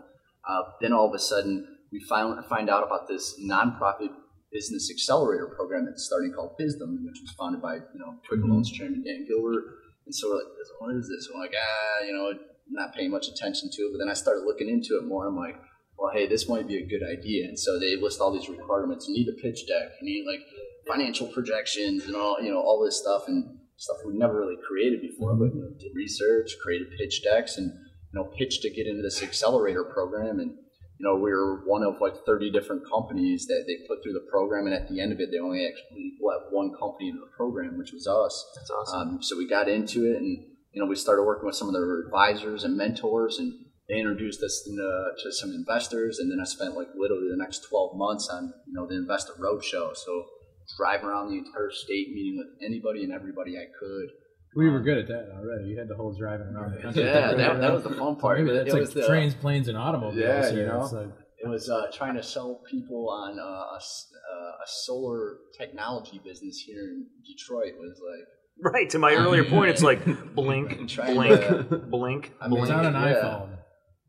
Uh, 0.48 0.62
then 0.80 0.92
all 0.92 1.08
of 1.08 1.14
a 1.14 1.18
sudden, 1.18 1.76
we 1.92 2.00
find 2.08 2.44
find 2.46 2.68
out 2.70 2.84
about 2.84 3.08
this 3.08 3.38
nonprofit 3.40 4.10
business 4.52 4.90
accelerator 4.90 5.46
program 5.46 5.84
that's 5.84 6.04
starting 6.04 6.32
called 6.32 6.56
Bizdom, 6.58 7.04
which 7.04 7.20
was 7.20 7.34
founded 7.38 7.60
by 7.60 7.74
you 7.76 7.98
know 7.98 8.16
Quicken 8.28 8.46
Mhm. 8.48 8.52
Loans 8.52 8.70
chairman 8.70 9.02
Dan 9.04 9.26
Gilbert. 9.26 9.64
And 10.06 10.14
so 10.14 10.30
we're 10.30 10.36
like, 10.36 10.46
what 10.80 10.94
is 10.96 11.08
this? 11.08 11.28
We're 11.32 11.40
like, 11.40 11.52
ah, 11.54 12.04
you 12.06 12.12
know, 12.14 12.32
not 12.70 12.94
paying 12.94 13.10
much 13.10 13.28
attention 13.28 13.68
to 13.70 13.82
it. 13.82 13.92
But 13.92 13.98
then 13.98 14.08
I 14.08 14.14
started 14.14 14.44
looking 14.44 14.68
into 14.68 14.96
it 14.96 15.04
more. 15.04 15.26
I'm 15.26 15.36
like, 15.36 15.56
well, 15.98 16.10
hey, 16.14 16.26
this 16.26 16.48
might 16.48 16.66
be 16.66 16.78
a 16.78 16.86
good 16.86 17.02
idea. 17.04 17.44
And 17.46 17.58
so 17.58 17.78
they 17.78 17.96
list 17.96 18.20
all 18.20 18.32
these 18.32 18.48
requirements. 18.48 19.06
You 19.06 19.14
need 19.14 19.28
a 19.28 19.36
pitch 19.42 19.66
deck. 19.66 19.90
You 20.00 20.06
need 20.06 20.24
like 20.26 20.40
financial 20.88 21.26
projections 21.28 22.04
and 22.06 22.16
all, 22.16 22.40
you 22.40 22.50
know, 22.50 22.60
all 22.60 22.82
this 22.84 22.98
stuff 22.98 23.24
and 23.28 23.58
stuff 23.76 23.96
we 24.04 24.16
never 24.16 24.40
really 24.40 24.56
created 24.66 25.00
before. 25.00 25.34
But 25.34 25.54
you 25.54 25.60
know, 25.60 25.70
did 25.78 25.94
research, 25.94 26.56
created 26.62 26.88
pitch 26.98 27.22
decks, 27.22 27.56
and 27.58 27.72
you 28.12 28.20
know, 28.20 28.24
pitched 28.36 28.62
to 28.62 28.70
get 28.70 28.86
into 28.86 29.02
this 29.02 29.22
accelerator 29.22 29.84
program. 29.84 30.40
And 30.40 30.50
you 30.50 31.06
know, 31.06 31.14
we 31.14 31.30
were 31.30 31.62
one 31.66 31.84
of 31.84 32.00
like 32.00 32.14
30 32.26 32.50
different 32.50 32.82
companies 32.90 33.46
that 33.46 33.64
they 33.66 33.86
put 33.86 34.02
through 34.02 34.14
the 34.14 34.26
program. 34.30 34.66
And 34.66 34.74
at 34.74 34.88
the 34.88 35.00
end 35.00 35.12
of 35.12 35.20
it, 35.20 35.30
they 35.30 35.38
only 35.38 35.64
actually 35.64 36.14
let 36.20 36.50
one 36.50 36.72
company 36.78 37.10
into 37.10 37.20
the 37.20 37.30
program, 37.36 37.78
which 37.78 37.92
was 37.92 38.06
us. 38.06 38.44
That's 38.56 38.70
awesome. 38.70 39.00
Um, 39.00 39.22
so 39.22 39.38
we 39.38 39.48
got 39.48 39.68
into 39.68 40.10
it, 40.10 40.16
and 40.16 40.44
you 40.72 40.82
know, 40.82 40.86
we 40.86 40.96
started 40.96 41.22
working 41.22 41.46
with 41.46 41.56
some 41.56 41.68
of 41.68 41.74
their 41.74 42.00
advisors 42.00 42.64
and 42.64 42.76
mentors, 42.76 43.38
and 43.38 43.52
they 43.88 43.98
introduced 43.98 44.42
us 44.42 44.66
into, 44.68 44.82
to 45.22 45.32
some 45.32 45.50
investors. 45.50 46.18
And 46.18 46.30
then 46.30 46.40
I 46.40 46.44
spent 46.44 46.76
like 46.76 46.88
literally 46.96 47.28
the 47.30 47.38
next 47.38 47.66
12 47.70 47.96
months 47.96 48.28
on 48.28 48.52
you 48.66 48.74
know 48.74 48.86
the 48.86 48.96
investor 48.96 49.32
roadshow. 49.40 49.96
So 49.96 50.26
driving 50.76 51.06
around 51.06 51.30
the 51.30 51.38
entire 51.38 51.70
state, 51.70 52.08
meeting 52.12 52.36
with 52.38 52.48
anybody 52.64 53.04
and 53.04 53.12
everybody 53.12 53.56
I 53.56 53.66
could. 53.78 54.08
We 54.56 54.68
were 54.70 54.80
good 54.80 54.98
at 54.98 55.08
that 55.08 55.28
already. 55.36 55.68
You 55.70 55.78
had 55.78 55.88
the 55.88 55.94
whole 55.94 56.14
driving 56.18 56.48
around 56.48 56.74
the 56.74 56.82
country. 56.82 57.04
Yeah, 57.04 57.34
that, 57.34 57.60
that 57.60 57.72
was 57.72 57.82
the 57.84 57.90
fun 57.94 58.16
part. 58.16 58.40
Maybe 58.40 58.56
It 58.56 58.68
like 58.72 58.80
was 58.80 58.94
the- 58.94 59.06
trains, 59.06 59.34
planes, 59.34 59.68
and 59.68 59.76
automobiles. 59.76 60.16
Yeah, 60.16 60.50
here. 60.50 60.60
you 60.60 60.66
know. 60.66 60.82
It's 60.84 60.92
like, 60.92 61.08
It 61.44 61.48
was 61.48 61.68
uh, 61.70 61.86
trying 61.92 62.14
to 62.16 62.22
sell 62.22 62.60
people 62.70 63.08
on 63.10 63.38
uh, 63.38 63.42
a, 63.42 63.76
s- 63.76 64.10
uh, 64.32 64.64
a 64.64 64.66
solar 64.66 65.36
technology 65.56 66.20
business 66.24 66.58
here 66.58 66.80
in 66.82 67.06
Detroit. 67.26 67.74
Was 67.78 68.00
like 68.04 68.72
Right. 68.72 68.90
To 68.90 68.98
my 68.98 69.12
earlier 69.14 69.44
point, 69.50 69.70
it's 69.70 69.82
like 69.82 70.04
blink, 70.34 70.88
Trying 70.88 71.14
blink, 71.14 71.40
to- 71.40 71.78
blink, 71.88 72.32
I 72.40 72.48
mean, 72.48 72.60
it's 72.62 72.70
on 72.70 72.86
an 72.86 72.94
yeah. 72.94 73.00
iPhone. 73.14 73.50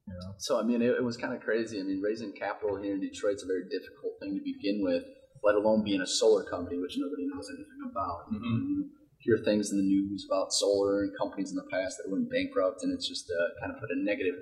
You 0.07 0.13
know? 0.13 0.33
So 0.39 0.59
I 0.59 0.63
mean, 0.63 0.81
it, 0.81 0.89
it 0.91 1.03
was 1.03 1.17
kind 1.17 1.33
of 1.35 1.41
crazy. 1.41 1.79
I 1.79 1.83
mean, 1.83 2.01
raising 2.01 2.31
capital 2.33 2.81
here 2.81 2.95
in 2.95 3.01
Detroit 3.01 3.35
is 3.35 3.43
a 3.43 3.45
very 3.45 3.65
difficult 3.65 4.13
thing 4.21 4.33
to 4.35 4.41
begin 4.41 4.81
with, 4.83 5.03
let 5.43 5.55
alone 5.55 5.83
being 5.83 6.01
a 6.01 6.07
solar 6.07 6.43
company, 6.43 6.77
which 6.77 6.97
nobody 6.97 7.25
knows 7.27 7.49
anything 7.49 7.91
about. 7.91 8.25
You 8.31 8.89
hear 9.19 9.37
things 9.37 9.71
in 9.71 9.77
the 9.77 9.83
news 9.83 10.25
about 10.29 10.53
solar 10.53 11.03
and 11.03 11.11
companies 11.17 11.51
in 11.51 11.57
the 11.57 11.67
past 11.71 11.97
that 11.97 12.11
went 12.11 12.29
bankrupt, 12.29 12.83
and 12.83 12.93
it's 12.93 13.07
just 13.07 13.29
uh, 13.29 13.59
kind 13.59 13.73
of 13.73 13.79
put 13.79 13.91
a 13.91 13.99
negative 13.99 14.35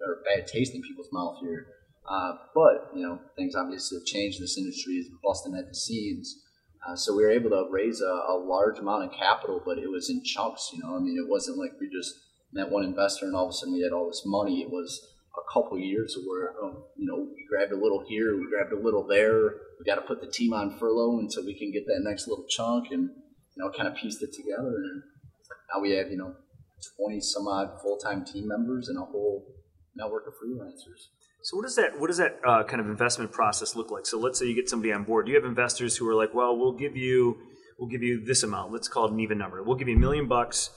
or 0.00 0.22
bad 0.24 0.46
taste 0.46 0.74
in 0.74 0.82
people's 0.82 1.08
mouth 1.12 1.36
here. 1.40 1.66
Uh, 2.08 2.32
but 2.54 2.90
you 2.94 3.02
know, 3.02 3.18
things 3.36 3.54
obviously 3.54 3.98
have 3.98 4.06
changed. 4.06 4.40
This 4.40 4.56
industry 4.56 4.94
is 4.94 5.08
busting 5.22 5.54
at 5.54 5.68
the 5.68 5.74
seams. 5.74 6.42
Uh, 6.86 6.96
so 6.96 7.14
we 7.14 7.22
were 7.22 7.30
able 7.30 7.50
to 7.50 7.66
raise 7.70 8.00
a, 8.00 8.32
a 8.32 8.38
large 8.38 8.78
amount 8.78 9.04
of 9.04 9.12
capital, 9.12 9.60
but 9.64 9.78
it 9.78 9.90
was 9.90 10.08
in 10.08 10.24
chunks. 10.24 10.70
You 10.72 10.80
know, 10.82 10.96
I 10.96 11.00
mean, 11.00 11.18
it 11.18 11.28
wasn't 11.28 11.58
like 11.58 11.72
we 11.80 11.90
just 11.90 12.14
met 12.52 12.70
one 12.70 12.84
investor 12.84 13.26
and 13.26 13.36
all 13.36 13.44
of 13.44 13.50
a 13.50 13.52
sudden 13.52 13.74
we 13.74 13.82
had 13.82 13.92
all 13.92 14.06
this 14.06 14.22
money. 14.24 14.62
It 14.62 14.70
was 14.70 15.06
a 15.36 15.52
couple 15.52 15.78
years 15.78 16.16
where 16.26 16.54
um, 16.62 16.82
you 16.96 17.06
know 17.06 17.28
we 17.34 17.44
grabbed 17.48 17.72
a 17.72 17.76
little 17.76 18.04
here, 18.08 18.36
we 18.38 18.48
grabbed 18.48 18.72
a 18.72 18.78
little 18.78 19.06
there. 19.06 19.54
We 19.78 19.84
got 19.84 19.96
to 19.96 20.02
put 20.02 20.20
the 20.20 20.30
team 20.30 20.52
on 20.52 20.76
furlough 20.78 21.18
until 21.20 21.44
we 21.44 21.54
can 21.54 21.70
get 21.70 21.86
that 21.86 22.00
next 22.02 22.26
little 22.26 22.46
chunk, 22.48 22.86
and 22.90 23.10
you 23.10 23.64
know, 23.64 23.70
kind 23.70 23.88
of 23.88 23.94
pieced 23.94 24.22
it 24.22 24.32
together. 24.32 24.74
And 24.74 25.02
now 25.72 25.80
we 25.80 25.92
have 25.92 26.10
you 26.10 26.16
know 26.16 26.34
twenty 26.96 27.20
some 27.20 27.46
odd 27.46 27.80
full 27.80 27.96
time 27.96 28.24
team 28.24 28.48
members 28.48 28.88
and 28.88 28.98
a 28.98 29.02
whole 29.02 29.46
network 29.96 30.26
of 30.26 30.34
freelancers. 30.34 31.08
So 31.42 31.56
what 31.56 31.62
does 31.62 31.76
that 31.76 31.98
what 31.98 32.08
does 32.08 32.18
that 32.18 32.40
uh, 32.44 32.64
kind 32.64 32.80
of 32.80 32.88
investment 32.88 33.32
process 33.32 33.76
look 33.76 33.90
like? 33.90 34.06
So 34.06 34.18
let's 34.18 34.38
say 34.38 34.46
you 34.46 34.54
get 34.54 34.68
somebody 34.68 34.92
on 34.92 35.04
board. 35.04 35.26
Do 35.26 35.32
you 35.32 35.38
have 35.38 35.48
investors 35.48 35.96
who 35.96 36.08
are 36.08 36.14
like, 36.14 36.34
well, 36.34 36.56
we'll 36.56 36.72
give 36.72 36.96
you 36.96 37.38
we'll 37.78 37.88
give 37.88 38.02
you 38.02 38.24
this 38.24 38.42
amount. 38.42 38.72
Let's 38.72 38.88
call 38.88 39.06
it 39.06 39.12
an 39.12 39.20
even 39.20 39.38
number. 39.38 39.62
We'll 39.62 39.76
give 39.76 39.88
you 39.88 39.96
a 39.96 40.00
million 40.00 40.26
bucks, 40.26 40.70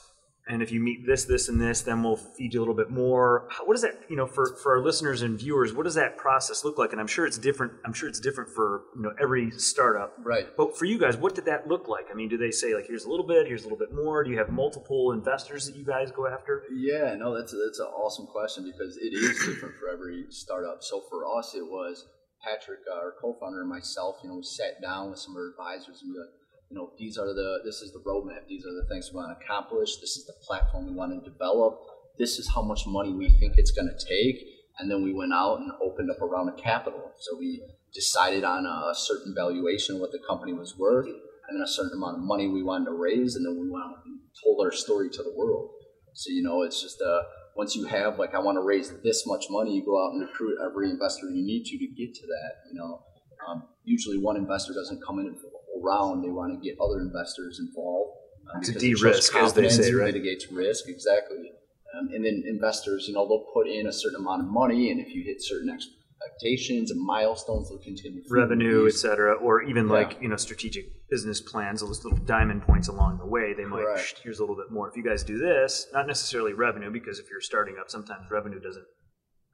and 0.51 0.61
if 0.61 0.69
you 0.69 0.81
meet 0.81 1.05
this, 1.07 1.23
this, 1.23 1.47
and 1.47 1.61
this, 1.61 1.81
then 1.81 2.03
we'll 2.03 2.17
feed 2.17 2.53
you 2.53 2.59
a 2.59 2.61
little 2.61 2.75
bit 2.75 2.91
more. 2.91 3.47
How, 3.49 3.65
what 3.65 3.73
does 3.73 3.81
that 3.83 4.01
you 4.09 4.17
know 4.17 4.27
for 4.27 4.57
for 4.57 4.75
our 4.75 4.83
listeners 4.83 5.21
and 5.21 5.39
viewers? 5.39 5.73
What 5.73 5.83
does 5.83 5.95
that 5.95 6.17
process 6.17 6.65
look 6.65 6.77
like? 6.77 6.91
And 6.91 6.99
I'm 6.99 7.07
sure 7.07 7.25
it's 7.25 7.37
different. 7.37 7.71
I'm 7.85 7.93
sure 7.93 8.09
it's 8.09 8.19
different 8.19 8.49
for 8.49 8.83
you 8.95 9.01
know 9.01 9.13
every 9.19 9.51
startup. 9.51 10.13
Right. 10.21 10.47
But 10.57 10.77
for 10.77 10.83
you 10.83 10.99
guys, 10.99 11.15
what 11.15 11.35
did 11.35 11.45
that 11.45 11.67
look 11.67 11.87
like? 11.87 12.07
I 12.11 12.15
mean, 12.15 12.27
do 12.27 12.37
they 12.37 12.51
say 12.51 12.75
like, 12.75 12.85
here's 12.85 13.05
a 13.05 13.09
little 13.09 13.25
bit, 13.25 13.47
here's 13.47 13.61
a 13.61 13.63
little 13.63 13.77
bit 13.77 13.93
more? 13.93 14.25
Do 14.25 14.29
you 14.29 14.37
have 14.37 14.49
multiple 14.49 15.13
investors 15.13 15.65
that 15.67 15.77
you 15.77 15.85
guys 15.85 16.11
go 16.11 16.27
after? 16.27 16.63
Yeah, 16.75 17.15
no, 17.15 17.33
that's 17.33 17.53
a, 17.53 17.55
that's 17.55 17.79
an 17.79 17.87
awesome 17.87 18.27
question 18.27 18.65
because 18.65 18.97
it 18.97 19.13
is 19.13 19.37
different 19.45 19.75
for 19.77 19.87
every 19.89 20.25
startup. 20.29 20.83
So 20.83 21.01
for 21.09 21.25
us, 21.37 21.55
it 21.55 21.63
was 21.65 22.05
Patrick, 22.43 22.79
our 22.91 23.13
co-founder, 23.21 23.61
and 23.61 23.69
myself. 23.69 24.17
You 24.23 24.29
know, 24.29 24.35
we 24.35 24.43
sat 24.43 24.81
down 24.81 25.11
with 25.11 25.19
some 25.19 25.33
of 25.33 25.37
our 25.37 25.51
advisors 25.51 26.01
and 26.01 26.13
be 26.13 26.19
like, 26.19 26.40
you 26.71 26.77
know, 26.77 26.91
these 26.97 27.17
are 27.17 27.33
the 27.33 27.59
this 27.65 27.81
is 27.81 27.91
the 27.91 27.99
roadmap. 27.99 28.47
These 28.47 28.65
are 28.65 28.73
the 28.73 28.87
things 28.87 29.11
we 29.11 29.17
want 29.17 29.37
to 29.37 29.45
accomplish. 29.45 29.97
This 29.97 30.15
is 30.15 30.25
the 30.25 30.33
platform 30.47 30.87
we 30.87 30.93
want 30.93 31.11
to 31.11 31.29
develop. 31.29 31.81
This 32.17 32.39
is 32.39 32.49
how 32.55 32.61
much 32.61 32.87
money 32.87 33.11
we 33.11 33.27
think 33.39 33.57
it's 33.57 33.71
going 33.71 33.89
to 33.89 34.05
take. 34.07 34.41
And 34.79 34.89
then 34.89 35.03
we 35.03 35.13
went 35.13 35.33
out 35.33 35.59
and 35.59 35.69
opened 35.83 36.09
up 36.09 36.21
a 36.21 36.25
round 36.25 36.47
of 36.47 36.55
capital. 36.55 37.11
So 37.19 37.37
we 37.37 37.61
decided 37.93 38.45
on 38.45 38.65
a 38.65 38.95
certain 38.95 39.35
valuation 39.35 39.95
of 39.95 40.01
what 40.01 40.13
the 40.13 40.19
company 40.25 40.53
was 40.53 40.77
worth, 40.77 41.07
and 41.07 41.59
then 41.59 41.61
a 41.61 41.67
certain 41.67 41.97
amount 41.97 42.17
of 42.17 42.23
money 42.23 42.47
we 42.47 42.63
wanted 42.63 42.85
to 42.85 42.93
raise, 42.93 43.35
and 43.35 43.45
then 43.45 43.59
we 43.59 43.69
went 43.69 43.83
out 43.83 44.05
and 44.05 44.19
told 44.41 44.65
our 44.65 44.71
story 44.71 45.09
to 45.09 45.23
the 45.23 45.33
world. 45.35 45.71
So 46.13 46.31
you 46.31 46.41
know, 46.41 46.61
it's 46.63 46.81
just 46.81 47.01
uh, 47.01 47.23
once 47.57 47.75
you 47.75 47.85
have 47.85 48.17
like 48.17 48.33
I 48.33 48.39
want 48.39 48.55
to 48.55 48.61
raise 48.61 48.93
this 49.03 49.27
much 49.27 49.45
money, 49.49 49.75
you 49.75 49.83
go 49.83 50.01
out 50.01 50.13
and 50.13 50.21
recruit 50.21 50.57
every 50.65 50.89
investor 50.89 51.27
you 51.27 51.43
need 51.45 51.65
to 51.65 51.77
to 51.77 51.87
get 51.87 52.15
to 52.15 52.27
that. 52.27 52.71
You 52.71 52.79
know, 52.79 53.03
um, 53.49 53.63
usually 53.83 54.17
one 54.17 54.37
investor 54.37 54.73
doesn't 54.73 55.03
come 55.05 55.19
in 55.19 55.35
whole 55.35 55.50
round, 55.81 56.23
they 56.23 56.29
want 56.29 56.53
to 56.53 56.59
get 56.67 56.77
other 56.79 56.99
investors 57.01 57.59
involved. 57.59 58.17
Um, 58.53 58.61
To 58.61 58.71
because 58.71 58.83
it 58.83 58.87
shows 58.89 59.01
de-risk, 59.01 59.35
as 59.35 59.53
they 59.53 59.69
say, 59.69 59.93
right? 59.93 60.13
Mitigates 60.13 60.51
risk, 60.51 60.85
exactly. 60.87 61.51
Um, 61.97 62.09
and 62.13 62.23
then 62.25 62.43
investors, 62.47 63.05
you 63.07 63.13
know, 63.13 63.27
they'll 63.27 63.47
put 63.53 63.67
in 63.67 63.87
a 63.87 63.91
certain 63.93 64.19
amount 64.21 64.41
of 64.43 64.47
money, 64.47 64.91
and 64.91 64.99
if 64.99 65.13
you 65.13 65.23
hit 65.23 65.41
certain 65.41 65.69
expectations 65.69 66.91
and 66.91 66.99
milestones, 67.01 67.69
they'll 67.69 67.79
continue 67.79 68.21
revenue, 68.29 68.87
et 68.87 68.93
cetera, 68.93 69.33
or 69.33 69.61
even 69.63 69.87
Yeah. 69.87 69.93
like 69.93 70.21
you 70.21 70.27
know 70.29 70.37
strategic 70.37 70.85
business 71.09 71.41
plans, 71.41 71.81
those 71.81 72.03
little 72.03 72.19
diamond 72.19 72.61
points 72.63 72.87
along 72.87 73.17
the 73.17 73.25
way. 73.25 73.53
They 73.53 73.65
might 73.65 73.85
here's 74.23 74.39
a 74.39 74.43
little 74.43 74.55
bit 74.55 74.71
more. 74.71 74.87
If 74.89 74.95
you 74.95 75.03
guys 75.03 75.23
do 75.23 75.37
this, 75.37 75.87
not 75.93 76.07
necessarily 76.07 76.53
revenue, 76.53 76.91
because 76.91 77.19
if 77.19 77.29
you're 77.29 77.41
starting 77.41 77.75
up, 77.79 77.89
sometimes 77.89 78.29
revenue 78.31 78.59
doesn't 78.59 78.85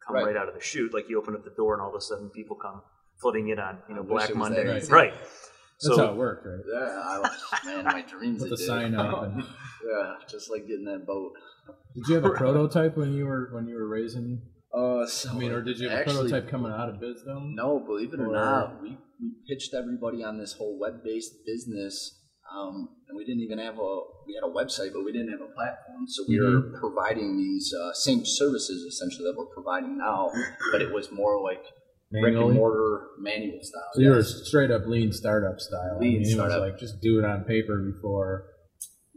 come 0.05 0.15
right, 0.15 0.25
Right. 0.27 0.37
out 0.37 0.47
of 0.47 0.53
the 0.53 0.61
chute. 0.61 0.93
Like 0.93 1.09
you 1.09 1.17
open 1.17 1.33
up 1.35 1.43
the 1.43 1.55
door 1.61 1.73
and 1.73 1.81
all 1.81 1.89
of 1.89 1.95
a 1.95 2.01
sudden 2.01 2.29
people 2.29 2.55
come 2.55 2.81
flooding 3.21 3.49
in 3.49 3.57
on 3.59 3.79
you 3.89 3.95
know 3.95 4.01
I 4.01 4.05
Black 4.05 4.29
it 4.29 4.35
was 4.37 4.49
that 4.49 4.55
Monday, 4.65 4.87
right? 4.89 5.13
That's 5.81 5.97
how 5.97 6.11
it 6.11 6.15
worked, 6.17 6.45
right? 6.45 6.63
Yeah, 6.67 7.01
I 7.05 7.19
was, 7.19 7.31
man, 7.65 7.83
my 7.85 8.01
dreams. 8.01 8.41
Put 8.41 8.49
the 8.49 8.55
did. 8.57 8.65
sign 8.65 8.95
up. 8.95 9.23
And, 9.23 9.43
Yeah, 9.87 10.15
just 10.29 10.49
like 10.49 10.67
getting 10.67 10.85
that 10.85 11.05
boat. 11.05 11.31
did 11.95 12.07
you 12.09 12.15
have 12.15 12.25
a 12.25 12.31
prototype 12.31 12.97
when 12.97 13.13
you 13.13 13.25
were 13.25 13.49
when 13.53 13.67
you 13.67 13.75
were 13.75 13.87
raising? 13.87 14.41
Uh, 14.73 15.05
so 15.05 15.29
I 15.29 15.33
mean, 15.35 15.51
or 15.51 15.61
did 15.61 15.79
you 15.79 15.87
have 15.87 16.01
a 16.01 16.03
prototype 16.03 16.49
coming 16.49 16.71
out 16.71 16.89
of 16.89 16.95
Bizdom? 16.95 17.53
No, 17.53 17.79
believe 17.79 18.13
it 18.13 18.19
or, 18.19 18.27
Or- 18.27 18.33
not, 18.33 18.81
we, 18.81 18.97
we 19.21 19.31
pitched 19.47 19.73
everybody 19.73 20.23
on 20.23 20.37
this 20.37 20.53
whole 20.53 20.77
web-based 20.77 21.45
business, 21.45 22.19
um, 22.53 22.89
and 23.07 23.15
we 23.17 23.23
didn't 23.23 23.41
even 23.41 23.59
have 23.59 23.79
a 23.79 23.99
we 24.27 24.33
had 24.35 24.43
a 24.43 24.51
website, 24.51 24.91
but 24.93 25.05
we 25.05 25.13
didn't 25.13 25.31
have 25.31 25.41
a 25.41 25.53
platform. 25.53 26.05
So 26.07 26.25
we 26.27 26.39
were 26.41 26.77
providing 26.81 27.37
these 27.37 27.73
uh, 27.73 27.93
same 27.93 28.25
services 28.25 28.81
essentially 28.83 29.23
that 29.23 29.37
we're 29.37 29.45
providing 29.53 29.97
now, 29.97 30.31
but 30.73 30.81
it 30.81 30.91
was 30.91 31.11
more 31.11 31.41
like 31.41 31.63
brick 32.11 32.35
and 32.35 32.53
mortar 32.53 33.07
manual 33.19 33.59
style. 33.61 33.89
So 33.93 34.01
you 34.01 34.09
were 34.09 34.17
yes. 34.17 34.41
straight 34.45 34.71
up 34.71 34.85
lean 34.87 35.11
startup 35.11 35.59
style. 35.59 35.97
Lean 35.99 36.15
I 36.15 36.19
mean, 36.19 36.21
It 36.23 36.33
startup. 36.33 36.61
was 36.61 36.71
like 36.71 36.79
just 36.79 37.01
do 37.01 37.19
it 37.19 37.25
on 37.25 37.43
paper 37.43 37.77
before 37.93 38.53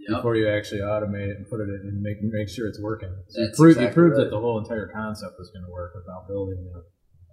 Yep. 0.08 0.16
before 0.18 0.34
you 0.34 0.48
actually 0.48 0.80
automate 0.80 1.28
it 1.28 1.36
and 1.36 1.48
put 1.48 1.60
it 1.60 1.68
in 1.68 1.80
and 1.86 2.00
make 2.00 2.16
make 2.22 2.48
sure 2.48 2.66
it's 2.66 2.80
working. 2.80 3.14
So 3.28 3.40
you, 3.40 3.46
That's 3.46 3.58
proved, 3.58 3.80
you 3.80 3.88
proved 3.88 4.16
right. 4.16 4.24
that 4.24 4.30
the 4.30 4.40
whole 4.40 4.58
entire 4.58 4.88
concept 4.88 5.34
was 5.38 5.50
going 5.50 5.64
to 5.66 5.70
work 5.70 5.92
without 5.94 6.26
building 6.26 6.56
a 6.74 6.80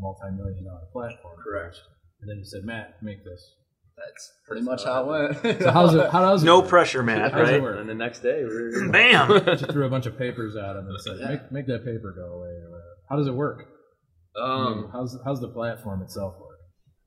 multi-million 0.02 0.66
dollar 0.66 0.82
platform. 0.92 1.38
Correct. 1.42 1.78
And 2.22 2.30
then 2.30 2.38
you 2.40 2.46
said, 2.46 2.66
Matt, 2.66 3.02
make 3.02 3.24
this. 3.24 3.54
That's 3.96 4.32
pretty 4.46 4.62
much 4.64 4.84
how 4.84 5.10
it 5.10 5.42
went. 5.44 5.60
So 5.62 5.72
how's 5.72 5.96
it? 5.96 6.10
How 6.12 6.22
does 6.30 6.44
it 6.44 6.46
no 6.46 6.60
work? 6.60 6.68
pressure, 6.68 7.02
Matt. 7.04 7.32
How 7.32 7.42
Right? 7.42 7.62
work? 7.62 7.80
And 7.80 7.90
the 7.90 7.96
next 7.96 8.20
day, 8.20 8.44
we're 8.44 8.90
Bam. 8.92 9.30
Just 9.46 9.72
threw 9.72 9.86
a 9.86 9.90
bunch 9.90 10.06
of 10.06 10.18
papers 10.18 10.56
at 10.58 10.76
him 10.76 10.88
and 10.88 11.00
said, 11.02 11.18
Yeah. 11.20 11.30
make, 11.30 11.52
make 11.52 11.68
that 11.68 11.86
paper 11.86 12.14
go 12.16 12.34
away. 12.38 12.52
How 13.10 13.16
does 13.16 13.28
it 13.28 13.34
work? 13.34 13.66
Um, 14.42 14.90
how's 14.92 15.18
how's 15.26 15.42
the 15.42 15.48
platform 15.50 16.02
itself 16.02 16.36
work? 16.40 16.60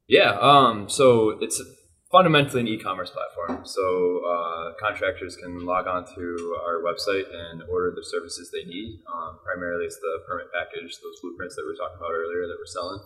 yeah. 0.09 0.37
Um, 0.41 0.89
so 0.89 1.39
it's 1.41 1.63
fundamentally 2.11 2.61
an 2.63 2.67
e-commerce 2.69 3.11
platform. 3.11 3.65
So 3.65 4.23
uh, 4.27 4.73
contractors 4.81 5.37
can 5.37 5.65
log 5.65 5.87
on 5.87 6.05
to 6.17 6.57
our 6.67 6.83
website 6.83 7.27
and 7.33 7.63
order 7.71 7.93
the 7.95 8.03
services 8.05 8.51
they 8.53 8.65
need. 8.69 9.01
Um, 9.15 9.39
primarily, 9.45 9.85
it's 9.87 9.97
the 9.97 10.19
permit 10.27 10.47
package, 10.53 10.91
those 11.03 11.21
blueprints 11.23 11.55
that 11.57 11.63
we 11.63 11.69
were 11.71 11.77
talking 11.79 11.99
about 11.99 12.11
earlier 12.11 12.49
that 12.49 12.57
we're 12.59 12.67
selling. 12.67 13.01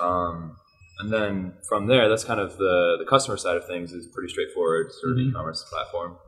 Um, 0.00 0.56
and 0.98 1.12
then 1.12 1.54
from 1.68 1.86
there, 1.86 2.08
that's 2.10 2.24
kind 2.24 2.40
of 2.40 2.58
the 2.58 2.96
the 2.98 3.06
customer 3.08 3.36
side 3.38 3.56
of 3.56 3.66
things 3.66 3.92
is 3.92 4.06
pretty 4.12 4.28
straightforward, 4.30 4.92
sort 4.92 5.12
of 5.12 5.18
Mhm. 5.18 5.30
e-commerce 5.30 5.64
platform. 5.72 6.18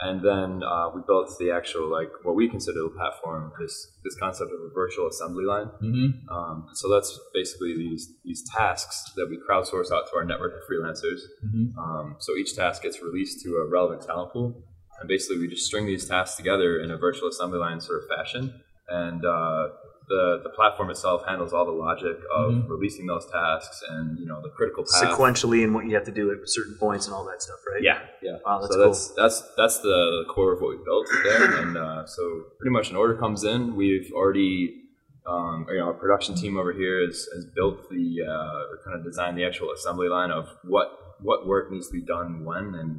And 0.00 0.22
then 0.22 0.62
uh, 0.62 0.90
we 0.94 1.00
built 1.06 1.36
the 1.40 1.50
actual 1.50 1.90
like 1.90 2.10
what 2.22 2.36
we 2.36 2.48
consider 2.48 2.82
the 2.82 2.90
platform, 2.90 3.52
this 3.58 3.74
this 4.04 4.14
concept 4.14 4.52
of 4.52 4.60
a 4.60 4.72
virtual 4.72 5.08
assembly 5.08 5.44
line. 5.44 5.70
Mm-hmm. 5.82 6.28
Um, 6.28 6.68
so 6.74 6.88
that's 6.88 7.18
basically 7.34 7.76
these 7.76 8.14
these 8.24 8.48
tasks 8.48 9.12
that 9.16 9.28
we 9.28 9.38
crowdsource 9.38 9.90
out 9.90 10.08
to 10.10 10.16
our 10.16 10.24
network 10.24 10.52
of 10.54 10.68
freelancers. 10.70 11.20
Mm-hmm. 11.44 11.78
Um, 11.78 12.16
so 12.20 12.36
each 12.36 12.54
task 12.54 12.82
gets 12.82 13.02
released 13.02 13.42
to 13.42 13.56
a 13.56 13.66
relevant 13.66 14.02
talent 14.02 14.32
pool, 14.32 14.62
and 15.00 15.08
basically 15.08 15.38
we 15.38 15.48
just 15.48 15.66
string 15.66 15.86
these 15.86 16.06
tasks 16.06 16.36
together 16.36 16.78
in 16.78 16.92
a 16.92 16.96
virtual 16.96 17.28
assembly 17.28 17.58
line 17.58 17.80
sort 17.80 18.02
of 18.02 18.08
fashion. 18.08 18.60
And 18.88 19.24
uh, 19.24 19.68
the 20.08 20.40
the 20.42 20.50
platform 20.50 20.90
itself 20.90 21.22
handles 21.26 21.52
all 21.52 21.64
the 21.66 21.70
logic 21.72 22.16
of 22.34 22.50
Mhm. 22.52 22.68
releasing 22.68 23.06
those 23.06 23.26
tasks 23.30 23.82
and 23.90 24.18
you 24.18 24.26
know 24.26 24.40
the 24.42 24.48
critical 24.50 24.84
path. 24.84 25.04
Sequentially 25.04 25.62
and 25.64 25.74
what 25.74 25.84
you 25.86 25.94
have 25.94 26.04
to 26.04 26.12
do 26.12 26.30
at 26.32 26.38
certain 26.46 26.76
points 26.78 27.06
and 27.06 27.14
all 27.14 27.24
that 27.26 27.42
stuff, 27.42 27.58
right? 27.72 27.82
Yeah, 27.82 28.00
yeah. 28.22 28.38
Wow, 28.44 28.60
that's 28.60 28.74
so 28.74 28.80
that's 28.86 29.08
that's 29.14 29.54
that's 29.56 29.78
the 29.80 30.24
core 30.28 30.54
of 30.54 30.60
what 30.60 30.70
we 30.76 30.84
built 30.84 31.06
there, 31.24 31.44
and 31.62 31.76
uh, 31.76 32.06
so 32.06 32.22
pretty 32.58 32.72
much 32.72 32.90
an 32.90 32.96
order 32.96 33.14
comes 33.16 33.44
in, 33.44 33.76
we've 33.76 34.10
already, 34.12 34.82
um, 35.26 35.66
you 35.68 35.76
know, 35.78 35.84
our 35.86 35.92
production 35.94 36.34
team 36.34 36.56
over 36.56 36.72
here 36.72 37.04
has, 37.06 37.26
has 37.34 37.44
built 37.54 37.88
the 37.90 38.22
uh, 38.26 38.60
kind 38.84 38.98
of 38.98 39.04
designed 39.04 39.36
the 39.36 39.44
actual 39.44 39.70
assembly 39.72 40.08
line 40.08 40.30
of 40.30 40.48
what 40.64 40.88
what 41.20 41.46
work 41.46 41.70
needs 41.70 41.88
to 41.88 41.92
be 41.92 42.04
done 42.04 42.44
when 42.44 42.74
and, 42.80 42.92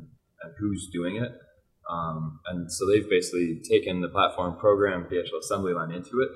and 0.43 0.54
who's 0.60 0.89
doing 0.91 1.15
it, 1.15 1.32
um, 1.89 2.39
and 2.48 2.72
so 2.72 2.86
they've 2.86 3.10
basically 3.10 3.62
taken 3.67 4.02
the 4.02 4.10
platform, 4.10 4.56
programmed 4.60 5.08
the 5.10 5.19
actual 5.19 5.39
assembly 5.39 5.74
line 5.74 5.91
into 5.91 6.19
it, 6.22 6.30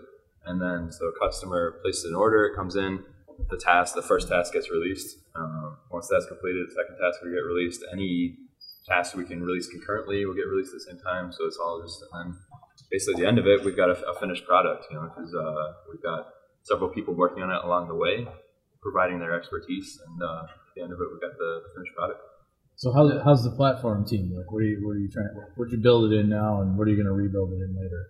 and 0.45 0.62
then 0.62 0.91
so 0.91 1.08
a 1.08 1.19
customer 1.19 1.79
places 1.82 2.06
an 2.06 2.15
order, 2.15 2.45
it 2.45 2.56
comes 2.56 2.75
in, 2.75 3.03
the 3.49 3.58
task, 3.58 3.95
the 3.95 4.01
first 4.01 4.29
task 4.29 4.53
gets 4.53 4.69
released. 4.71 5.17
Um, 5.36 5.77
once 5.91 6.08
that's 6.10 6.25
completed, 6.25 6.67
the 6.67 6.73
second 6.73 6.97
task 7.01 7.21
will 7.21 7.32
get 7.32 7.45
released. 7.45 7.84
Any 7.91 8.38
task 8.86 9.15
we 9.15 9.25
can 9.25 9.41
release 9.41 9.67
concurrently 9.67 10.25
will 10.25 10.36
get 10.36 10.47
released 10.47 10.73
at 10.73 10.79
the 10.79 10.91
same 10.91 10.99
time. 10.99 11.32
So 11.32 11.45
it's 11.45 11.58
all 11.58 11.82
just, 11.82 12.03
and 12.12 12.34
then 12.34 12.39
basically 12.91 13.15
at 13.15 13.19
the 13.21 13.27
end 13.27 13.39
of 13.39 13.47
it, 13.47 13.63
we've 13.63 13.77
got 13.77 13.89
a, 13.89 13.97
a 14.06 14.19
finished 14.19 14.45
product. 14.45 14.86
You 14.89 14.97
know, 14.97 15.12
because 15.15 15.34
uh, 15.34 15.73
we've 15.91 16.03
got 16.03 16.27
several 16.63 16.89
people 16.89 17.13
working 17.13 17.43
on 17.43 17.51
it 17.51 17.63
along 17.63 17.88
the 17.88 17.95
way, 17.95 18.27
providing 18.82 19.19
their 19.19 19.36
expertise, 19.38 19.99
and 20.06 20.21
uh, 20.21 20.43
at 20.43 20.73
the 20.75 20.84
end 20.84 20.93
of 20.93 20.99
it, 20.99 21.08
we've 21.12 21.21
got 21.21 21.38
the, 21.38 21.62
finished 21.75 21.95
product. 21.95 22.19
So 22.75 22.91
how's, 22.91 23.12
how's 23.23 23.43
the 23.43 23.51
platform 23.51 24.06
team 24.06 24.34
look? 24.36 24.51
What 24.51 24.60
are 24.60 24.65
you 24.65 24.86
what 24.86 24.97
are 24.97 24.99
you 24.99 25.10
trying? 25.10 25.29
Where'd 25.56 25.71
you 25.71 25.77
build 25.77 26.12
it 26.12 26.15
in 26.15 26.29
now, 26.29 26.62
and 26.62 26.77
what 26.77 26.88
are 26.88 26.91
you 26.91 26.97
going 26.97 27.08
to 27.08 27.13
rebuild 27.13 27.51
it 27.53 27.62
in 27.62 27.75
later? 27.75 28.08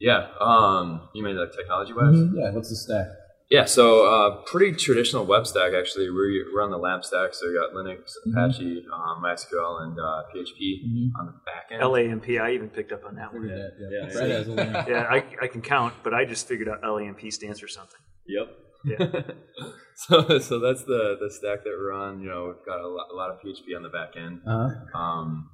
Yeah. 0.00 0.28
Um, 0.40 1.08
you 1.14 1.22
mean 1.24 1.36
like 1.36 1.52
technology 1.52 1.92
wise? 1.92 2.14
Yeah. 2.34 2.50
What's 2.52 2.70
the 2.70 2.76
stack? 2.76 3.06
Yeah, 3.48 3.64
so 3.64 4.04
uh, 4.12 4.42
pretty 4.46 4.72
traditional 4.76 5.24
web 5.24 5.46
stack 5.46 5.72
actually. 5.72 6.10
We're, 6.10 6.52
we're 6.52 6.62
on 6.62 6.70
the 6.72 6.78
LAMP 6.78 7.04
stack, 7.04 7.32
so 7.32 7.46
we 7.46 7.54
got 7.54 7.70
Linux, 7.74 8.10
Apache, 8.32 8.84
um, 8.92 9.22
MySQL, 9.22 9.82
and 9.82 9.96
uh, 10.00 10.22
PHP 10.34 10.82
Mhm. 10.84 11.10
on 11.20 11.26
the 11.26 11.32
back 11.46 11.68
end. 11.70 11.80
LAMP. 11.88 12.28
I 12.42 12.50
even 12.54 12.68
picked 12.70 12.90
up 12.90 13.04
on 13.06 13.14
that 13.14 13.32
one. 13.32 13.42
Figured 13.42 13.58
that. 13.60 13.72
Yeah. 13.78 14.08
Yeah, 14.20 14.26
yeah. 14.26 14.34
has 14.38 14.48
a 14.48 14.50
link. 14.50 14.70
Yeah, 14.88 15.06
I, 15.08 15.24
I 15.42 15.46
can 15.46 15.62
count, 15.62 15.94
but 16.02 16.12
I 16.12 16.24
just 16.24 16.48
figured 16.48 16.68
out 16.68 16.80
LAMP 16.82 17.32
stands 17.32 17.60
for 17.60 17.68
something. 17.68 18.00
Yep. 18.26 18.48
Yeah. 18.84 19.20
so 19.94 20.38
so 20.40 20.58
that's 20.58 20.82
the 20.84 21.16
the 21.20 21.30
stack 21.30 21.62
that 21.64 21.70
we're 21.78 21.92
on. 21.92 22.20
You 22.20 22.28
know, 22.28 22.46
we've 22.46 22.66
got 22.66 22.80
a 22.80 22.88
lot, 22.88 23.06
a 23.12 23.14
lot 23.14 23.30
of 23.30 23.36
PHP 23.40 23.76
on 23.76 23.82
the 23.84 23.88
back 23.88 24.10
end. 24.16 24.40
Uh-huh. 24.46 24.98
Um, 25.00 25.50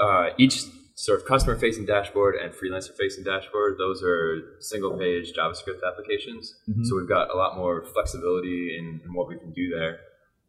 uh, 0.00 0.28
each 0.38 0.62
sort 1.06 1.18
of 1.18 1.26
customer 1.26 1.56
facing 1.56 1.86
dashboard 1.86 2.34
and 2.36 2.52
freelancer 2.52 2.92
facing 3.02 3.24
dashboard, 3.24 3.76
those 3.78 4.02
are 4.04 4.60
single 4.60 4.92
page 4.98 5.32
JavaScript 5.32 5.80
applications. 5.90 6.42
Mhm. 6.68 6.84
So 6.84 6.90
we've 6.98 7.08
got 7.08 7.32
a 7.34 7.36
lot 7.42 7.56
more 7.56 7.82
flexibility 7.94 8.76
in, 8.78 9.00
in 9.04 9.14
what 9.16 9.26
we 9.26 9.36
can 9.38 9.50
do 9.52 9.70
there. 9.76 9.94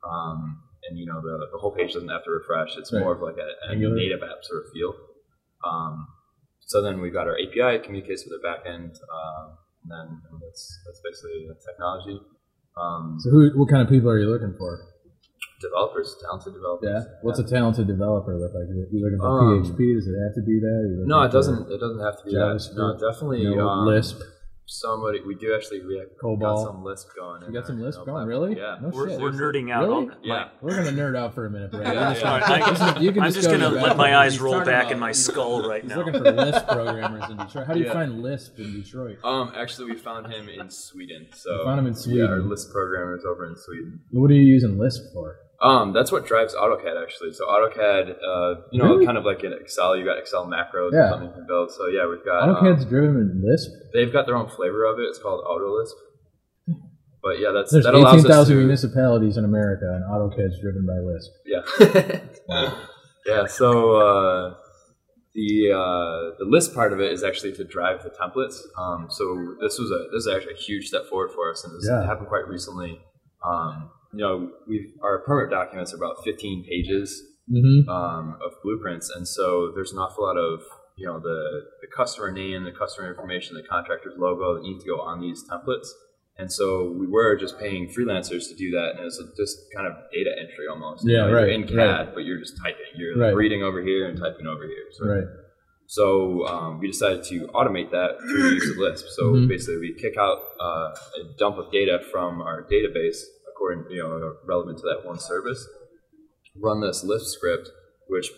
Um, 0.04 0.62
and 0.90 1.00
you 1.00 1.06
know, 1.06 1.22
the, 1.22 1.48
the 1.54 1.58
whole 1.58 1.72
page 1.72 1.94
doesn't 1.94 2.10
have 2.10 2.26
to 2.26 2.32
refresh. 2.32 2.76
It's 2.78 2.92
Right. 2.92 3.00
more 3.04 3.14
of 3.16 3.22
like 3.22 3.38
a, 3.38 3.72
a 3.72 3.76
native 3.76 4.22
app 4.24 4.44
sort 4.44 4.66
of 4.66 4.72
feel. 4.74 4.94
Um, 5.64 6.08
so 6.60 6.82
then 6.82 7.00
we've 7.02 7.14
got 7.14 7.28
our 7.28 7.38
API 7.44 7.76
it 7.78 7.84
communicates 7.84 8.26
with 8.26 8.34
the 8.42 8.46
backend, 8.48 8.92
um, 9.18 9.46
and 9.84 9.90
then 9.94 10.08
and 10.32 10.42
that's 10.42 10.64
that's 10.86 11.02
basically 11.08 11.48
the 11.48 11.56
technology. 11.66 12.20
Um, 12.76 13.18
So 13.24 13.30
who? 13.30 13.52
What 13.60 13.70
kind 13.70 13.82
of 13.84 13.90
people 13.90 14.10
are 14.10 14.18
you 14.20 14.30
looking 14.30 14.56
for? 14.58 14.80
Developers, 15.62 16.16
talented 16.22 16.54
developers. 16.54 16.90
Yeah. 16.92 17.14
What's 17.22 17.40
a 17.40 17.44
talented 17.48 17.88
developer 17.88 18.38
look 18.38 18.54
like? 18.54 18.68
Are 18.70 18.74
You 18.92 19.00
looking 19.04 19.20
for 19.20 19.28
Um, 19.28 19.64
PHP? 19.64 19.96
Does 19.96 20.08
it 20.08 20.18
have 20.22 20.36
to 20.36 20.42
be 20.42 20.60
that? 20.60 21.04
No, 21.08 21.22
it 21.24 21.32
doesn't. 21.32 21.72
It 21.72 21.80
doesn't 21.80 22.00
have 22.02 22.18
to 22.20 22.24
be 22.26 22.32
that. 22.34 22.60
No, 22.76 22.94
definitely. 22.98 23.42
You 23.42 23.56
know, 23.56 23.68
um, 23.70 23.86
Lisp. 23.88 24.20
Somebody, 24.68 25.20
we 25.28 25.36
do 25.36 25.54
actually. 25.54 25.86
We 25.86 25.98
have 25.98 26.08
COBOL. 26.24 26.40
got 26.40 26.64
some 26.64 26.82
Lisp 26.82 27.10
going. 27.14 27.42
You 27.46 27.52
got 27.52 27.68
some 27.68 27.82
Lisp 27.82 28.06
going? 28.06 28.26
Really? 28.26 28.56
Yeah. 28.56 28.78
No 28.82 28.88
We're, 28.88 29.10
shit. 29.10 29.20
we're 29.20 29.32
nerding 29.32 29.70
out. 29.70 29.84
Really? 29.90 30.06
All- 30.08 30.12
Yeah. 30.24 30.48
We're 30.62 30.78
gonna 30.78 30.92
nerd 30.98 31.18
out 31.18 31.34
for 31.36 31.46
a 31.46 31.50
minute, 31.50 31.72
Brad. 31.72 31.88
Yeah, 31.94 32.08
You 32.10 32.14
just- 32.16 32.26
All 32.26 32.40
right, 32.40 33.02
you 33.02 33.12
can 33.12 33.24
I'm 33.24 33.34
just 33.34 33.48
go 33.50 33.58
gonna 33.58 33.76
to 33.76 33.82
let 33.82 33.98
my 33.98 34.16
eyes 34.16 34.40
roll 34.40 34.60
back 34.64 34.84
about- 34.86 34.92
in 34.94 35.00
my 35.00 35.12
skull 35.12 35.68
right 35.70 35.86
now. 35.86 35.98
looking 35.98 36.14
for 36.14 36.32
Lisp 36.32 36.66
programmers 36.68 37.30
in 37.30 37.36
Detroit. 37.38 37.68
How 37.68 37.74
do 37.74 37.80
you 37.82 37.86
Yeah. 37.88 37.94
find 37.94 38.22
Lisp 38.24 38.60
in 38.60 38.72
Detroit? 38.82 39.18
Um, 39.26 39.52
actually, 39.58 39.92
we 39.92 39.98
found 39.98 40.32
him 40.32 40.48
in 40.48 40.70
Sweden. 40.70 41.28
So 41.34 41.52
You 41.54 41.64
found 41.66 41.80
him 41.80 41.88
in 41.88 41.96
Yeah, 42.06 42.26
our 42.28 42.40
Lisp 42.40 42.72
programmer 42.72 43.18
is 43.18 43.26
over 43.26 43.46
in 43.48 43.58
Sweden. 43.58 44.00
What 44.12 44.32
are 44.32 44.36
you 44.36 44.44
using 44.44 44.78
Lisp 44.78 45.12
for? 45.14 45.36
Um, 45.62 45.94
that's 45.94 46.12
what 46.12 46.26
drives 46.26 46.56
AutoCAD 46.56 47.02
actually. 47.02 47.34
So 47.34 47.46
AutoCAD, 47.46 48.16
uh, 48.26 48.62
you 48.72 48.80
know, 48.82 48.90
Really? 48.94 49.06
kind 49.06 49.18
of 49.18 49.26
like 49.26 49.44
in 49.44 49.54
Excel, 49.54 49.96
you 49.96 50.04
got 50.04 50.18
Excel 50.18 50.48
macros 50.48 50.92
Yeah. 50.92 51.06
or 51.06 51.10
something 51.12 51.28
you 51.30 51.34
can 51.36 51.46
build. 51.48 51.70
So 51.72 51.88
yeah, 51.88 52.08
we've 52.10 52.26
got. 52.26 52.50
um, 52.50 52.56
AutoCAD's 52.56 52.86
driven 52.86 53.16
in 53.18 53.44
Lisp. 53.46 53.70
they've 53.94 54.12
got 54.12 54.26
their 54.26 54.36
own 54.36 54.50
flavor 54.50 54.86
of 54.86 54.98
it. 55.00 55.04
It's 55.04 55.20
called 55.20 55.44
AutoLisp. 55.46 55.94
But 57.24 57.40
yeah, 57.40 57.52
that's 57.54 57.72
There's 57.72 57.84
that 57.86 57.94
allows 57.94 58.16
us 58.26 58.26
18,000 58.26 58.56
to. 58.56 58.60
municipalities 58.64 59.38
in 59.38 59.46
America, 59.46 59.86
and 59.86 60.04
AutoCAD's 60.06 60.60
driven 60.60 60.88
by 60.88 60.98
Lisp. 61.06 61.32
Yeah. 61.46 62.72
yeah. 63.28 63.46
So 63.46 63.96
uh, 63.98 64.56
the 65.36 65.72
uh, 65.72 66.36
the 66.40 66.46
Lisp 66.46 66.74
part 66.74 66.94
of 66.94 67.00
it 67.00 67.12
is 67.12 67.24
actually 67.24 67.54
to 67.54 67.64
drive 67.64 68.02
the 68.02 68.10
templates. 68.10 68.58
Um, 68.76 69.06
so 69.12 69.56
this 69.62 69.78
was 69.78 69.92
a 69.92 70.10
this 70.12 70.26
is 70.26 70.30
actually 70.36 70.54
a 70.54 70.58
huge 70.58 70.88
step 70.88 71.06
forward 71.06 71.30
for 71.36 71.52
us, 71.52 71.64
and 71.64 71.72
this 71.76 71.88
Yeah. 71.88 72.04
happened 72.06 72.28
quite 72.28 72.48
recently. 72.48 73.00
Um, 73.48 73.92
you 74.14 74.20
know, 74.20 74.50
we 74.68 74.94
our 75.04 75.20
permit 75.20 75.50
documents 75.52 75.94
are 75.94 75.98
about 75.98 76.24
15 76.24 76.66
pages 76.68 77.24
Mm-hmm. 77.52 77.90
um, 77.90 78.38
of 78.46 78.52
blueprints, 78.64 79.10
and 79.10 79.28
so 79.28 79.72
there's 79.76 79.92
an 79.92 79.98
awful 79.98 80.24
lot 80.24 80.38
of 80.38 80.62
you 80.96 81.06
know 81.06 81.20
the 81.20 81.62
the 81.82 81.88
customer 81.88 82.32
name, 82.32 82.64
the 82.64 82.72
customer 82.72 83.10
information, 83.10 83.56
the 83.56 83.64
contractor's 83.68 84.14
logo 84.18 84.54
that 84.56 84.62
needs 84.64 84.84
to 84.86 84.90
go 84.90 85.02
on 85.02 85.20
these 85.20 85.44
templates. 85.52 85.88
And 86.38 86.50
so 86.50 86.96
we 86.98 87.08
were 87.08 87.36
just 87.36 87.60
paying 87.60 87.90
freelancers 87.90 88.48
to 88.48 88.56
do 88.56 88.72
that, 88.72 88.92
and 88.92 89.00
it 89.00 89.04
was 89.04 89.22
just 89.36 89.58
kind 89.76 89.86
of 89.88 89.94
data 90.14 90.32
entry 90.40 90.68
almost. 90.70 91.04
You 91.04 91.14
Yeah, 91.16 91.22
know, 91.24 91.28
you're 91.30 91.38
right, 91.42 91.50
In 91.50 91.64
CAD, 91.68 91.78
right. 91.78 92.14
but 92.14 92.24
you're 92.24 92.40
just 92.40 92.56
typing. 92.64 92.86
You're 92.96 93.18
Right. 93.18 93.36
reading 93.36 93.64
over 93.64 93.82
here 93.82 94.08
and 94.08 94.18
typing 94.18 94.48
over 94.48 94.64
here. 94.66 94.86
So 94.94 95.06
Right. 95.08 95.28
so 95.88 96.48
um, 96.48 96.80
we 96.80 96.88
decided 96.88 97.24
to 97.26 97.48
automate 97.54 97.92
that 97.92 98.12
through 98.22 98.44
the 98.44 98.56
use 98.56 98.70
of 98.72 98.78
Lisp. 98.78 99.06
So 99.10 99.24
Mhm. 99.34 99.50
basically, 99.50 99.80
we 99.80 99.94
kick 100.00 100.16
out 100.18 100.40
uh, 100.62 100.94
a 101.20 101.24
dump 101.38 101.58
of 101.58 101.70
data 101.72 102.00
from 102.14 102.40
our 102.42 102.64
database, 102.64 103.20
according 103.62 103.92
you 103.92 104.02
know 104.04 104.34
relevant 104.48 104.78
to 104.80 104.84
that 104.84 105.06
one 105.06 105.20
service. 105.20 105.68
Run 106.60 106.82
this 106.82 107.04
Lisp 107.04 107.28
script, 107.28 107.70
which 108.08 108.30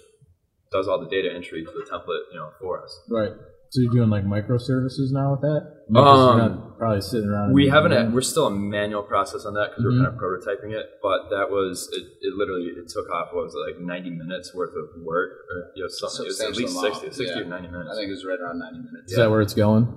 does 0.71 0.87
all 0.87 0.99
the 0.99 1.09
data 1.09 1.29
entry 1.33 1.63
to 1.63 1.71
the 1.71 1.85
template, 1.89 2.29
you 2.31 2.37
know, 2.39 2.49
for 2.59 2.83
us. 2.83 2.93
Right. 3.09 3.31
So 3.69 3.81
you're 3.81 3.93
doing 3.93 4.09
like 4.09 4.23
microservices 4.23 5.09
now 5.09 5.31
with 5.33 5.41
that? 5.41 5.61
I 5.65 5.91
mean, 5.91 6.03
'cause 6.03 6.19
Um, 6.19 6.37
you're 6.37 6.49
not 6.49 6.77
probably 6.77 7.01
sitting 7.01 7.27
around. 7.29 7.53
We 7.53 7.69
haven't. 7.69 8.13
We're 8.13 8.21
still 8.21 8.45
a 8.45 8.51
manual 8.51 9.01
process 9.01 9.45
on 9.45 9.55
that 9.55 9.71
because 9.71 9.83
Mhm. 9.85 9.97
we're 9.97 10.03
kind 10.05 10.13
of 10.13 10.21
prototyping 10.21 10.71
it. 10.77 10.85
But 11.01 11.29
that 11.31 11.49
was 11.49 11.89
it. 11.91 12.05
it 12.21 12.35
literally 12.37 12.65
it 12.69 12.87
took 12.87 13.09
off. 13.09 13.33
What 13.33 13.45
was 13.45 13.55
it 13.55 13.59
like 13.65 13.79
ninety 13.81 14.11
minutes 14.11 14.53
worth 14.53 14.75
of 14.75 14.89
work, 15.01 15.31
or 15.49 15.71
you 15.75 15.81
know, 15.83 15.87
something. 15.89 16.25
It 16.25 16.29
was 16.29 16.41
at 16.41 16.55
least 16.55 16.79
60, 16.79 17.09
60 17.11 17.23
yeah. 17.25 17.41
or 17.41 17.45
ninety 17.45 17.67
minutes. 17.67 17.89
I 17.91 17.95
think 17.95 18.09
it 18.09 18.11
was 18.11 18.25
right 18.25 18.39
around 18.39 18.59
90 18.59 18.77
minutes. 18.77 19.11
Is 19.11 19.17
that 19.17 19.31
where 19.31 19.41
it's 19.41 19.55
going 19.55 19.87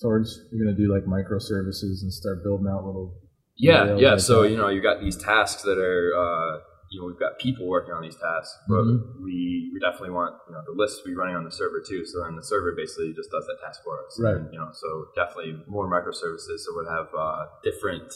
towards? 0.00 0.30
You're 0.52 0.64
gonna 0.66 0.76
do 0.76 0.86
like 0.92 1.06
microservices 1.06 2.02
and 2.02 2.12
start 2.12 2.44
building 2.44 2.68
out 2.68 2.86
little. 2.86 3.18
Yeah, 3.56 3.96
yeah. 3.96 4.10
like 4.12 4.20
So 4.20 4.42
that. 4.42 4.50
you 4.50 4.56
know, 4.56 4.68
you 4.68 4.82
got 4.82 5.00
these 5.00 5.16
tasks 5.16 5.62
that 5.62 5.78
are, 5.78 6.10
uh, 6.16 6.58
you 6.90 7.00
know, 7.00 7.06
we've 7.06 7.18
got 7.18 7.38
people 7.38 7.66
working 7.66 7.94
on 7.94 8.02
these 8.02 8.16
tasks, 8.16 8.54
but 8.68 8.82
Mhm. 8.84 9.22
we 9.24 9.70
we 9.72 9.78
definitely 9.80 10.10
want 10.10 10.34
you 10.48 10.54
know 10.54 10.62
the 10.66 10.72
Lisp 10.72 11.02
to 11.02 11.08
be 11.10 11.14
running 11.14 11.34
on 11.36 11.44
the 11.44 11.50
server 11.50 11.80
too. 11.80 12.04
So 12.04 12.22
then 12.24 12.36
the 12.36 12.42
server 12.44 12.72
basically 12.76 13.12
just 13.14 13.30
does 13.30 13.46
that 13.46 13.58
task 13.64 13.82
for 13.84 13.98
us. 14.04 14.18
Right. 14.20 14.36
And, 14.36 14.52
you 14.52 14.58
know, 14.58 14.70
so 14.72 15.06
definitely 15.16 15.58
more 15.66 15.88
microservices. 15.90 16.58
So 16.66 16.72
we'll 16.74 16.90
have 16.90 17.08
uh, 17.16 17.46
different 17.62 18.10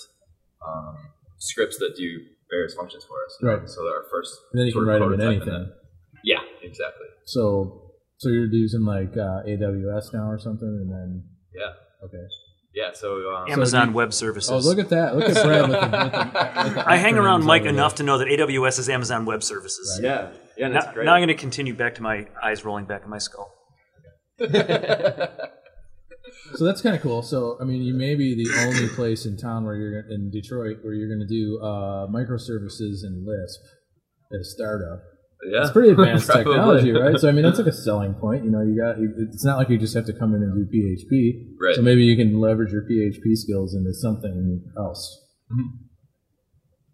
um, 0.67 0.97
scripts 1.39 1.79
that 1.79 1.95
do 1.97 2.09
various 2.51 2.75
functions 2.75 3.05
for 3.05 3.17
us. 3.25 3.39
you 3.41 3.49
know, 3.49 3.57
Right. 3.59 3.69
So 3.69 3.83
that 3.83 3.91
our 3.91 4.05
first. 4.11 4.33
And 4.53 4.61
then 4.61 4.67
you 4.67 4.73
can 4.73 4.87
write 4.87 5.01
them 5.01 5.13
in 5.15 5.21
anything. 5.21 5.49
that. 5.49 5.75
Yeah, 6.25 6.41
exactly. 6.63 7.07
So, 7.27 7.93
so 8.19 8.29
you're 8.29 8.47
using 8.47 8.83
like 8.85 9.17
uh, 9.17 9.43
AWS 9.47 10.13
now 10.13 10.29
or 10.31 10.39
something, 10.39 10.67
and 10.69 10.91
then 10.91 11.25
Yeah, 11.55 11.73
okay. 12.05 12.27
Yeah. 12.75 12.91
So 12.95 13.35
um, 13.35 13.51
Amazon 13.51 13.89
you- 13.89 13.95
Web 13.95 14.13
Services. 14.13 14.51
Oh, 14.51 14.59
look 14.59 14.79
at 14.79 14.89
that! 14.91 15.17
Look 15.17 15.29
at 15.29 15.43
Brad 15.45 15.69
with 15.69 15.81
the, 15.81 15.87
with 15.87 15.93
the, 15.93 16.75
with 16.77 16.87
I 16.87 16.97
hang 16.97 17.17
around 17.17 17.45
Mike 17.45 17.65
enough 17.65 17.97
to 17.97 18.03
know 18.03 18.19
that 18.19 18.29
AWS 18.29 18.79
is 18.79 18.89
Amazon 18.89 19.25
Web 19.25 19.43
Services. 19.43 19.99
yeah, 20.03 20.31
yeah. 20.57 20.67
And 20.67 20.75
Now, 20.75 20.93
great. 20.93 21.05
now 21.07 21.15
I'm 21.15 21.21
going 21.21 21.29
to 21.29 21.35
continue 21.35 21.75
back 21.75 21.95
to 21.97 22.03
my 22.03 22.27
eyes 22.43 22.65
rolling 22.65 22.85
back 22.87 23.03
in 23.05 23.11
my 23.11 23.19
skull. 23.19 23.53
So 26.55 26.65
that's 26.65 26.81
kind 26.83 26.95
of 26.97 27.03
cool. 27.03 27.23
So 27.23 27.57
I 27.61 27.65
mean, 27.65 27.83
you 27.83 27.95
may 27.95 28.15
be 28.15 28.35
the 28.35 28.49
only 28.67 28.89
place 28.89 29.27
in 29.27 29.37
town 29.37 29.65
where 29.65 29.75
you're 29.75 30.01
in 30.11 30.31
Detroit 30.31 30.79
where 30.83 30.95
you're 30.95 31.09
going 31.09 31.21
to 31.21 31.27
do 31.27 31.59
uh, 31.63 32.07
microservices 32.07 33.03
and 33.03 33.27
Lisp 33.27 33.61
at 34.33 34.41
a 34.41 34.45
startup. 34.45 35.01
Yeah, 35.47 35.63
It's 35.63 35.71
pretty 35.71 35.91
advanced 35.97 36.27
Probably. 36.27 36.45
technology, 36.45 36.93
right? 36.93 37.19
So 37.19 37.29
I 37.29 37.33
mean, 37.33 37.45
that's 37.45 37.59
like 37.59 37.69
a 37.69 37.73
selling 37.73 38.15
point. 38.15 38.45
You 38.45 38.51
know, 38.51 38.63
you 38.63 38.77
got 38.81 38.97
it's 38.99 39.45
not 39.45 39.59
like 39.59 39.69
you 39.69 39.79
just 39.79 39.95
have 39.95 40.07
to 40.07 40.13
come 40.13 40.35
in 40.35 40.43
and 40.43 40.55
do 40.55 40.67
PHP. 40.67 41.55
Right. 41.61 41.75
So 41.77 41.83
maybe 41.83 42.05
you 42.05 42.17
can 42.17 42.41
leverage 42.41 42.73
your 42.73 42.83
PHP 42.83 43.37
skills 43.37 43.75
into 43.75 43.95
something 43.95 44.65
else. 44.77 45.25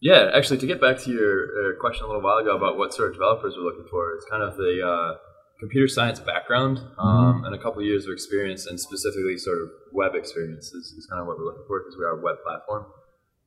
Yeah, 0.00 0.30
actually, 0.34 0.58
to 0.58 0.66
get 0.66 0.80
back 0.80 0.98
to 1.04 1.10
your 1.10 1.44
uh, 1.44 1.80
question 1.80 2.04
a 2.04 2.08
little 2.08 2.22
while 2.22 2.36
ago 2.36 2.56
about 2.56 2.76
what 2.76 2.92
sort 2.92 3.08
of 3.08 3.14
developers 3.14 3.54
we're 3.56 3.64
looking 3.64 3.86
for, 3.90 4.12
it's 4.12 4.26
kind 4.30 4.42
of 4.42 4.56
the 4.56 4.84
uh, 4.84 5.16
computer 5.60 5.88
science 5.88 6.20
background 6.20 6.78
um, 6.98 7.44
and 7.46 7.54
a 7.54 7.58
couple 7.58 7.80
of 7.80 7.86
years 7.86 8.04
of 8.04 8.12
experience, 8.12 8.66
and 8.66 8.78
specifically 8.78 9.38
sort 9.38 9.56
of 9.62 9.68
web 9.92 10.14
experience 10.14 10.66
is, 10.66 10.92
is 10.98 11.06
kind 11.10 11.22
of 11.22 11.26
what 11.26 11.38
we're 11.38 11.46
looking 11.46 11.64
for 11.66 11.80
because 11.80 11.96
we 11.98 12.04
are 12.04 12.18
a 12.18 12.22
web 12.22 12.36
platform. 12.44 12.84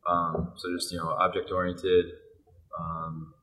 Um, 0.09 0.53
so 0.57 0.73
just 0.75 0.91
you 0.91 0.97
know, 0.97 1.09
object 1.09 1.51
oriented. 1.51 2.05
Um, 2.79 3.33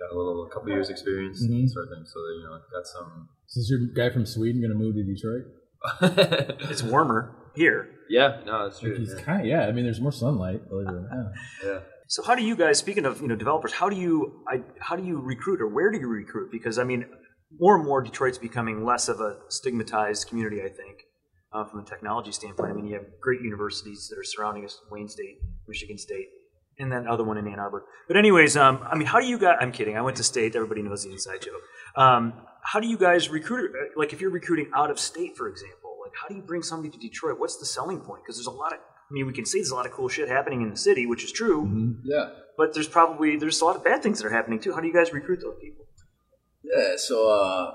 got 0.00 0.14
a 0.14 0.16
little, 0.16 0.46
a 0.46 0.50
couple 0.52 0.70
years 0.70 0.88
experience, 0.90 1.44
Mhm. 1.46 1.68
sort 1.68 1.84
of 1.86 1.90
thing. 1.94 2.04
So 2.06 2.18
you 2.38 2.42
know, 2.44 2.58
got 2.72 2.86
some. 2.86 3.28
So 3.46 3.60
is 3.60 3.70
your 3.70 3.80
guy 3.94 4.12
from 4.12 4.24
Sweden 4.26 4.60
going 4.60 4.72
to 4.72 4.78
move 4.78 4.94
to 4.94 5.04
Detroit? 5.04 5.44
It's 6.70 6.82
warmer 6.82 7.36
here. 7.54 7.88
yeah, 8.08 8.40
no, 8.46 8.64
that's 8.64 8.80
true. 8.80 8.96
He's 8.96 9.14
Yeah. 9.14 9.22
kind 9.22 9.40
of 9.42 9.46
yeah. 9.46 9.66
I 9.66 9.72
mean, 9.72 9.84
there's 9.84 10.00
more 10.00 10.12
sunlight. 10.12 10.68
Believe 10.68 10.88
it 10.88 11.04
yeah. 11.64 11.80
So 12.08 12.22
how 12.24 12.34
do 12.34 12.42
you 12.42 12.56
guys, 12.56 12.78
speaking 12.78 13.04
of 13.06 13.20
you 13.22 13.28
know 13.28 13.36
developers, 13.36 13.72
how 13.72 13.88
do 13.88 13.96
you 13.96 14.42
I, 14.48 14.62
how 14.80 14.96
do 14.96 15.04
you 15.04 15.20
recruit 15.20 15.60
or 15.60 15.68
where 15.68 15.90
do 15.90 15.98
you 15.98 16.08
recruit? 16.08 16.50
Because 16.50 16.78
I 16.78 16.84
mean, 16.84 17.06
more 17.58 17.76
and 17.76 17.84
more 17.84 18.00
Detroit's 18.02 18.38
becoming 18.38 18.84
less 18.84 19.08
of 19.08 19.20
a 19.20 19.38
stigmatized 19.48 20.28
community. 20.28 20.60
I 20.62 20.68
think 20.68 20.96
uh, 21.52 21.64
from 21.64 21.80
a 21.80 21.84
technology 21.84 22.32
standpoint. 22.32 22.70
I 22.70 22.74
mean, 22.74 22.86
you 22.86 22.94
have 22.94 23.06
great 23.20 23.40
universities 23.42 24.08
that 24.10 24.18
are 24.18 24.24
surrounding 24.24 24.64
us: 24.64 24.78
Wayne 24.90 25.08
State, 25.08 25.38
Michigan 25.68 25.98
State, 25.98 26.28
and 26.80 26.90
then 26.90 27.06
other 27.06 27.22
one 27.24 27.36
in 27.38 27.46
Ann 27.46 27.58
Arbor. 27.60 27.84
But 28.08 28.16
anyways, 28.16 28.56
um, 28.56 28.80
I 28.90 28.96
mean, 28.96 29.06
how 29.06 29.20
do 29.20 29.26
you 29.26 29.38
guys? 29.38 29.58
I'm 29.60 29.72
kidding. 29.72 29.96
I 29.96 30.00
went 30.02 30.16
to 30.16 30.24
State. 30.24 30.56
Everybody 30.56 30.82
knows 30.82 31.04
the 31.04 31.12
inside 31.12 31.42
joke. 31.42 31.62
Um, 31.96 32.32
how 32.62 32.80
do 32.80 32.88
you 32.88 32.98
guys 32.98 33.28
recruit? 33.28 33.70
uh, 33.74 33.98
Like, 34.00 34.12
if 34.12 34.20
you're 34.20 34.30
recruiting 34.30 34.68
out 34.74 34.90
of 34.90 34.98
state, 34.98 35.36
for 35.36 35.48
example, 35.48 35.90
like 36.04 36.12
how 36.20 36.26
do 36.28 36.34
you 36.34 36.42
bring 36.42 36.62
somebody 36.62 36.90
to 36.90 36.98
Detroit? 36.98 37.38
What's 37.38 37.56
the 37.58 37.66
selling 37.66 38.00
point? 38.00 38.22
Because 38.24 38.36
there's 38.36 38.46
a 38.46 38.50
lot 38.64 38.72
of 38.72 38.78
I 38.78 39.12
mean, 39.12 39.26
we 39.26 39.32
can 39.32 39.44
see 39.44 39.58
there's 39.58 39.70
a 39.70 39.74
lot 39.74 39.86
of 39.86 39.92
cool 39.92 40.08
shit 40.08 40.28
happening 40.28 40.62
in 40.62 40.70
the 40.70 40.76
city, 40.76 41.04
which 41.06 41.24
is 41.24 41.32
true 41.32 41.60
Yeah. 42.04 42.28
but 42.56 42.74
there's 42.74 42.86
probably 42.88 43.36
there's 43.36 43.60
a 43.60 43.64
lot 43.64 43.74
of 43.76 43.82
bad 43.82 44.02
things 44.04 44.20
that 44.20 44.26
are 44.28 44.32
happening 44.38 44.60
too. 44.60 44.72
How 44.74 44.80
do 44.80 44.86
you 44.86 44.94
guys 44.94 45.12
recruit 45.12 45.40
those 45.42 45.56
people? 45.60 45.84
Yeah, 46.62 46.94
so 46.96 47.28
uh, 47.28 47.74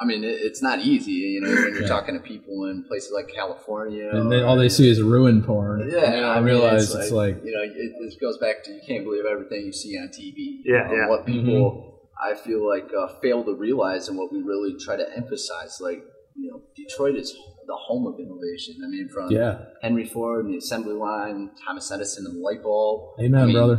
I 0.00 0.06
mean, 0.06 0.24
it, 0.24 0.38
it's 0.40 0.62
not 0.62 0.80
easy, 0.80 1.12
you 1.12 1.40
know, 1.40 1.48
when 1.48 1.72
you're 1.74 1.82
Yeah. 1.82 1.88
talking 1.88 2.14
to 2.14 2.20
people 2.20 2.64
in 2.66 2.84
places 2.84 3.12
like 3.14 3.28
California. 3.28 4.08
And 4.12 4.32
then 4.32 4.44
all 4.44 4.56
they 4.56 4.68
see 4.68 4.88
is 4.88 5.02
ruin 5.02 5.42
porn. 5.42 5.88
Yeah, 5.92 6.12
And 6.12 6.24
I, 6.24 6.36
mean, 6.36 6.44
realize 6.44 6.94
it's, 6.94 7.10
like, 7.10 7.36
you 7.44 7.52
know, 7.52 7.62
it, 7.62 7.72
it 7.76 8.20
goes 8.20 8.38
back 8.38 8.64
to 8.64 8.70
you 8.72 8.80
can't 8.86 9.04
believe 9.04 9.24
everything 9.30 9.66
you 9.66 9.72
see 9.72 9.96
on 9.98 10.08
TV. 10.08 10.60
Yeah, 10.64 10.86
know, 10.86 10.94
yeah. 10.94 11.08
What 11.08 11.26
people 11.26 12.00
I 12.22 12.34
feel 12.34 12.66
like 12.68 12.88
uh, 12.98 13.08
fail 13.22 13.44
to 13.44 13.54
realize, 13.54 14.08
and 14.08 14.18
what 14.18 14.32
we 14.32 14.42
really 14.42 14.76
try 14.78 14.96
to 14.96 15.06
emphasize, 15.16 15.78
like 15.80 16.02
you 16.36 16.50
know, 16.50 16.62
Detroit 16.76 17.16
is 17.16 17.32
the 17.66 17.76
home 17.76 18.06
of 18.06 18.18
innovation. 18.20 18.76
I 18.84 18.88
mean, 18.88 19.08
from 19.12 19.30
yeah, 19.30 19.64
Henry 19.82 20.06
Ford 20.06 20.44
and 20.44 20.52
the 20.54 20.58
assembly 20.58 20.94
line, 20.94 21.50
Thomas 21.66 21.90
Edison 21.90 22.26
and 22.26 22.36
the 22.36 22.40
light 22.40 22.62
bulb. 22.62 23.20
amen, 23.20 23.40
I 23.40 23.44
mean, 23.46 23.54
brother. 23.54 23.76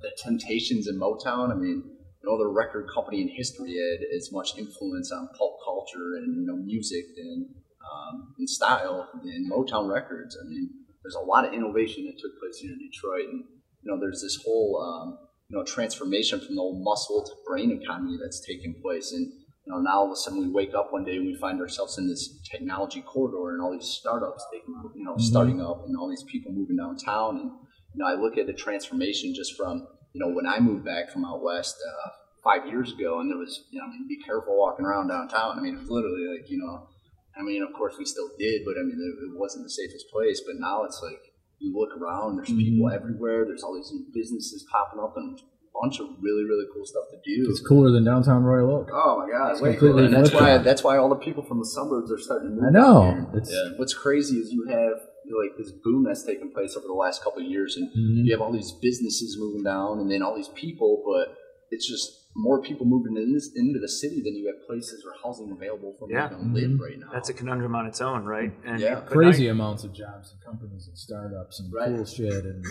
The 0.00 0.10
Temptations 0.18 0.88
and 0.88 1.00
Motown. 1.00 1.52
I 1.52 1.54
mean, 1.54 1.91
no 2.24 2.34
other 2.34 2.50
record 2.50 2.86
company 2.94 3.20
in 3.20 3.28
history 3.28 3.74
had 3.74 4.06
as 4.16 4.30
much 4.32 4.56
influence 4.58 5.10
on 5.12 5.28
pulp 5.36 5.58
culture 5.64 6.16
and 6.16 6.40
you 6.40 6.46
know 6.46 6.56
music 6.56 7.04
and 7.16 7.46
um, 7.82 8.34
and 8.38 8.48
style 8.48 9.08
than 9.24 9.50
Motown 9.50 9.92
Records. 9.92 10.36
I 10.40 10.48
mean, 10.48 10.70
there's 11.02 11.16
a 11.16 11.26
lot 11.26 11.44
of 11.44 11.52
innovation 11.52 12.06
that 12.06 12.18
took 12.18 12.38
place 12.40 12.58
here 12.58 12.72
in 12.72 12.78
Detroit, 12.78 13.28
and 13.28 13.44
you 13.82 13.90
know, 13.90 13.98
there's 13.98 14.22
this 14.22 14.38
whole 14.44 14.80
um, 14.80 15.18
you 15.48 15.56
know 15.58 15.64
transformation 15.64 16.40
from 16.40 16.54
the 16.54 16.60
old 16.62 16.82
muscle 16.82 17.24
to 17.24 17.32
brain 17.46 17.70
economy 17.72 18.16
that's 18.22 18.40
taking 18.46 18.74
place, 18.80 19.12
and 19.12 19.26
you 19.66 19.72
know, 19.72 19.78
now 19.78 19.98
all 20.00 20.06
of 20.06 20.12
a 20.12 20.16
sudden 20.16 20.40
we 20.40 20.48
wake 20.48 20.74
up 20.74 20.92
one 20.92 21.04
day 21.04 21.16
and 21.16 21.26
we 21.26 21.34
find 21.36 21.60
ourselves 21.60 21.96
in 21.98 22.08
this 22.08 22.40
technology 22.50 23.00
corridor 23.02 23.52
and 23.54 23.62
all 23.62 23.72
these 23.72 23.86
startups 23.86 24.44
taking, 24.52 24.74
you 24.96 25.04
know, 25.04 25.14
Mhm. 25.14 25.20
starting 25.20 25.60
up 25.60 25.84
and 25.86 25.96
all 25.96 26.08
these 26.08 26.24
people 26.24 26.50
moving 26.50 26.76
downtown. 26.76 27.38
And, 27.38 27.50
you 27.94 27.98
know, 27.98 28.06
I 28.06 28.14
look 28.14 28.36
at 28.38 28.48
the 28.48 28.52
transformation 28.52 29.34
just 29.34 29.56
from, 29.56 29.86
you 30.12 30.20
know, 30.20 30.28
when 30.34 30.46
I 30.46 30.60
moved 30.60 30.84
back 30.84 31.10
from 31.10 31.24
out 31.24 31.42
west 31.42 31.76
uh, 31.86 32.08
five 32.44 32.66
years 32.66 32.92
ago 32.92 33.20
and 33.20 33.30
there 33.30 33.38
was, 33.38 33.64
you 33.70 33.78
know, 33.80 33.86
I 33.86 33.90
mean, 33.90 34.06
be 34.08 34.18
careful 34.22 34.58
walking 34.58 34.84
around 34.84 35.08
downtown. 35.08 35.58
I 35.58 35.62
mean, 35.62 35.74
it 35.76 35.80
was 35.80 35.90
literally 35.90 36.26
like, 36.38 36.50
you 36.50 36.58
know, 36.58 36.88
I 37.36 37.42
mean, 37.42 37.62
of 37.62 37.72
course 37.72 37.94
we 37.98 38.04
still 38.04 38.28
did, 38.38 38.62
but 38.64 38.74
I 38.78 38.82
mean, 38.82 38.98
it, 39.00 39.24
it 39.32 39.38
wasn't 39.38 39.64
the 39.64 39.70
safest 39.70 40.06
place. 40.12 40.42
But 40.46 40.56
now 40.58 40.84
it's 40.84 41.00
like, 41.02 41.20
you 41.58 41.72
look 41.78 41.96
around, 41.96 42.36
there's 42.36 42.48
people 42.48 42.88
Mhm. 42.90 42.94
everywhere, 42.94 43.44
there's 43.46 43.62
all 43.62 43.74
these 43.74 43.90
new 43.92 44.04
businesses 44.12 44.66
popping 44.70 45.00
up 45.00 45.16
and 45.16 45.38
a 45.38 45.42
bunch 45.80 46.00
of 46.00 46.08
really, 46.20 46.44
really 46.44 46.66
cool 46.74 46.84
stuff 46.84 47.04
to 47.12 47.16
do. 47.24 47.48
It's 47.48 47.60
cooler 47.66 47.90
than 47.92 48.04
downtown 48.04 48.42
Royal 48.42 48.68
Oak. 48.78 48.90
Oh 48.92 49.18
my 49.24 49.30
god, 49.30 49.52
It's 49.52 49.60
way 49.62 49.76
cooler. 49.76 50.02
And 50.04 50.12
that's 50.12 50.32
why 50.34 50.58
that's 50.58 50.82
why 50.84 50.96
all 50.98 51.08
the 51.08 51.14
people 51.16 51.42
from 51.44 51.60
the 51.60 51.64
suburbs 51.64 52.10
are 52.12 52.18
starting 52.18 52.48
to 52.50 52.54
move. 52.56 52.64
I 52.66 52.70
know. 52.70 53.30
It's 53.34 53.50
Yeah. 53.50 53.78
What's 53.78 53.94
crazy 53.94 54.36
is 54.38 54.52
you 54.52 54.66
have 54.68 55.00
like 55.30 55.56
this 55.56 55.70
boom 55.72 56.04
that's 56.04 56.24
taken 56.24 56.50
place 56.50 56.76
over 56.76 56.86
the 56.86 56.92
last 56.92 57.22
couple 57.22 57.40
of 57.42 57.48
years, 57.48 57.76
and 57.76 57.88
Mhm. 57.90 58.24
you 58.26 58.32
have 58.32 58.40
all 58.40 58.52
these 58.52 58.72
businesses 58.72 59.36
moving 59.38 59.62
down, 59.62 59.98
and 60.00 60.10
then 60.10 60.22
all 60.22 60.34
these 60.36 60.48
people, 60.54 61.02
but 61.06 61.36
it's 61.70 61.88
just 61.88 62.18
more 62.34 62.60
people 62.62 62.86
moving 62.86 63.16
in 63.16 63.32
this, 63.34 63.50
into 63.54 63.78
the 63.78 63.88
city 63.88 64.20
than 64.22 64.34
you 64.34 64.46
have 64.46 64.66
places 64.66 65.04
or 65.04 65.12
housing 65.22 65.50
available 65.52 65.94
for 65.98 66.10
Yeah. 66.10 66.28
them 66.28 66.54
to 66.54 66.60
live 66.60 66.70
Mhm. 66.72 66.80
right 66.80 66.98
now. 66.98 67.10
That's 67.12 67.28
a 67.28 67.34
conundrum 67.34 67.74
on 67.74 67.86
its 67.86 68.00
own, 68.00 68.24
right? 68.24 68.52
And 68.64 68.80
Yeah. 68.80 69.00
crazy 69.00 69.48
I- 69.48 69.52
amounts 69.52 69.84
of 69.84 69.92
jobs 69.92 70.32
and 70.32 70.40
companies 70.42 70.88
and 70.88 70.96
startups 70.96 71.60
and 71.60 71.72
Right. 71.72 71.94
cool 71.94 72.04
shit 72.06 72.44
and 72.44 72.64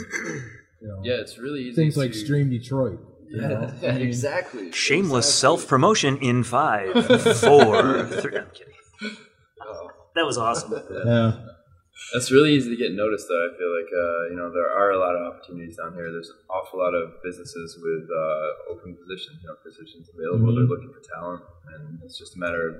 you 0.82 0.88
know 0.88 1.00
Yeah, 1.04 1.16
it's 1.22 1.38
really 1.38 1.62
easy. 1.62 1.76
things 1.76 1.96
like 1.96 2.12
to- 2.14 2.18
Stream 2.18 2.50
Detroit. 2.50 3.00
you 3.30 3.40
know? 3.40 3.72
yeah, 3.82 3.90
I 3.92 3.94
mean, 3.94 4.02
exactly. 4.02 4.72
shameless 4.72 5.26
Exactly. 5.28 5.40
self 5.40 5.68
promotion 5.68 6.18
in 6.18 6.44
five, 6.44 6.92
four, 7.38 8.06
three. 8.08 8.38
I'm 8.38 8.50
kidding. 8.54 8.74
Oh. 9.64 9.90
That 10.16 10.26
was 10.26 10.38
awesome. 10.38 10.74
Yeah. 11.06 11.34
That's 12.14 12.32
really 12.32 12.52
easy 12.54 12.70
to 12.70 12.76
get 12.76 12.92
noticed, 12.94 13.28
though. 13.30 13.40
I 13.48 13.50
feel 13.58 13.72
like 13.72 13.92
uh, 13.94 14.22
you 14.32 14.36
know 14.36 14.52
there 14.52 14.70
are 14.70 14.92
a 14.92 15.00
lot 15.00 15.16
of 15.16 15.22
opportunities 15.34 15.78
down 15.78 15.94
here. 15.94 16.12
There's 16.12 16.30
an 16.30 16.42
awful 16.50 16.80
lot 16.80 16.94
of 16.94 17.22
businesses 17.24 17.78
with 17.82 18.04
uh, 18.10 18.72
open 18.74 18.98
positions, 19.00 19.40
you 19.42 19.48
know, 19.48 19.56
positions 19.64 20.10
available. 20.14 20.52
Mhm. 20.52 20.56
They're 20.56 20.72
looking 20.74 20.92
for 20.92 21.02
talent, 21.16 21.42
and 21.74 22.00
it's 22.04 22.18
just 22.18 22.36
a 22.36 22.40
matter 22.40 22.68
of, 22.70 22.76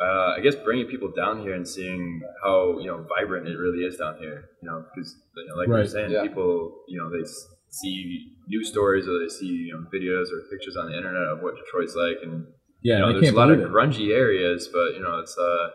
uh, 0.00 0.34
I 0.36 0.40
guess, 0.40 0.54
bringing 0.56 0.86
people 0.86 1.10
down 1.10 1.40
here 1.42 1.54
and 1.54 1.66
seeing 1.66 2.22
how 2.44 2.78
you 2.78 2.86
know 2.86 3.04
vibrant 3.18 3.48
it 3.48 3.56
really 3.58 3.82
is 3.84 3.96
down 3.96 4.18
here. 4.18 4.48
You 4.62 4.68
know, 4.70 4.84
because 4.94 5.16
you 5.36 5.46
know, 5.46 5.56
like 5.56 5.66
we 5.68 5.74
Right. 5.74 5.80
were 5.80 5.86
saying, 5.88 6.10
Yeah. 6.12 6.22
people, 6.22 6.84
you 6.88 6.98
know, 6.98 7.10
they 7.10 7.24
see 7.70 8.32
news 8.48 8.68
stories 8.68 9.06
or 9.08 9.18
they 9.18 9.28
see 9.28 9.46
you 9.46 9.72
know 9.74 9.82
videos 9.92 10.30
or 10.32 10.42
pictures 10.50 10.76
on 10.76 10.86
the 10.90 10.96
internet 10.96 11.22
of 11.34 11.42
what 11.42 11.56
Detroit's 11.56 11.96
like, 11.96 12.18
and 12.22 12.46
Yeah, 12.82 12.94
you 12.94 13.00
know, 13.00 13.12
there's 13.20 13.32
a 13.32 13.36
lot 13.36 13.50
of 13.50 13.58
believe 13.58 13.70
it. 13.70 13.74
grungy 13.74 14.14
areas, 14.14 14.68
but 14.72 14.94
you 14.94 15.00
know, 15.00 15.18
it's 15.18 15.36
uh, 15.36 15.70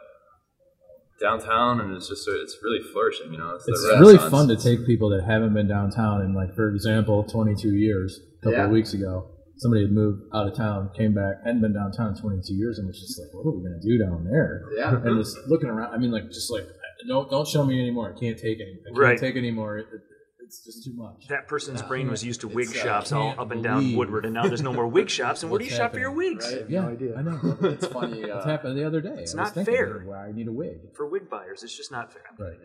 downtown, 1.19 1.79
and 1.81 1.95
it's 1.95 2.07
just 2.09 2.27
it's 2.27 2.57
really 2.63 2.81
flourishing. 2.91 3.31
You 3.31 3.37
know, 3.39 3.55
it's, 3.55 3.67
It's 3.67 3.83
really 3.99 4.17
fun 4.17 4.47
to 4.49 4.55
take 4.57 4.85
people 4.85 5.09
that 5.09 5.23
haven't 5.23 5.53
been 5.53 5.67
downtown 5.67 6.21
in, 6.21 6.33
like, 6.33 6.53
for 6.55 6.69
example, 6.69 7.23
22 7.23 7.73
years, 7.75 8.19
a 8.39 8.43
couple 8.43 8.57
Yeah. 8.59 8.65
of 8.65 8.71
weeks 8.71 8.93
ago. 8.93 9.29
Somebody 9.57 9.83
had 9.83 9.91
moved 9.93 10.23
out 10.33 10.47
of 10.49 10.55
town, 10.55 10.89
came 10.97 11.13
back, 11.13 11.43
hadn't 11.45 11.61
been 11.61 11.73
downtown 11.73 12.13
in 12.13 12.21
22 12.21 12.53
years, 12.53 12.77
and 12.77 12.87
was 12.87 12.99
just 12.99 13.17
like, 13.19 13.33
"What 13.33 13.45
are 13.49 13.55
we 13.55 13.63
gonna 13.63 13.79
do 13.81 13.97
down 13.97 14.25
there?" 14.25 14.65
Yeah. 14.75 15.01
And 15.01 15.17
just 15.17 15.37
looking 15.47 15.69
around, 15.69 15.93
I 15.93 15.97
mean, 15.97 16.11
like, 16.11 16.27
just 16.27 16.51
like, 16.51 16.67
don't 17.07 17.29
don't 17.29 17.47
show 17.47 17.65
me 17.65 17.79
anymore. 17.79 18.13
I 18.15 18.19
can't 18.19 18.37
take 18.37 18.59
any. 18.59 18.71
I 18.81 18.83
can't 18.89 18.97
Right. 18.97 19.17
take 19.17 19.35
anymore. 19.37 19.77
It, 19.77 19.85
it, 19.93 20.01
it's 20.45 20.59
just 20.63 20.83
too 20.85 20.93
much. 20.93 21.27
That 21.27 21.47
person's 21.47 21.81
brain 21.81 22.09
was 22.09 22.23
used 22.23 22.41
to 22.41 22.47
wig 22.47 22.69
It's, 22.69 22.77
uh, 22.79 22.83
shops 22.83 23.11
all 23.11 23.35
up 23.37 23.51
and 23.51 23.61
down 23.63 23.79
believe 23.81 23.97
Woodward, 23.97 24.25
and 24.25 24.33
now 24.33 24.47
there's 24.47 24.61
no 24.61 24.71
more 24.73 24.87
wig 24.87 25.09
shops. 25.17 25.41
And 25.43 25.51
where 25.51 25.59
do 25.59 25.65
you 25.65 25.71
what's 25.71 25.77
shop 25.79 25.93
for 25.93 25.99
your 25.99 26.11
wigs? 26.11 26.45
right? 26.53 26.69
yeah, 26.69 26.81
no 26.81 26.89
idea. 26.89 27.15
I 27.17 27.21
know. 27.21 27.57
It's 27.75 27.87
funny. 27.87 28.21
It's 28.21 28.31
Uh, 28.31 28.47
happened 28.47 28.77
the 28.77 28.85
other 28.85 29.01
day. 29.01 29.15
It's 29.19 29.35
I 29.35 29.43
not 29.43 29.55
was 29.55 29.65
fair. 29.65 29.99
Why 30.05 30.27
I 30.27 30.31
need 30.31 30.47
a 30.47 30.51
wig. 30.53 30.77
For 30.95 31.05
wig 31.07 31.29
buyers, 31.29 31.63
it's 31.63 31.75
just 31.75 31.91
not 31.91 32.13
fair. 32.13 32.23
Right. 32.39 32.57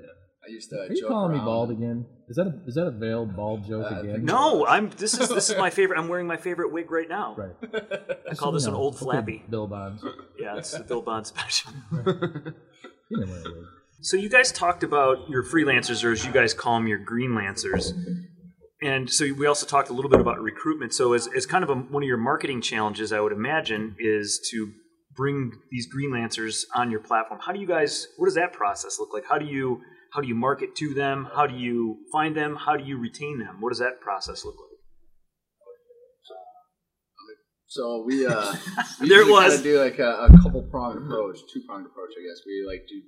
I 0.47 0.51
used 0.51 0.71
to. 0.71 0.77
Are 0.81 0.87
you 0.87 1.01
joke 1.03 1.09
calling 1.11 1.33
me 1.37 1.38
bald 1.38 1.71
again? 1.71 2.07
Is 2.29 2.37
that 2.37 2.47
a 2.47 2.55
is 2.66 2.75
that 2.77 2.87
a 2.87 2.90
veiled 2.90 3.37
bald 3.37 3.66
joke 3.66 3.93
Uh, 3.93 4.01
again? 4.01 4.25
No, 4.25 4.66
I'm. 4.66 4.88
This 4.97 5.12
is 5.21 5.29
this 5.29 5.51
is 5.51 5.57
my 5.59 5.69
favorite. 5.79 5.99
I'm 5.99 6.09
wearing 6.09 6.27
my 6.27 6.38
favorite 6.38 6.73
wig 6.73 6.90
right 6.90 7.09
now. 7.09 7.35
Right. 7.37 7.57
I 8.31 8.35
call 8.35 8.51
this 8.53 8.64
an 8.66 8.73
old 8.75 8.95
Okay, 8.95 9.05
flappy. 9.05 9.43
Bill 9.51 9.66
Bonds. 9.66 10.03
Yeah, 10.38 10.57
it's 10.57 10.71
the 10.73 10.83
Bill 10.85 11.03
Bonds 11.03 11.29
special. 11.29 11.73
You 13.11 13.21
didn't 14.02 14.10
wear 14.12 14.20
a 14.20 14.24
wig. 14.24 14.28
So 14.28 14.28
you 14.28 14.28
guys 14.28 14.52
talked 14.52 14.82
about 14.82 15.28
your 15.28 15.42
freelancers, 15.42 16.04
or 16.04 16.12
as 16.12 16.24
you 16.24 16.32
guys 16.32 16.54
call 16.54 16.74
them, 16.74 16.86
your 16.86 16.98
Greenlancers. 16.98 17.92
And 18.82 19.10
so 19.10 19.26
we 19.34 19.46
also 19.46 19.66
talked 19.66 19.90
a 19.90 19.92
little 19.92 20.10
bit 20.10 20.20
about 20.20 20.40
recruitment. 20.40 20.94
So 20.94 21.12
as, 21.12 21.28
as 21.36 21.44
kind 21.46 21.62
of 21.62 21.70
a, 21.70 21.74
one 21.74 22.02
of 22.02 22.06
your 22.06 22.16
marketing 22.16 22.62
challenges, 22.62 23.12
I 23.12 23.20
would 23.20 23.32
imagine, 23.32 23.94
is 23.98 24.40
to 24.50 24.72
bring 25.14 25.52
these 25.70 25.86
Greenlancers 25.86 26.64
on 26.74 26.90
your 26.90 27.00
platform. 27.00 27.40
How 27.44 27.52
do 27.52 27.60
you 27.60 27.66
guys? 27.66 28.06
What 28.16 28.26
does 28.26 28.36
that 28.36 28.52
process 28.52 28.98
look 28.98 29.12
like? 29.12 29.24
How 29.28 29.38
do 29.38 29.44
you 29.46 29.80
how 30.14 30.20
do 30.20 30.28
you 30.28 30.34
market 30.34 30.74
to 30.76 30.94
them? 30.94 31.28
How 31.34 31.46
do 31.46 31.54
you 31.54 31.98
find 32.10 32.36
them? 32.36 32.56
How 32.56 32.76
do 32.76 32.84
you 32.84 32.98
retain 32.98 33.38
them? 33.38 33.60
What 33.60 33.70
does 33.70 33.78
that 33.80 34.00
process 34.00 34.44
look 34.44 34.56
like? 34.56 34.66
So 37.66 38.02
we 38.04 38.26
uh, 38.26 38.52
we 39.00 39.08
There 39.08 39.26
was. 39.26 39.54
kinda 39.54 39.62
do 39.62 39.80
like 39.80 39.98
a, 40.00 40.26
a 40.26 40.42
couple 40.42 40.62
pronged 40.62 41.04
approach, 41.04 41.38
two 41.52 41.62
pronged 41.68 41.86
approach, 41.86 42.10
I 42.18 42.22
guess. 42.22 42.42
We 42.44 42.64
like 42.66 42.88
do 42.88 43.00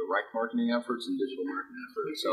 direct 0.00 0.32
marketing 0.32 0.72
efforts 0.72 1.06
and 1.06 1.18
digital 1.20 1.44
marketing 1.44 1.80
efforts. 1.92 2.22
So 2.24 2.32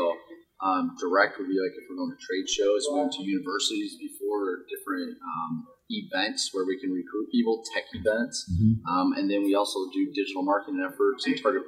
um, 0.64 0.96
direct 0.98 1.38
would 1.38 1.46
be 1.46 1.58
like 1.60 1.74
if 1.76 1.84
we're 1.86 2.00
going 2.00 2.10
to 2.16 2.18
trade 2.18 2.48
shows, 2.48 2.88
we 2.90 2.98
went 2.98 3.12
to 3.14 3.22
universities 3.22 3.94
before, 4.00 4.64
different 4.72 5.14
um, 5.22 5.68
events 5.90 6.50
where 6.52 6.66
we 6.66 6.80
can 6.80 6.90
recruit 6.90 7.30
people, 7.30 7.62
tech 7.72 7.84
events, 7.94 8.44
Mhm. 8.50 8.82
um, 8.90 9.08
and 9.14 9.30
then 9.30 9.44
we 9.44 9.54
also 9.54 9.88
do 9.92 10.10
digital 10.12 10.42
marketing 10.42 10.80
efforts 10.84 11.26
and 11.26 11.36
target 11.40 11.62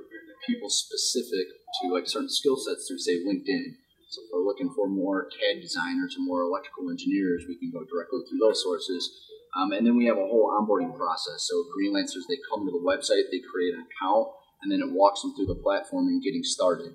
people 0.46 0.68
specific 0.68 1.46
to 1.80 1.92
like 1.92 2.08
certain 2.08 2.28
skill 2.28 2.56
sets 2.56 2.88
through 2.88 2.98
say 2.98 3.22
LinkedIn. 3.22 3.76
So 4.08 4.22
if 4.24 4.28
we're 4.32 4.42
looking 4.44 4.72
for 4.74 4.88
more 4.88 5.28
CAD 5.30 5.62
designers 5.62 6.16
or 6.18 6.22
more 6.26 6.42
electrical 6.42 6.90
engineers, 6.90 7.44
we 7.46 7.54
can 7.56 7.70
go 7.70 7.84
directly 7.84 8.20
through 8.28 8.40
those 8.42 8.60
sources. 8.62 9.06
Um, 9.54 9.72
and 9.72 9.86
then 9.86 9.96
we 9.96 10.06
have 10.06 10.16
a 10.18 10.26
whole 10.26 10.50
onboarding 10.50 10.96
process. 10.96 11.46
So 11.46 11.64
Greenlancers, 11.74 12.26
they 12.28 12.38
come 12.50 12.66
to 12.66 12.72
the 12.72 12.82
website, 12.82 13.30
they 13.30 13.38
create 13.40 13.74
an 13.74 13.86
account, 13.86 14.28
and 14.62 14.70
then 14.70 14.80
it 14.80 14.92
walks 14.92 15.22
them 15.22 15.34
through 15.36 15.46
the 15.46 15.60
platform 15.62 16.06
and 16.08 16.22
getting 16.22 16.42
started. 16.42 16.92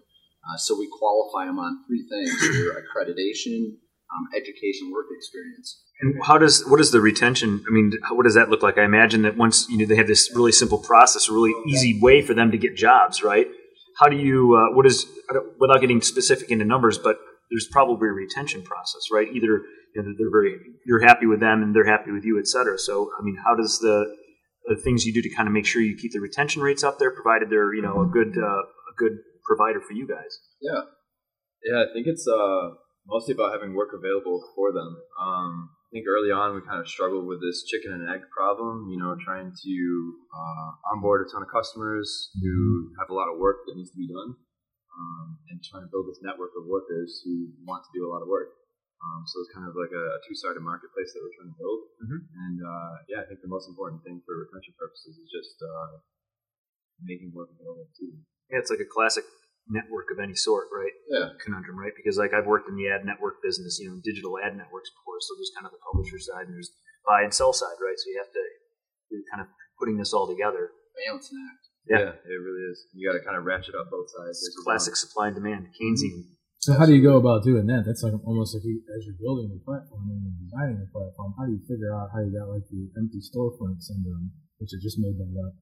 Uh, 0.47 0.57
so 0.57 0.77
we 0.77 0.87
qualify 0.99 1.45
them 1.45 1.59
on 1.59 1.83
three 1.87 2.05
things: 2.07 2.31
their 2.41 2.81
accreditation, 2.81 3.77
um, 4.13 4.27
education, 4.35 4.91
work 4.91 5.07
experience. 5.15 5.81
And 6.01 6.15
how 6.23 6.37
does 6.37 6.63
what 6.67 6.79
is 6.79 6.91
the 6.91 7.01
retention? 7.01 7.63
I 7.67 7.71
mean, 7.73 7.91
how- 8.03 8.15
what 8.15 8.23
does 8.23 8.35
that 8.35 8.49
look 8.49 8.61
like? 8.61 8.77
I 8.77 8.83
imagine 8.83 9.23
that 9.23 9.37
once 9.37 9.67
you 9.69 9.77
know 9.77 9.85
they 9.85 9.95
have 9.95 10.07
this 10.07 10.31
really 10.35 10.51
simple 10.51 10.77
process, 10.77 11.29
a 11.29 11.33
really 11.33 11.53
easy 11.67 11.99
way 12.01 12.21
for 12.21 12.33
them 12.33 12.51
to 12.51 12.57
get 12.57 12.75
jobs, 12.75 13.23
right? 13.23 13.47
How 13.99 14.07
do 14.09 14.17
you? 14.17 14.55
Uh, 14.55 14.75
what 14.75 14.85
is 14.85 15.05
without 15.59 15.79
getting 15.81 16.01
specific 16.01 16.51
into 16.51 16.65
numbers, 16.65 16.97
but 16.97 17.17
there's 17.49 17.67
probably 17.71 18.09
a 18.09 18.11
retention 18.11 18.61
process, 18.61 19.03
right? 19.11 19.27
Either 19.33 19.61
you 19.95 20.03
know, 20.03 20.13
they're 20.17 20.29
very 20.31 20.57
you're 20.85 21.03
happy 21.05 21.25
with 21.25 21.39
them 21.39 21.63
and 21.63 21.73
they're 21.73 21.85
happy 21.85 22.11
with 22.11 22.25
you, 22.25 22.37
et 22.39 22.47
cetera. 22.47 22.77
So, 22.77 23.09
I 23.17 23.23
mean, 23.23 23.37
how 23.45 23.55
does 23.55 23.79
the 23.79 24.13
the 24.67 24.75
things 24.75 25.05
you 25.05 25.13
do 25.13 25.21
to 25.21 25.29
kind 25.29 25.47
of 25.47 25.53
make 25.53 25.65
sure 25.65 25.81
you 25.81 25.95
keep 25.95 26.11
the 26.11 26.19
retention 26.19 26.61
rates 26.61 26.83
up 26.83 26.99
there, 26.99 27.11
provided 27.11 27.49
they're 27.49 27.73
you 27.73 27.81
know 27.81 28.01
a 28.01 28.07
good 28.07 28.37
uh, 28.37 28.61
a 28.63 28.93
good 28.97 29.17
provider 29.45 29.79
for 29.79 29.93
you 29.93 30.07
guys? 30.07 30.39
Yeah, 30.61 30.81
Yeah, 31.63 31.85
I 31.85 31.93
think 31.93 32.07
it's 32.07 32.27
uh, 32.27 32.75
mostly 33.07 33.33
about 33.33 33.53
having 33.53 33.75
work 33.75 33.93
available 33.93 34.41
for 34.55 34.73
them. 34.73 34.97
Um, 35.21 35.69
I 35.69 35.89
think 35.93 36.05
early 36.09 36.33
on 36.33 36.55
we 36.55 36.61
kind 36.65 36.81
of 36.81 36.89
struggled 36.89 37.25
with 37.25 37.39
this 37.39 37.63
chicken 37.63 37.93
and 37.93 38.09
egg 38.09 38.27
problem, 38.35 38.89
you 38.89 38.97
know, 38.97 39.15
trying 39.23 39.53
to 39.53 39.75
uh, 40.33 40.69
onboard 40.91 41.25
a 41.25 41.31
ton 41.31 41.45
of 41.45 41.49
customers 41.53 42.29
who 42.41 42.91
have 42.99 43.09
a 43.09 43.15
lot 43.15 43.31
of 43.31 43.39
work 43.39 43.63
that 43.65 43.77
needs 43.77 43.91
to 43.91 43.97
be 43.97 44.09
done, 44.09 44.35
um, 44.91 45.37
and 45.49 45.63
trying 45.63 45.85
to 45.85 45.91
build 45.93 46.09
this 46.09 46.19
network 46.21 46.51
of 46.57 46.67
workers 46.67 47.21
who 47.23 47.53
want 47.63 47.85
to 47.85 47.91
do 47.93 48.03
a 48.03 48.11
lot 48.11 48.21
of 48.21 48.27
work. 48.27 48.49
Um, 49.05 49.21
so 49.29 49.37
it's 49.45 49.53
kind 49.53 49.69
of 49.69 49.77
like 49.77 49.93
a, 49.93 50.05
a 50.17 50.19
two-sided 50.25 50.65
marketplace 50.65 51.13
that 51.13 51.21
we're 51.21 51.35
trying 51.37 51.53
to 51.53 51.59
build. 51.61 51.79
Mhm. 52.01 52.19
And 52.25 52.57
uh, 52.65 52.93
yeah, 53.05 53.21
I 53.21 53.25
think 53.29 53.45
the 53.45 53.51
most 53.51 53.69
important 53.69 54.01
thing 54.01 54.25
for 54.25 54.33
retention 54.49 54.73
purposes 54.81 55.13
is 55.21 55.29
just 55.29 55.61
uh, 55.61 56.01
making 57.05 57.29
work 57.37 57.53
available 57.53 57.85
to 57.85 58.03
them. 58.09 58.25
Yeah, 58.49 58.59
it's 58.65 58.73
like 58.73 58.81
a 58.81 58.89
classic 58.89 59.25
network 59.69 60.09
of 60.13 60.17
any 60.21 60.33
sort, 60.33 60.69
right? 60.73 60.93
Yeah. 61.09 61.37
Conundrum, 61.41 61.77
right? 61.77 61.93
Because 61.97 62.17
like 62.17 62.33
I've 62.33 62.45
worked 62.49 62.69
in 62.69 62.75
the 62.77 62.89
ad 62.89 63.05
network 63.05 63.41
business, 63.45 63.77
you 63.81 63.89
know, 63.89 63.97
digital 64.03 64.37
ad 64.41 64.57
networks 64.57 64.89
before. 64.93 65.17
So 65.21 65.33
there's 65.37 65.53
kind 65.53 65.65
of 65.65 65.73
the 65.73 65.81
publisher 65.85 66.17
side 66.21 66.45
and 66.49 66.53
there's 66.57 66.73
buy 67.05 67.21
and 67.21 67.33
sell 67.33 67.53
side, 67.53 67.77
right? 67.81 67.97
So 67.97 68.09
you 68.09 68.17
have 68.21 68.33
to 68.33 68.43
you're 69.13 69.25
kind 69.29 69.41
of 69.41 69.49
putting 69.77 69.97
this 69.97 70.13
all 70.13 70.25
together. 70.29 70.73
balancing 71.05 71.37
act. 71.45 71.65
Yeah. 71.85 72.17
it 72.17 72.39
really 72.41 72.65
is. 72.73 72.81
You 72.93 73.05
got 73.05 73.17
to 73.17 73.23
kind 73.23 73.37
of 73.37 73.45
ratchet 73.45 73.75
up 73.75 73.89
both 73.93 74.09
sides. 74.09 74.41
It's 74.41 74.57
classic 74.65 74.95
supply 74.95 75.27
and 75.29 75.35
demand, 75.35 75.69
Keynesian. 75.77 76.33
So 76.65 76.73
how 76.73 76.89
do 76.89 76.97
you 76.97 77.03
go 77.05 77.21
about 77.21 77.45
doing 77.45 77.69
that? 77.69 77.85
That's 77.85 78.01
like 78.01 78.17
almost 78.25 78.57
like 78.57 78.65
you, 78.65 78.81
as 78.97 79.05
you're 79.05 79.21
building 79.21 79.53
the 79.53 79.61
platform 79.61 80.09
and 80.09 80.17
you're 80.17 80.49
designing 80.49 80.81
the 80.81 80.89
platform. 80.89 81.37
How 81.37 81.45
do 81.45 81.53
you 81.53 81.61
figure 81.69 81.93
out 81.93 82.09
how 82.09 82.25
you 82.25 82.33
got 82.33 82.49
like 82.49 82.65
the 82.73 82.89
empty 82.97 83.21
storefront 83.21 83.85
syndrome, 83.85 84.33
which 84.57 84.73
I 84.73 84.81
just 84.81 84.97
made 84.97 85.13
that 85.13 85.29
up? 85.45 85.53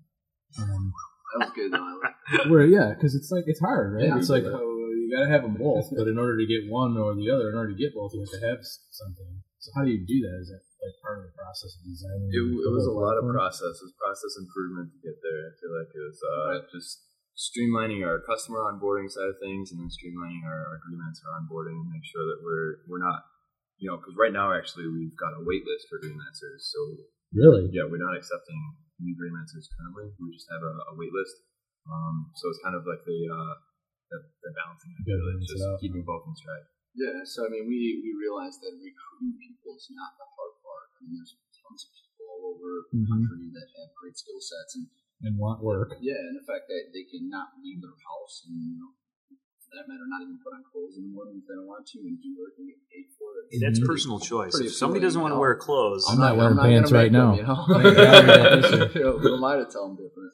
Um, 0.63 0.95
That 1.35 1.39
was 1.43 1.51
good. 1.59 1.75
Though. 1.75 1.99
Where 2.55 2.63
yeah, 2.63 2.95
because 2.95 3.19
it's 3.19 3.35
like 3.35 3.43
it's 3.51 3.59
hard, 3.59 3.99
right? 3.99 4.07
Yeah. 4.07 4.15
it's 4.15 4.31
like 4.31 4.47
oh, 4.47 4.63
you 4.95 5.11
got 5.11 5.27
to 5.27 5.31
have 5.35 5.43
them 5.43 5.59
both, 5.59 5.91
but 5.91 6.07
in 6.07 6.15
order 6.15 6.39
to 6.39 6.47
get 6.47 6.71
one 6.71 6.95
or 6.95 7.11
the 7.19 7.27
other, 7.35 7.51
in 7.51 7.55
order 7.59 7.75
to 7.75 7.79
get 7.79 7.91
both, 7.91 8.15
you 8.15 8.23
have 8.23 8.39
to 8.39 8.43
have 8.47 8.63
something. 8.63 9.43
So 9.59 9.75
how 9.75 9.83
do 9.83 9.91
you 9.91 10.07
do 10.07 10.23
that? 10.23 10.39
Is 10.39 10.55
that 10.55 10.63
like 10.87 10.95
part 11.03 11.19
of 11.19 11.27
the 11.27 11.35
process 11.35 11.75
of 11.75 11.83
designing? 11.83 12.31
It, 12.31 12.47
it 12.47 12.71
was 12.71 12.87
a 12.87 12.95
whole 12.95 13.03
lot 13.03 13.19
of 13.19 13.27
platform? 13.27 13.43
process. 13.43 13.75
It 13.75 13.91
was 13.91 13.95
process 13.99 14.39
improvement 14.39 14.87
to 14.95 14.99
get 15.03 15.19
there. 15.19 15.51
I 15.51 15.53
feel 15.59 15.73
like 15.75 15.91
it 15.91 16.03
was 16.07 16.19
uh, 16.23 16.53
just 16.71 17.03
streamlining 17.37 18.05
our 18.05 18.21
customer 18.23 18.61
onboarding 18.69 19.09
side 19.09 19.29
of 19.29 19.37
things, 19.41 19.71
and 19.73 19.81
then 19.81 19.89
streamlining 19.89 20.45
our, 20.45 20.73
our 20.73 20.79
Greenlancer 20.85 21.25
onboarding, 21.33 21.77
and 21.81 21.89
make 21.89 22.05
sure 22.05 22.23
that 22.29 22.39
we're 22.45 22.85
we're 22.89 23.01
not, 23.03 23.25
you 23.81 23.89
know, 23.89 23.97
because 23.97 24.13
right 24.17 24.33
now 24.33 24.53
actually 24.53 24.85
we've 24.89 25.17
got 25.17 25.33
a 25.33 25.41
wait 25.41 25.65
list 25.65 25.89
for 25.89 25.97
Greenlancers. 25.99 26.69
So 26.71 26.79
Really? 27.33 27.65
yeah, 27.73 27.89
we're 27.89 27.97
not 28.01 28.13
accepting 28.13 28.61
new 29.01 29.17
Greenlancers 29.17 29.65
currently. 29.73 30.13
We 30.21 30.29
just 30.37 30.45
have 30.53 30.61
a, 30.61 30.73
a 30.89 30.93
wait 30.93 31.09
list. 31.09 31.33
Um, 31.89 32.29
so 32.37 32.47
it's 32.53 32.61
kind 32.61 32.77
of 32.77 32.85
like 32.85 33.01
the 33.03 33.19
uh, 33.27 33.53
the, 34.13 34.17
the 34.45 34.51
balancing. 34.53 34.93
act, 34.93 35.03
Gotta 35.09 35.17
really. 35.17 35.41
It's 35.41 35.49
just 35.49 35.65
out. 35.65 35.81
keeping 35.81 36.05
both 36.05 36.29
in 36.29 36.37
stride. 36.37 36.69
Yeah, 36.93 37.25
so 37.25 37.41
I 37.41 37.49
mean, 37.49 37.65
we, 37.65 38.05
we 38.05 38.13
realized 38.13 38.61
that 38.61 38.69
recruiting 38.77 39.33
people 39.41 39.73
is 39.73 39.89
not 39.97 40.13
the 40.13 40.29
hard 40.29 40.53
part. 40.61 40.87
I 41.01 41.09
mean, 41.09 41.17
there's 41.17 41.33
tons 41.57 41.81
of 41.81 41.91
people 41.97 42.21
all 42.29 42.53
over 42.53 42.69
the 42.93 43.01
Mhm. 43.01 43.09
country 43.09 43.49
that 43.49 43.65
have 43.81 43.89
great 43.97 44.13
skill 44.13 44.37
sets, 44.37 44.77
and 44.77 44.85
And 45.21 45.37
want 45.37 45.63
work? 45.63 45.95
yeah, 46.01 46.17
and 46.17 46.35
the 46.35 46.43
fact 46.43 46.65
that 46.67 46.91
they 46.91 47.05
can 47.05 47.29
not 47.29 47.55
leave 47.61 47.79
their 47.79 47.95
house 47.95 48.43
and 48.49 48.57
you 48.59 48.75
know, 48.75 48.91
for 49.73 49.81
that 49.81 49.87
matter, 49.87 50.05
not 50.05 50.21
even 50.21 50.37
put 50.43 50.53
on 50.53 50.61
clothes 50.67 50.99
in 50.99 51.09
the 51.09 51.13
morning 51.13 51.41
if 51.41 51.49
they 51.49 51.55
don't 51.57 51.65
want 51.65 51.87
to, 51.87 51.97
and 52.05 52.19
do 52.21 52.29
work 52.37 52.53
and 52.59 52.67
get 52.69 52.77
paid 52.91 53.07
for 53.17 53.29
it. 53.41 53.57
That's 53.57 53.81
personal 53.81 54.19
choice. 54.19 54.53
If 54.59 54.75
somebody 54.75 55.01
doesn't 55.01 55.19
want 55.19 55.33
to 55.33 55.39
wear 55.39 55.55
clothes, 55.55 56.05
I'm 56.09 56.19
not 56.19 56.37
wearing 56.37 56.57
gonna 56.57 56.69
pants 56.69 56.91
right 56.91 57.09
make 57.09 57.17
them, 57.17 57.33
now. 57.33 57.35
you 57.35 57.43
know? 57.43 57.59
Thank 57.81 57.95
God 57.97 58.21
we 58.21 58.27
got 58.29 58.51
this 58.61 58.69
shit. 58.69 58.95
You 58.95 59.03
know, 59.03 59.17
Who 59.17 59.33
am 59.33 59.43
I 59.43 59.57
to 59.57 59.65
tell 59.65 59.87
them 59.89 59.97
different? 59.97 60.33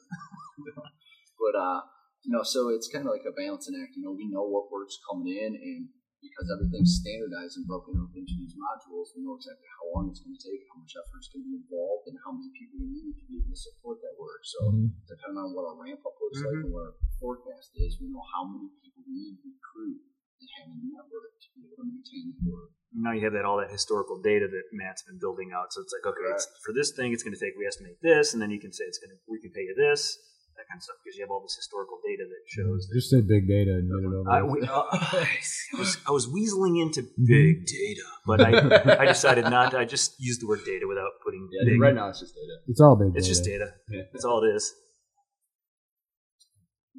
but 1.40 1.54
uh, 1.56 1.80
you 2.26 2.32
know, 2.34 2.42
so 2.42 2.68
it's 2.68 2.88
kind 2.92 3.06
of 3.06 3.12
like 3.14 3.24
a 3.24 3.32
balancing 3.32 3.78
act. 3.80 3.96
You 3.96 4.04
know, 4.04 4.12
we 4.12 4.28
know 4.28 4.44
what 4.44 4.68
work's 4.68 4.98
coming 5.08 5.32
in, 5.32 5.56
and 5.56 5.88
because 6.20 6.46
everything's 6.52 7.00
standardized 7.00 7.56
and 7.58 7.64
broken 7.66 7.96
up 8.00 8.12
into 8.14 8.36
these 8.36 8.52
modules, 8.56 9.10
we 9.16 9.24
know 9.24 9.34
exactly 9.40 9.66
how 9.80 9.84
long 9.96 10.12
it's 10.12 10.20
going 10.20 10.36
to 10.36 10.44
take, 10.44 10.62
how 10.68 10.78
much 10.80 10.92
effort 10.96 11.20
is 11.24 11.28
going 11.32 11.42
to 11.44 11.48
be 11.50 11.56
involved, 11.64 12.04
and 12.12 12.16
how 12.22 12.30
many 12.36 12.52
people 12.52 12.76
we 12.80 12.88
need 12.92 13.16
to 13.16 13.24
be 13.26 13.40
able 13.40 13.50
to 13.50 13.58
support 13.58 13.98
that 14.04 14.14
work. 14.20 14.42
So 14.44 14.58
Mhm. 14.70 14.92
depending 15.08 15.40
on 15.40 15.52
what 15.56 15.64
our 15.68 15.76
ramp 15.80 16.04
up 16.04 16.14
looks 16.20 16.38
Mm-hmm. 16.40 16.46
like 16.52 16.64
and 16.68 16.72
what 16.76 16.84
our 16.92 16.96
forecast 17.18 17.72
is, 17.76 17.96
we 18.00 18.08
know 18.12 18.22
how 18.32 18.44
many 18.46 18.68
people 18.84 19.02
we 19.08 19.16
need 19.16 19.36
to 19.40 19.48
recruit 19.48 20.00
and 20.40 20.48
having 20.56 20.76
a 20.80 20.88
network 20.96 21.36
to 21.40 21.48
be 21.56 21.66
able 21.68 21.76
to 21.80 21.86
maintain 21.88 22.32
the 22.36 22.50
work. 22.50 22.70
now 22.92 23.12
you 23.12 23.22
have 23.22 23.32
that 23.32 23.44
all 23.44 23.56
that 23.58 23.70
historical 23.70 24.20
data 24.20 24.48
that 24.48 24.64
Matt's 24.72 25.02
been 25.02 25.18
building 25.18 25.52
out. 25.52 25.72
So 25.72 25.80
it's 25.80 25.92
like, 25.94 26.04
okay, 26.10 26.26
it's, 26.34 26.46
for 26.64 26.72
this 26.72 26.90
thing, 26.90 27.12
it's 27.12 27.22
going 27.22 27.32
to 27.34 27.38
take. 27.38 27.54
We 27.56 27.64
estimate 27.66 28.00
this, 28.02 28.32
and 28.34 28.42
then 28.42 28.50
you 28.50 28.58
can 28.58 28.72
say 28.72 28.84
it's 28.84 28.98
going 28.98 29.10
to. 29.14 29.18
We 29.28 29.38
can 29.40 29.52
pay 29.52 29.62
you 29.62 29.74
this, 29.78 30.18
that 30.60 30.68
kind 30.68 30.76
of 30.76 30.84
stuff, 30.84 31.00
because 31.00 31.16
you 31.16 31.24
have 31.24 31.32
all 31.32 31.40
this 31.40 31.56
historical 31.56 31.96
data 32.04 32.28
that 32.28 32.42
shows. 32.44 32.84
That, 32.84 33.00
Just 33.00 33.08
say 33.08 33.24
big 33.24 33.48
data 33.48 33.80
and 33.80 33.88
get 33.88 34.04
over. 34.12 34.28
I, 34.28 34.44
we, 34.44 34.60
uh, 34.60 34.68
I, 35.24 35.80
was, 35.80 35.96
I 36.04 36.12
was 36.12 36.28
weaseling 36.28 36.76
into 36.76 37.00
big 37.16 37.64
data, 37.64 38.04
but 38.28 38.44
I, 38.44 39.00
I 39.00 39.04
decided 39.08 39.48
not. 39.48 39.72
to. 39.72 39.80
I 39.80 39.88
just 39.88 40.20
used 40.20 40.44
the 40.44 40.48
word 40.52 40.60
data 40.68 40.84
without 40.84 41.16
putting 41.24 41.48
Yeah, 41.48 41.64
big. 41.64 41.80
right 41.80 41.96
now 41.96 42.12
it's 42.12 42.20
just 42.20 42.36
data. 42.36 42.60
it's 42.68 42.80
all 42.84 42.94
big. 43.00 43.16
It's 43.16 43.24
data. 43.24 43.32
just 43.32 43.44
data. 43.48 43.68
Yeah. 43.88 44.04
That's 44.12 44.28
all 44.28 44.44
it 44.44 44.52
is. 44.52 44.68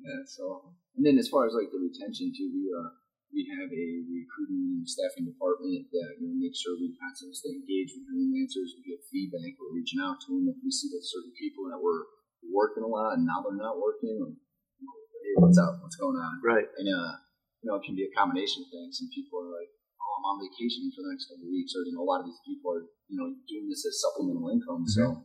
Yeah, 0.02 0.26
so 0.26 0.74
and 0.98 1.06
then 1.06 1.22
as 1.22 1.30
far 1.30 1.46
as 1.46 1.54
like 1.54 1.70
the 1.70 1.78
retention 1.78 2.34
too, 2.34 2.50
we 2.50 2.66
uh 2.74 2.90
we 3.32 3.48
have 3.48 3.70
a 3.72 3.86
recruiting 4.12 4.82
and 4.82 4.88
staffing 4.90 5.24
department 5.30 5.88
that 5.94 6.20
you 6.20 6.28
know 6.28 6.36
makes 6.36 6.60
sure 6.60 6.76
we 6.76 6.92
constantly 7.00 7.38
stay 7.38 7.54
engaged 7.54 7.96
with 7.96 8.10
freelancers. 8.12 8.74
We 8.76 8.84
get 8.92 9.06
feedback. 9.08 9.56
We're 9.62 9.78
reaching 9.78 10.02
out 10.04 10.20
to 10.26 10.36
them 10.36 10.50
if 10.52 10.58
we 10.60 10.72
see 10.74 10.90
that 10.92 11.06
certain 11.06 11.32
people 11.38 11.70
that 11.72 11.80
were 11.80 12.10
working 12.50 12.84
a 12.84 12.90
lot 12.90 13.18
and 13.18 13.26
now 13.26 13.46
they're 13.46 13.58
not 13.58 13.78
working. 13.78 14.18
Or, 14.22 14.34
hey, 14.34 15.36
what's 15.38 15.60
up? 15.62 15.82
What's 15.82 15.98
going 15.98 16.18
on? 16.18 16.42
Right. 16.42 16.66
And 16.66 16.88
uh, 16.90 17.22
you 17.62 17.70
know, 17.70 17.78
it 17.78 17.86
can 17.86 17.94
be 17.94 18.10
a 18.10 18.14
combination 18.18 18.66
of 18.66 18.74
things. 18.74 18.98
Some 18.98 19.10
people 19.14 19.38
are 19.38 19.54
like, 19.54 19.70
"Oh, 20.02 20.12
I'm 20.18 20.26
on 20.34 20.38
vacation 20.42 20.90
for 20.94 21.06
the 21.06 21.14
next 21.14 21.30
couple 21.30 21.46
of 21.46 21.54
weeks," 21.54 21.78
or 21.78 21.86
you 21.86 21.94
know, 21.94 22.02
a 22.02 22.10
lot 22.10 22.26
of 22.26 22.28
these 22.28 22.42
people 22.42 22.74
are 22.74 22.90
you 23.06 23.18
know 23.22 23.30
doing 23.46 23.70
this 23.70 23.86
as 23.86 24.02
supplemental 24.02 24.50
income. 24.50 24.90
So 24.90 25.22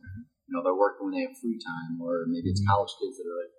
you 0.47 0.51
know, 0.53 0.61
they're 0.61 0.77
working 0.77 1.09
when 1.09 1.17
they 1.17 1.25
have 1.25 1.35
free 1.41 1.57
time, 1.57 1.99
or 1.99 2.29
maybe 2.29 2.53
it's 2.53 2.63
college 2.63 2.93
kids 3.01 3.17
that 3.17 3.27
are 3.27 3.39
like 3.41 3.53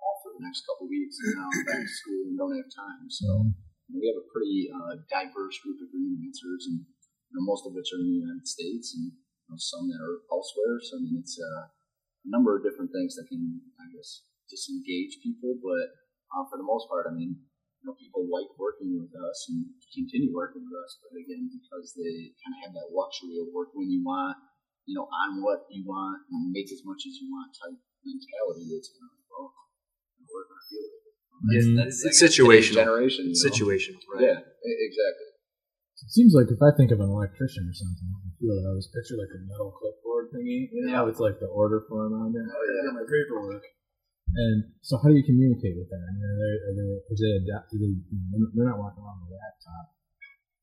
off 0.00 0.18
for 0.24 0.32
the 0.34 0.42
next 0.42 0.64
couple 0.66 0.88
of 0.88 0.92
weeks 0.92 1.14
and 1.22 1.38
now 1.38 1.48
back 1.68 1.84
to 1.84 1.92
school 1.92 2.22
and 2.26 2.34
don't 2.34 2.56
have 2.56 2.70
time. 2.72 3.06
So 3.12 3.28
you 3.86 3.92
know, 3.94 4.00
we 4.00 4.08
have 4.10 4.18
a 4.18 4.26
pretty 4.32 4.72
uh, 4.72 4.94
diverse 5.12 5.60
group 5.60 5.78
of 5.84 5.92
freelancers, 5.92 6.72
and 6.72 6.82
you 6.82 7.34
know, 7.36 7.44
most 7.44 7.68
of 7.68 7.76
which 7.76 7.92
are 7.92 8.00
in 8.00 8.08
the 8.08 8.20
United 8.24 8.48
States, 8.48 8.96
and 8.96 9.12
you 9.12 9.46
know, 9.52 9.60
some 9.60 9.92
that 9.92 10.00
are 10.00 10.24
elsewhere. 10.32 10.80
So 10.80 10.96
I 10.96 11.00
mean, 11.04 11.20
it's 11.20 11.36
uh, 11.36 11.68
a 12.22 12.28
number 12.30 12.54
of 12.54 12.62
different 12.62 12.90
things 12.94 13.18
that 13.18 13.26
can, 13.26 13.60
I 13.82 13.86
guess, 13.90 14.26
disengage 14.46 15.18
people, 15.22 15.58
but 15.58 15.86
uh, 16.32 16.44
for 16.48 16.56
the 16.58 16.66
most 16.66 16.86
part, 16.88 17.06
I 17.10 17.12
mean, 17.14 17.34
you 17.82 17.84
know, 17.90 17.98
people 17.98 18.22
like 18.30 18.46
working 18.62 18.94
with 18.94 19.10
us 19.10 19.38
and 19.50 19.66
continue 19.90 20.30
working 20.30 20.62
with 20.62 20.76
us, 20.86 21.02
but 21.02 21.18
again, 21.18 21.50
because 21.50 21.98
they 21.98 22.30
kind 22.38 22.54
of 22.54 22.58
have 22.62 22.72
that 22.78 22.94
luxury 22.94 23.42
of 23.42 23.50
work 23.50 23.74
when 23.74 23.90
you 23.90 24.06
want, 24.06 24.38
you 24.86 24.94
know, 24.94 25.10
on 25.10 25.42
what 25.42 25.66
you 25.70 25.82
want 25.82 26.22
and 26.30 26.54
make 26.54 26.70
as 26.70 26.82
much 26.86 27.02
as 27.06 27.18
you 27.18 27.26
want 27.26 27.50
type 27.58 27.74
mentality, 28.06 28.70
it's 28.70 28.94
kind 28.94 29.10
of, 29.10 29.18
well, 29.30 29.50
we're 30.30 30.46
going 30.46 30.62
to 30.62 30.68
feel 30.70 30.86
it. 30.86 31.02
That's, 31.42 31.66
Mm, 31.66 31.74
that's, 31.74 32.06
it's 32.06 32.22
I 32.22 32.26
guess, 32.26 32.38
today's 32.38 32.70
situational. 32.70 32.82
Generation, 32.86 33.24
you 33.26 33.34
know? 33.34 33.46
Situation. 33.50 33.92
Right. 34.06 34.22
Yeah, 34.30 34.38
exactly. 34.62 35.28
It 36.02 36.10
seems 36.10 36.34
like 36.34 36.50
if 36.50 36.58
I 36.62 36.70
think 36.74 36.90
of 36.94 36.98
an 37.02 37.10
electrician 37.10 37.66
or 37.66 37.74
something, 37.74 38.10
I 38.10 38.30
feel 38.38 38.54
it. 38.58 38.62
I 38.66 38.70
always 38.74 38.90
picture 38.90 39.14
like 39.18 39.30
a 39.34 39.42
metal 39.46 39.70
clipboard 39.74 40.01
thingy, 40.32 40.72
you 40.72 40.88
know, 40.88 41.04
with 41.06 41.20
like 41.20 41.38
the 41.38 41.46
order 41.46 41.84
form 41.88 42.16
on 42.16 42.32
there. 42.32 42.48
Oh, 42.48 42.64
yeah. 42.64 42.96
my 42.96 43.04
paperwork. 43.04 43.62
And 44.32 44.72
so, 44.80 44.96
how 44.96 45.12
do 45.12 45.14
you 45.14 45.24
communicate 45.28 45.76
with 45.76 45.92
mean, 45.92 46.24
are 46.24 46.36
they 46.40 46.52
are 46.72 46.74
they 46.74 46.88
is 47.12 47.20
they 47.20 47.32
adapt? 47.44 47.68
Do 47.68 47.76
they 47.76 47.92
they're 48.56 48.64
not 48.64 48.80
walking 48.80 49.04
around 49.04 49.28
with 49.28 49.36
a 49.36 49.38
laptop? 49.38 49.92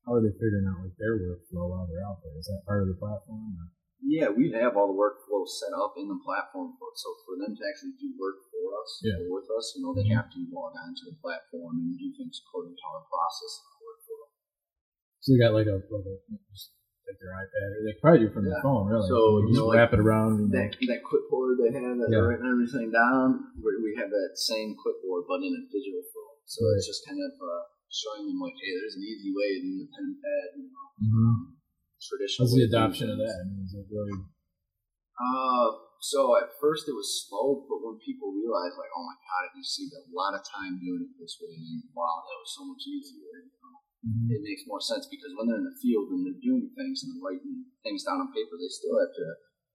How 0.02 0.18
are 0.18 0.22
they 0.26 0.34
figuring 0.34 0.66
out 0.66 0.82
like 0.82 0.98
their 0.98 1.14
workflow 1.22 1.70
while 1.70 1.86
they're 1.86 2.02
out 2.02 2.18
there? 2.26 2.34
Is 2.34 2.50
that 2.50 2.66
part 2.66 2.82
of 2.82 2.90
the 2.90 2.98
platform? 2.98 3.54
Or? 3.62 3.70
Yeah, 4.02 4.32
we 4.32 4.50
have 4.56 4.74
all 4.74 4.90
the 4.90 4.98
workflow 4.98 5.46
set 5.46 5.70
up 5.76 5.94
in 6.00 6.08
the 6.08 6.18
platform 6.24 6.74
for 6.80 6.90
so 6.98 7.14
for 7.28 7.36
them 7.38 7.52
to 7.54 7.62
actually 7.62 7.94
do 8.00 8.10
work 8.18 8.42
for 8.48 8.64
us 8.80 8.90
Yeah. 9.04 9.22
or 9.22 9.38
with 9.38 9.46
us, 9.52 9.76
you 9.76 9.84
know, 9.84 9.92
they 9.92 10.08
have 10.10 10.32
to 10.32 10.40
log 10.50 10.72
on 10.74 10.90
to 10.96 11.04
the 11.12 11.16
platform 11.20 11.78
and 11.84 11.94
do 11.94 12.08
things 12.16 12.42
according 12.42 12.74
to 12.74 12.84
our 12.90 13.04
process 13.06 13.52
and 13.60 13.70
workflow. 13.86 14.24
So 15.20 15.26
they 15.30 15.38
got 15.38 15.52
like 15.54 15.68
a 15.68 15.78
like 15.94 16.08
a 16.10 16.16
just 16.50 16.74
take 17.10 17.18
their 17.18 17.34
iPad 17.34 17.68
or 17.74 17.80
they 17.82 17.94
probably 17.98 18.22
do 18.22 18.30
from 18.30 18.46
their 18.46 18.62
phone, 18.62 18.86
really. 18.86 19.10
So, 19.10 19.42
you 19.42 19.54
know, 19.58 19.66
like 19.66 19.82
wrap 19.82 19.92
it 19.92 20.00
around. 20.00 20.46
Know. 20.46 20.54
That 20.54 20.78
that 20.78 21.02
clipboard 21.02 21.58
they 21.58 21.74
have 21.74 21.98
that 21.98 22.10
Yeah. 22.10 22.22
writing 22.22 22.46
everything 22.46 22.94
down, 22.94 23.50
we 23.58 23.74
we 23.82 23.98
have 23.98 24.10
that 24.10 24.38
same 24.38 24.78
clipboard 24.78 25.26
but 25.26 25.42
in 25.42 25.50
a 25.50 25.62
digital 25.66 26.06
form. 26.14 26.38
So 26.46 26.62
Right. 26.62 26.78
it's 26.78 26.86
just 26.86 27.02
kind 27.06 27.18
of 27.18 27.32
uh, 27.34 27.62
showing 27.90 28.30
them 28.30 28.38
like, 28.38 28.54
hey, 28.54 28.70
there's 28.78 28.94
an 28.94 29.02
easy 29.02 29.34
way 29.34 29.58
to 29.58 29.60
do 29.66 29.72
the 29.82 29.88
pen 29.90 30.04
and 30.14 30.18
pad, 30.22 30.46
you 30.54 30.66
know, 30.70 30.86
Mhm. 31.02 31.34
traditional. 31.98 32.46
How's 32.46 32.54
way 32.54 32.62
the 32.62 32.70
adoption 32.70 33.06
of 33.10 33.18
that? 33.18 33.34
I 33.42 33.44
mean, 33.50 33.66
is 33.66 33.74
it 33.74 33.86
really? 33.90 34.18
Uh, 35.20 35.68
so 36.00 36.32
at 36.40 36.48
first 36.56 36.88
it 36.88 36.96
was 36.96 37.28
slow, 37.28 37.66
but 37.68 37.84
when 37.84 38.00
people 38.00 38.32
realized, 38.32 38.80
like, 38.80 38.88
oh 38.96 39.04
my 39.04 39.18
god, 39.20 39.52
I 39.52 39.58
just 39.60 39.76
saved 39.76 39.92
a 39.92 40.00
lot 40.16 40.32
of 40.32 40.40
time 40.48 40.80
doing 40.80 41.04
it 41.04 41.12
this 41.20 41.36
way, 41.36 41.52
and 41.52 41.84
wow, 41.92 42.24
that 42.24 42.38
was 42.40 42.56
so 42.56 42.64
much 42.64 42.80
easier. 42.88 43.52
Mhm. 44.00 44.32
It 44.32 44.40
makes 44.42 44.64
more 44.66 44.80
sense 44.80 45.04
because 45.10 45.32
when 45.36 45.46
they're 45.48 45.60
in 45.60 45.68
the 45.68 45.76
field 45.76 46.08
and 46.08 46.24
they're 46.24 46.40
doing 46.40 46.72
things 46.72 47.04
and 47.04 47.20
writing 47.20 47.64
things 47.84 48.04
down 48.04 48.20
on 48.20 48.32
paper, 48.32 48.56
they 48.56 48.68
still 48.72 48.96
have 48.96 49.12
to 49.12 49.26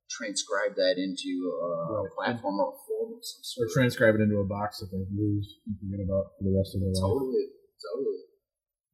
transcribe 0.09 0.73
that 0.77 0.97
into 0.97 1.49
a, 1.49 2.01
Right. 2.01 2.11
platform 2.17 2.59
or 2.59 2.73
a 2.73 2.77
form 2.89 3.13
of 3.17 3.21
some 3.25 3.63
Or 3.63 3.67
transcribe 3.69 4.15
it 4.15 4.21
into 4.21 4.37
a 4.37 4.45
box 4.45 4.79
that 4.81 4.89
they 4.89 5.05
lose 5.13 5.59
and 5.65 5.77
forget 5.77 6.01
about 6.05 6.33
for 6.37 6.43
the 6.45 6.53
rest 6.57 6.73
of 6.73 6.81
their 6.81 6.89
life. 6.93 7.01
Totally, 7.01 7.45
totally. 7.81 8.21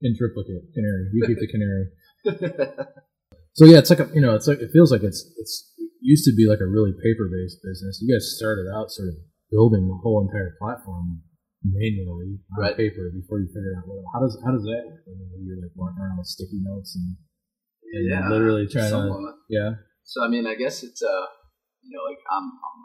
In 0.03 0.15
triplicate, 0.17 0.73
canary. 0.73 1.03
You 1.13 1.21
keep 1.27 1.39
the 1.39 1.47
canary. 1.55 1.85
So 3.53 3.65
yeah, 3.65 3.79
it's 3.79 3.89
like 3.89 3.99
a, 3.99 4.09
you 4.13 4.21
know, 4.21 4.35
it's 4.35 4.47
like 4.47 4.59
it 4.59 4.71
feels 4.71 4.91
like 4.91 5.03
it's 5.03 5.21
it's 5.37 5.73
it 5.77 5.91
used 6.01 6.23
to 6.25 6.33
be 6.35 6.47
like 6.47 6.59
a 6.59 6.65
really 6.67 6.91
paper 6.91 7.27
based 7.31 7.59
business. 7.63 7.99
You 8.01 8.13
guys 8.15 8.35
started 8.35 8.67
out 8.71 8.89
sort 8.91 9.09
of 9.09 9.15
building 9.51 9.87
the 9.87 9.95
whole 10.01 10.23
entire 10.23 10.55
platform 10.59 11.23
manually 11.63 12.41
on 12.57 12.61
Right. 12.61 12.77
paper 12.77 13.11
before 13.13 13.39
you 13.39 13.47
figure 13.47 13.77
out 13.77 13.87
well, 13.87 14.03
how 14.13 14.19
does 14.19 14.37
how 14.43 14.51
does 14.51 14.65
that 14.65 14.83
work? 14.85 15.05
I 15.05 15.13
mean, 15.13 15.45
you're 15.45 15.61
like 15.61 15.75
walking 15.75 16.01
around 16.01 16.17
with 16.17 16.27
sticky 16.27 16.61
notes 16.61 16.95
and, 16.97 17.17
and 17.93 18.09
yeah, 18.09 18.29
literally 18.29 18.67
trying 18.67 18.89
to 18.89 19.33
yeah 19.49 19.77
So 20.03 20.23
I 20.23 20.27
mean, 20.27 20.45
I 20.47 20.55
guess 20.55 20.81
it's 20.83 21.01
uh, 21.01 21.25
you 21.81 21.93
know, 21.93 22.03
like 22.05 22.21
I'm, 22.29 22.45
I'm 22.49 22.79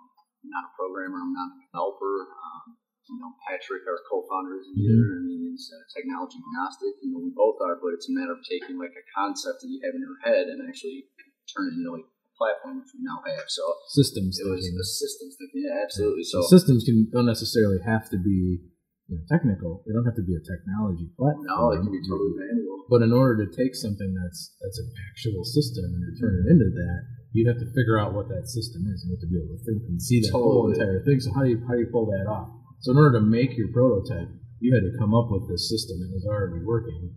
not 0.44 0.68
a 0.68 0.72
programmer, 0.76 1.20
I'm 1.20 1.32
not 1.32 1.52
a 1.52 1.58
developer. 1.68 2.28
Um, 2.32 2.76
you 3.06 3.22
know, 3.22 3.38
Patrick, 3.46 3.86
our 3.86 4.02
co-founder, 4.10 4.58
is 4.58 4.66
here. 4.74 4.98
I 4.98 5.22
mean, 5.22 5.54
he's 5.54 5.70
uh, 5.70 5.78
technology 5.94 6.42
agnostic. 6.42 6.98
You 7.06 7.14
know, 7.14 7.22
we 7.22 7.30
both 7.30 7.62
are, 7.62 7.78
but 7.78 7.94
it's 7.94 8.10
a 8.10 8.14
matter 8.14 8.34
of 8.34 8.42
taking 8.42 8.82
like 8.82 8.98
a 8.98 9.04
concept 9.14 9.62
that 9.62 9.70
you 9.70 9.78
have 9.86 9.94
in 9.94 10.02
your 10.02 10.18
head 10.26 10.50
and 10.50 10.58
actually 10.66 11.06
turn 11.46 11.70
it 11.70 11.78
into 11.78 11.94
like 11.94 12.10
platform 12.36 12.84
which 12.84 12.92
we 12.92 13.00
now 13.02 13.20
have. 13.24 13.48
So 13.48 13.64
systems 13.90 14.38
it 14.38 14.46
was 14.46 14.62
thinking. 14.62 14.76
the 14.76 14.84
systems 14.84 15.32
thinking. 15.40 15.60
Yeah, 15.64 15.82
absolutely. 15.82 16.24
So 16.24 16.44
systems 16.46 16.84
can 16.84 17.08
don't 17.10 17.26
necessarily 17.26 17.80
have 17.84 18.08
to 18.12 18.18
be 18.20 18.60
you 19.08 19.16
know, 19.16 19.22
technical. 19.28 19.82
They 19.86 19.92
don't 19.92 20.06
have 20.06 20.18
to 20.20 20.26
be 20.26 20.36
a 20.36 20.42
technology 20.42 21.10
platform. 21.16 21.46
no, 21.46 21.72
it 21.72 21.82
can 21.82 21.92
be 21.92 22.02
totally 22.04 22.34
manual. 22.36 22.86
But 22.90 23.02
in 23.02 23.10
order 23.10 23.42
to 23.42 23.48
take 23.50 23.74
something 23.74 24.14
that's 24.14 24.54
that's 24.62 24.78
an 24.78 24.88
actual 25.10 25.44
system 25.44 25.90
and 25.90 26.02
to 26.06 26.12
turn 26.20 26.34
it 26.42 26.46
into 26.50 26.70
that, 26.70 27.00
you 27.32 27.46
have 27.48 27.58
to 27.58 27.68
figure 27.74 27.98
out 27.98 28.14
what 28.14 28.28
that 28.28 28.48
system 28.48 28.86
is 28.88 29.02
and 29.04 29.10
you 29.10 29.16
have 29.16 29.24
to 29.26 29.30
be 29.30 29.38
able 29.38 29.56
to 29.56 29.62
think 29.64 29.82
and 29.88 30.00
see 30.00 30.20
that 30.20 30.32
whole 30.32 30.72
entire 30.72 31.02
thing. 31.04 31.20
So 31.20 31.32
how 31.34 31.42
do 31.44 31.50
you 31.50 31.60
how 31.66 31.74
do 31.74 31.80
you 31.80 31.90
pull 31.92 32.06
that 32.12 32.26
off? 32.28 32.48
So 32.80 32.92
in 32.92 32.98
order 32.98 33.18
to 33.18 33.24
make 33.24 33.56
your 33.56 33.68
prototype, 33.72 34.30
you 34.60 34.74
had 34.74 34.84
to 34.84 34.92
come 34.98 35.14
up 35.14 35.28
with 35.30 35.48
this 35.48 35.68
system 35.68 36.00
that 36.00 36.12
was 36.12 36.24
already 36.24 36.64
working, 36.64 37.12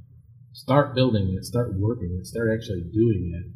start 0.54 0.96
building 0.96 1.36
it, 1.38 1.46
start 1.46 1.72
working 1.78 2.18
it, 2.20 2.26
start 2.26 2.50
actually 2.52 2.84
doing 2.92 3.32
it, 3.32 3.48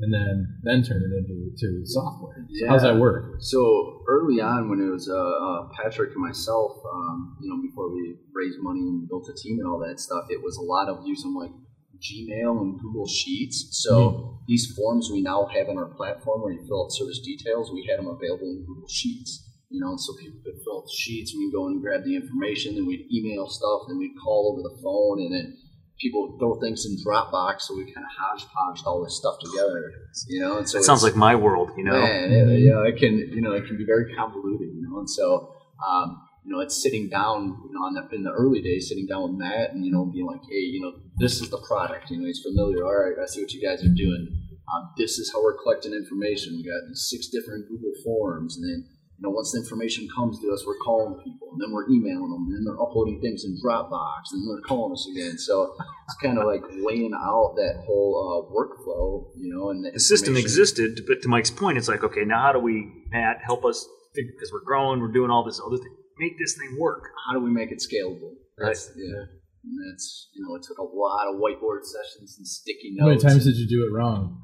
and 0.00 0.14
then 0.14 0.60
then 0.62 0.82
turn 0.82 1.02
it 1.02 1.12
into 1.16 1.50
to 1.58 1.82
software. 1.84 2.46
So 2.60 2.68
how's 2.68 2.82
that 2.82 2.96
work? 2.96 3.36
So 3.40 4.04
early 4.08 4.40
on, 4.40 4.70
when 4.70 4.80
it 4.80 4.90
was 4.90 5.08
uh, 5.08 5.14
uh, 5.14 5.68
Patrick 5.74 6.12
and 6.14 6.22
myself, 6.22 6.78
um, 6.92 7.36
you 7.40 7.50
know, 7.50 7.60
before 7.60 7.92
we 7.92 8.16
raised 8.32 8.58
money 8.60 8.80
and 8.80 9.08
built 9.08 9.28
a 9.28 9.34
team 9.34 9.58
and 9.58 9.66
all 9.66 9.78
that 9.86 9.98
stuff, 9.98 10.26
it 10.30 10.42
was 10.42 10.56
a 10.56 10.62
lot 10.62 10.88
of 10.88 11.04
using 11.04 11.34
like 11.34 11.50
Gmail 11.98 12.60
and 12.62 12.80
Google 12.80 13.08
Sheets. 13.08 13.68
So 13.82 14.38
these 14.46 14.72
forms 14.76 15.10
we 15.10 15.20
now 15.20 15.46
have 15.46 15.68
on 15.68 15.78
our 15.78 15.90
platform 15.94 16.42
where 16.42 16.52
you 16.52 16.64
fill 16.66 16.84
out 16.84 16.92
service 16.92 17.20
details, 17.20 17.72
we 17.72 17.86
had 17.90 17.98
them 17.98 18.06
available 18.06 18.46
in 18.46 18.64
Google 18.66 18.88
Sheets. 18.88 19.44
You 19.70 19.80
know, 19.80 19.96
so 19.98 20.14
people 20.16 20.40
could 20.42 20.62
fill 20.64 20.78
out 20.80 20.84
the 20.88 20.96
sheets, 20.96 21.34
and 21.34 21.44
we'd 21.44 21.52
go 21.52 21.66
and 21.66 21.82
grab 21.82 22.02
the 22.02 22.16
information, 22.16 22.74
then 22.74 22.86
we'd 22.86 23.04
email 23.12 23.46
stuff, 23.48 23.82
then 23.86 23.98
we'd 23.98 24.16
call 24.16 24.56
over 24.56 24.62
the 24.64 24.80
phone, 24.80 25.20
and 25.20 25.34
then 25.34 25.58
people 26.00 26.36
throw 26.38 26.60
things 26.60 26.86
in 26.86 26.96
Dropbox, 27.04 27.62
so 27.62 27.76
we 27.76 27.84
kind 27.92 28.06
of 28.06 28.12
hodgepodged 28.18 28.86
all 28.86 29.02
this 29.04 29.16
stuff 29.16 29.38
together. 29.40 29.92
You 30.28 30.40
know, 30.40 30.58
and 30.58 30.68
so 30.68 30.78
That 30.78 30.84
sounds 30.84 31.02
like 31.02 31.16
my 31.16 31.34
world, 31.34 31.70
you 31.76 31.84
know. 31.84 32.00
Man, 32.00 32.32
it, 32.32 32.60
you 32.60 32.72
know, 32.72 32.82
it 32.82 32.96
can 32.96 33.18
you 33.18 33.40
know 33.40 33.52
it 33.52 33.66
can 33.66 33.76
be 33.76 33.84
very 33.84 34.14
convoluted, 34.14 34.68
you 34.74 34.82
know, 34.82 34.98
and 35.00 35.10
so 35.10 35.54
um, 35.86 36.22
you 36.44 36.52
know 36.52 36.60
it's 36.60 36.80
sitting 36.82 37.08
down, 37.08 37.60
you 37.66 37.72
know, 37.72 37.86
on 37.86 37.94
the, 37.94 38.14
in 38.14 38.22
the 38.22 38.32
early 38.32 38.62
days, 38.62 38.88
sitting 38.88 39.06
down 39.06 39.22
with 39.22 39.38
Matt 39.38 39.72
and 39.72 39.84
you 39.84 39.92
know 39.92 40.06
being 40.06 40.26
like, 40.26 40.42
hey, 40.48 40.60
you 40.60 40.80
know, 40.80 40.92
this 41.18 41.40
is 41.40 41.50
the 41.50 41.58
product, 41.58 42.10
you 42.10 42.18
know, 42.18 42.26
he's 42.26 42.40
familiar. 42.42 42.84
All 42.84 42.96
right, 42.96 43.16
I 43.20 43.26
see 43.26 43.42
what 43.42 43.52
you 43.52 43.62
guys 43.62 43.84
are 43.84 43.94
doing. 43.94 44.28
Um, 44.74 44.90
this 44.98 45.18
is 45.18 45.32
how 45.32 45.42
we're 45.42 45.56
collecting 45.56 45.94
information. 45.94 46.56
We 46.56 46.64
got 46.64 46.86
these 46.88 47.08
six 47.08 47.28
different 47.28 47.68
Google 47.68 47.92
forms, 48.04 48.56
and 48.56 48.64
then 48.68 48.97
you 49.18 49.26
know 49.26 49.34
once 49.34 49.50
the 49.52 49.58
information 49.58 50.06
comes 50.14 50.38
to 50.40 50.46
us, 50.52 50.62
we're 50.64 50.78
calling 50.78 51.18
people, 51.24 51.50
and 51.52 51.60
then 51.60 51.72
we're 51.72 51.90
emailing 51.90 52.30
them, 52.30 52.46
and 52.46 52.54
then 52.54 52.64
they're 52.64 52.80
uploading 52.80 53.20
things 53.20 53.44
in 53.44 53.58
Dropbox, 53.58 54.30
and 54.30 54.42
then 54.42 54.54
they're 54.54 54.62
calling 54.62 54.92
us 54.92 55.08
again. 55.10 55.36
So 55.38 55.74
it's 56.06 56.16
kind 56.22 56.38
of 56.38 56.46
like 56.46 56.62
laying 56.78 57.12
out 57.14 57.54
that 57.56 57.82
whole 57.84 58.14
uh, 58.22 58.54
workflow, 58.54 59.26
you 59.36 59.52
know, 59.52 59.70
and 59.70 59.84
the 59.84 59.98
system 59.98 60.36
existed, 60.36 61.02
but 61.08 61.20
to 61.22 61.28
Mike's 61.28 61.50
point, 61.50 61.78
it's 61.78 61.88
like, 61.88 62.04
okay, 62.04 62.24
now 62.24 62.42
how 62.42 62.52
do 62.52 62.60
we, 62.60 62.86
Matt, 63.10 63.38
help 63.44 63.64
us 63.64 63.86
because 64.14 64.52
we're 64.52 64.64
growing, 64.64 65.00
we're 65.00 65.12
doing 65.12 65.30
all 65.30 65.44
this 65.44 65.60
other 65.64 65.76
thing, 65.76 65.94
make 66.18 66.38
this 66.38 66.56
thing 66.56 66.76
work. 66.78 67.10
how 67.26 67.34
do 67.34 67.44
we 67.44 67.50
make 67.50 67.70
it 67.70 67.78
scalable? 67.78 68.34
That's, 68.56 68.90
yeah. 68.96 69.26
And 69.64 69.92
that's, 69.92 70.28
you 70.34 70.46
know, 70.46 70.54
it 70.54 70.62
took 70.62 70.78
a 70.78 70.82
lot 70.82 71.26
of 71.28 71.40
whiteboard 71.40 71.82
sessions 71.82 72.36
and 72.38 72.46
sticky 72.46 72.94
notes. 72.94 73.22
How 73.22 73.28
many 73.28 73.34
times 73.34 73.44
did 73.44 73.56
you 73.56 73.68
do 73.68 73.84
it 73.84 73.92
wrong? 73.92 74.42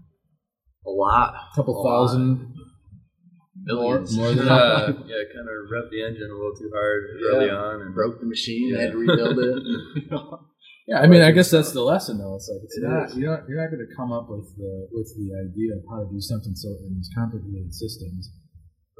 A 0.87 0.91
lot. 0.91 1.35
A 1.53 1.57
couple 1.57 1.75
A 1.75 1.81
lot. 1.81 2.19
Thousand. 3.67 3.77
Millions. 3.77 4.17
More 4.17 4.33
than 4.33 4.49
uh, 4.49 4.87
yeah, 5.07 5.23
kind 5.35 5.49
of 5.49 5.57
revved 5.73 5.91
the 5.91 6.03
engine 6.05 6.29
a 6.31 6.35
little 6.35 6.55
too 6.57 6.71
hard 6.73 7.03
early 7.33 7.51
on, 7.51 7.83
and 7.83 7.95
Broke 7.95 8.21
the 8.21 8.27
machine, 8.27 8.75
Yeah. 8.75 8.81
had 8.83 8.93
to 8.93 8.99
rebuild 8.99 9.39
it. 9.39 9.63
Yeah, 10.87 11.01
I 11.01 11.07
mean, 11.09 11.23
I 11.25 11.33
guess 11.33 11.49
that's 11.49 11.73
the 11.73 11.81
lesson, 11.81 12.19
though. 12.21 12.37
It's 12.37 12.45
like 12.45 12.61
it's 12.61 12.77
It 12.77 12.85
not 12.85 13.17
you're 13.17 13.33
not 13.33 13.49
you're 13.49 13.57
not 13.57 13.73
going 13.73 13.81
to 13.81 13.89
come 13.97 14.13
up 14.13 14.29
with 14.29 14.45
the 14.61 14.85
with 14.93 15.09
the 15.17 15.33
idea 15.33 15.81
of 15.81 15.83
how 15.89 16.05
to 16.05 16.09
do 16.13 16.21
something 16.21 16.53
so 16.53 16.69
in 16.85 16.93
these 16.93 17.09
complicated 17.17 17.73
systems 17.73 18.29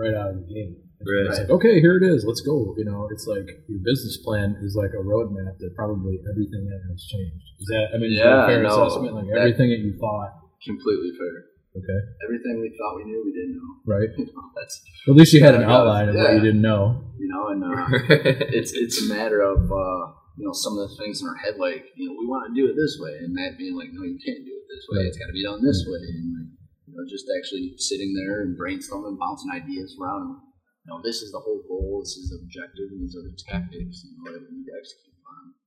right 0.01 0.17
out 0.17 0.33
of 0.33 0.41
the 0.41 0.49
gate. 0.49 0.81
Right. 1.05 1.29
It's 1.29 1.45
like 1.45 1.53
okay, 1.61 1.85
here 1.85 2.01
it 2.01 2.05
is, 2.09 2.25
let's 2.25 2.41
go. 2.41 2.73
You 2.81 2.89
know, 2.89 3.05
it's 3.13 3.29
like 3.29 3.45
your 3.69 3.85
business 3.85 4.17
plan 4.25 4.57
is 4.65 4.73
like 4.73 4.97
a 4.97 5.05
roadmap 5.05 5.61
that 5.61 5.77
probably 5.77 6.25
everything 6.25 6.65
that 6.73 6.81
has 6.89 7.05
changed. 7.05 7.45
Is 7.61 7.69
that 7.69 7.93
I 7.93 8.01
mean, 8.01 8.17
is 8.17 8.19
that 8.25 8.33
a 8.33 8.33
Yeah, 8.33 8.47
fair 8.49 8.63
no, 8.65 8.73
assessment? 8.81 9.13
Like 9.21 9.29
that- 9.29 9.45
everything 9.45 9.69
that 9.69 9.85
you 9.85 9.93
thought. 10.01 10.41
Completely 10.65 11.13
fair. 11.21 11.37
Okay, 11.75 12.01
Everything 12.23 12.63
we 12.63 12.71
thought 12.79 12.95
we 12.95 13.05
knew, 13.05 13.19
we 13.27 13.35
didn't 13.35 13.59
know. 13.59 13.71
right. 13.83 14.07
You 14.19 14.31
know, 14.31 14.47
that's 14.55 14.79
At 15.11 15.15
least 15.19 15.33
you 15.35 15.43
had 15.43 15.55
an 15.59 15.67
outline 15.67 16.09
of 16.09 16.15
what 16.15 16.35
you 16.35 16.41
didn't 16.41 16.63
know. 16.63 17.11
you 17.19 17.27
know, 17.27 17.51
and 17.51 17.61
uh, 17.67 17.91
it's 18.55 18.73
it's 18.73 19.03
a 19.03 19.09
matter 19.11 19.43
of 19.43 19.59
uh, 19.67 20.03
you 20.39 20.47
know 20.47 20.55
some 20.55 20.79
of 20.79 20.87
the 20.87 20.95
things 21.03 21.19
in 21.21 21.27
our 21.27 21.35
head, 21.43 21.59
like 21.59 21.91
you 21.99 22.07
know, 22.07 22.15
we 22.15 22.27
want 22.31 22.47
to 22.47 22.55
do 22.55 22.71
it 22.71 22.79
this 22.79 22.95
way, 23.03 23.19
and 23.19 23.35
Matt 23.35 23.59
being 23.59 23.75
like, 23.75 23.91
no, 23.91 24.07
you 24.07 24.19
can't 24.23 24.43
do 24.47 24.55
it 24.55 24.65
this 24.71 24.87
way. 24.87 25.03
Right. 25.03 25.09
It's 25.11 25.19
got 25.19 25.27
to 25.27 25.37
be 25.37 25.43
done 25.43 25.59
this 25.67 25.83
way, 25.83 25.99
and 25.99 26.27
like 26.39 26.51
you 26.87 26.93
know, 26.95 27.03
just 27.11 27.27
actually 27.43 27.75
sitting 27.83 28.15
there 28.15 28.47
and 28.47 28.55
brainstorming, 28.55 29.19
bouncing 29.19 29.51
ideas 29.51 29.99
around. 29.99 30.39
You 30.87 30.95
know, 30.95 31.01
this 31.03 31.27
is 31.27 31.33
the 31.35 31.43
whole 31.43 31.59
goal. 31.67 32.07
This 32.07 32.15
is 32.23 32.31
the 32.31 32.39
objective, 32.45 32.95
and 32.95 33.03
these 33.03 33.17
are 33.19 33.25
the 33.27 33.35
tactics 33.51 34.07
you 34.07 34.15
know, 34.23 34.31
that 34.31 34.47
we 34.47 34.63
need 34.63 34.69
to 34.71 34.75
execute 34.79 35.19
on. 35.27 35.59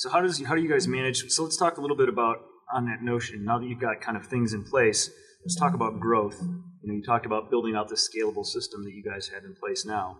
So 0.00 0.08
how 0.08 0.22
does 0.24 0.40
how 0.40 0.54
do 0.56 0.62
you 0.64 0.72
guys 0.72 0.88
manage? 0.88 1.28
So 1.28 1.44
let's 1.44 1.58
talk 1.60 1.76
a 1.76 1.82
little 1.84 1.96
bit 2.00 2.08
about 2.08 2.38
on 2.74 2.86
that 2.86 3.02
notion. 3.02 3.44
Now 3.44 3.58
that 3.58 3.66
you've 3.66 3.80
got 3.80 4.00
kind 4.00 4.16
of 4.16 4.26
things 4.26 4.52
in 4.52 4.64
place, 4.64 5.10
let's 5.44 5.56
talk 5.56 5.74
about 5.74 6.00
growth. 6.00 6.36
You 6.40 6.92
know, 6.92 6.94
you 6.94 7.02
talked 7.02 7.26
about 7.26 7.50
building 7.50 7.74
out 7.74 7.88
this 7.88 8.08
scalable 8.08 8.44
system 8.44 8.84
that 8.84 8.92
you 8.92 9.02
guys 9.02 9.28
have 9.28 9.44
in 9.44 9.54
place 9.54 9.84
now. 9.84 10.18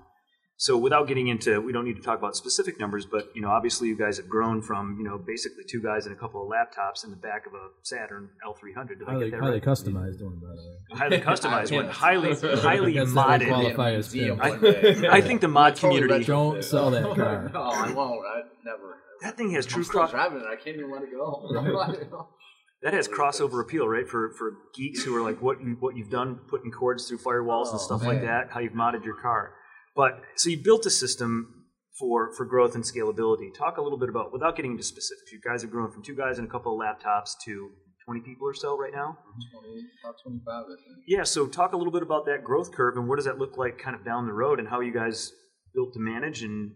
So 0.60 0.76
without 0.76 1.06
getting 1.06 1.28
into, 1.28 1.60
we 1.60 1.72
don't 1.72 1.84
need 1.84 1.94
to 1.98 2.02
talk 2.02 2.18
about 2.18 2.34
specific 2.34 2.80
numbers, 2.80 3.06
but 3.06 3.28
you 3.32 3.40
know, 3.40 3.48
obviously 3.48 3.86
you 3.86 3.96
guys 3.96 4.16
have 4.16 4.28
grown 4.28 4.60
from 4.60 4.96
you 4.98 5.04
know 5.08 5.16
basically 5.16 5.62
two 5.70 5.80
guys 5.80 6.04
and 6.06 6.16
a 6.16 6.18
couple 6.18 6.42
of 6.42 6.48
laptops 6.50 7.04
in 7.04 7.10
the 7.10 7.16
back 7.16 7.46
of 7.46 7.52
a 7.54 7.68
Saturn 7.84 8.28
L300. 8.44 8.88
Did 8.98 9.02
I 9.06 9.12
Highly, 9.12 9.30
highly 9.30 9.50
right? 9.52 9.62
customized 9.62 10.20
one, 10.20 10.40
by 10.40 10.48
the 10.48 10.56
way. 10.56 10.98
Highly 10.98 11.18
customized 11.30 11.72
one, 11.72 11.86
highly 11.88 12.34
highly 12.60 12.92
That's 12.94 13.10
modded. 13.12 13.46
qualify 13.46 13.92
as 13.92 14.12
Museum 14.12 14.40
film. 14.40 15.04
I 15.12 15.20
think 15.20 15.42
the 15.42 15.46
mod 15.48 15.76
Totally 15.76 16.00
community. 16.00 16.22
retro- 16.24 16.52
Don't 16.54 16.64
sell 16.64 16.90
that 16.90 17.04
car. 17.14 17.50
no, 17.54 17.60
I 17.62 17.92
won't. 17.92 18.20
I 18.26 18.40
never. 18.64 18.96
That 19.22 19.36
thing 19.36 19.52
has 19.52 19.64
true 19.64 19.84
I'm 19.84 19.88
cross. 19.88 20.10
driving 20.10 20.38
it. 20.40 20.44
I 20.50 20.56
can't 20.56 20.76
even 20.76 20.90
let 20.90 21.02
it 21.04 21.12
go. 21.12 22.26
That 22.82 22.94
has 22.94 23.08
crossover 23.08 23.60
appeal, 23.60 23.88
right? 23.88 24.08
For 24.08 24.30
for 24.38 24.52
geeks 24.74 25.02
who 25.02 25.14
are 25.16 25.22
like 25.22 25.42
what 25.42 25.60
you 25.60 25.76
what 25.80 25.96
you've 25.96 26.10
done, 26.10 26.36
putting 26.48 26.70
cords 26.70 27.08
through 27.08 27.18
firewalls 27.18 27.66
and 27.70 27.74
Oh, 27.74 27.78
stuff 27.78 28.04
like 28.04 28.22
that. 28.22 28.50
How 28.52 28.60
you've 28.60 28.72
modded 28.72 29.04
your 29.04 29.16
car. 29.20 29.54
But 29.96 30.22
so 30.36 30.48
you 30.48 30.58
built 30.62 30.86
a 30.86 30.90
system 30.90 31.64
for 31.98 32.32
for 32.34 32.44
growth 32.44 32.76
and 32.76 32.84
scalability. 32.84 33.52
Talk 33.52 33.78
a 33.78 33.82
little 33.82 33.98
bit 33.98 34.08
about 34.08 34.32
without 34.32 34.54
getting 34.54 34.72
into 34.72 34.84
specifics. 34.84 35.32
You 35.32 35.40
guys 35.44 35.62
have 35.62 35.72
grown 35.72 35.90
from 35.90 36.04
two 36.04 36.14
guys 36.14 36.38
and 36.38 36.46
a 36.46 36.50
couple 36.50 36.72
of 36.72 36.80
laptops 36.80 37.30
to 37.46 37.70
twenty 38.04 38.20
people 38.20 38.46
or 38.46 38.54
so 38.54 38.78
right 38.78 38.92
now. 38.92 39.18
20, 39.52 39.82
about 40.04 40.14
25, 40.22 40.46
I 40.46 40.66
think. 40.68 41.04
Yeah. 41.08 41.24
So 41.24 41.48
talk 41.48 41.72
a 41.72 41.76
little 41.76 41.92
bit 41.92 42.02
about 42.02 42.26
that 42.26 42.44
growth 42.44 42.70
curve 42.72 42.96
and 42.96 43.08
what 43.08 43.16
does 43.16 43.24
that 43.24 43.38
look 43.38 43.56
like 43.58 43.78
kind 43.78 43.96
of 43.96 44.04
down 44.04 44.26
the 44.26 44.32
road 44.32 44.60
and 44.60 44.68
how 44.68 44.78
you 44.80 44.92
guys 44.92 45.32
built 45.74 45.92
to 45.94 46.00
manage 46.00 46.42
and 46.44 46.70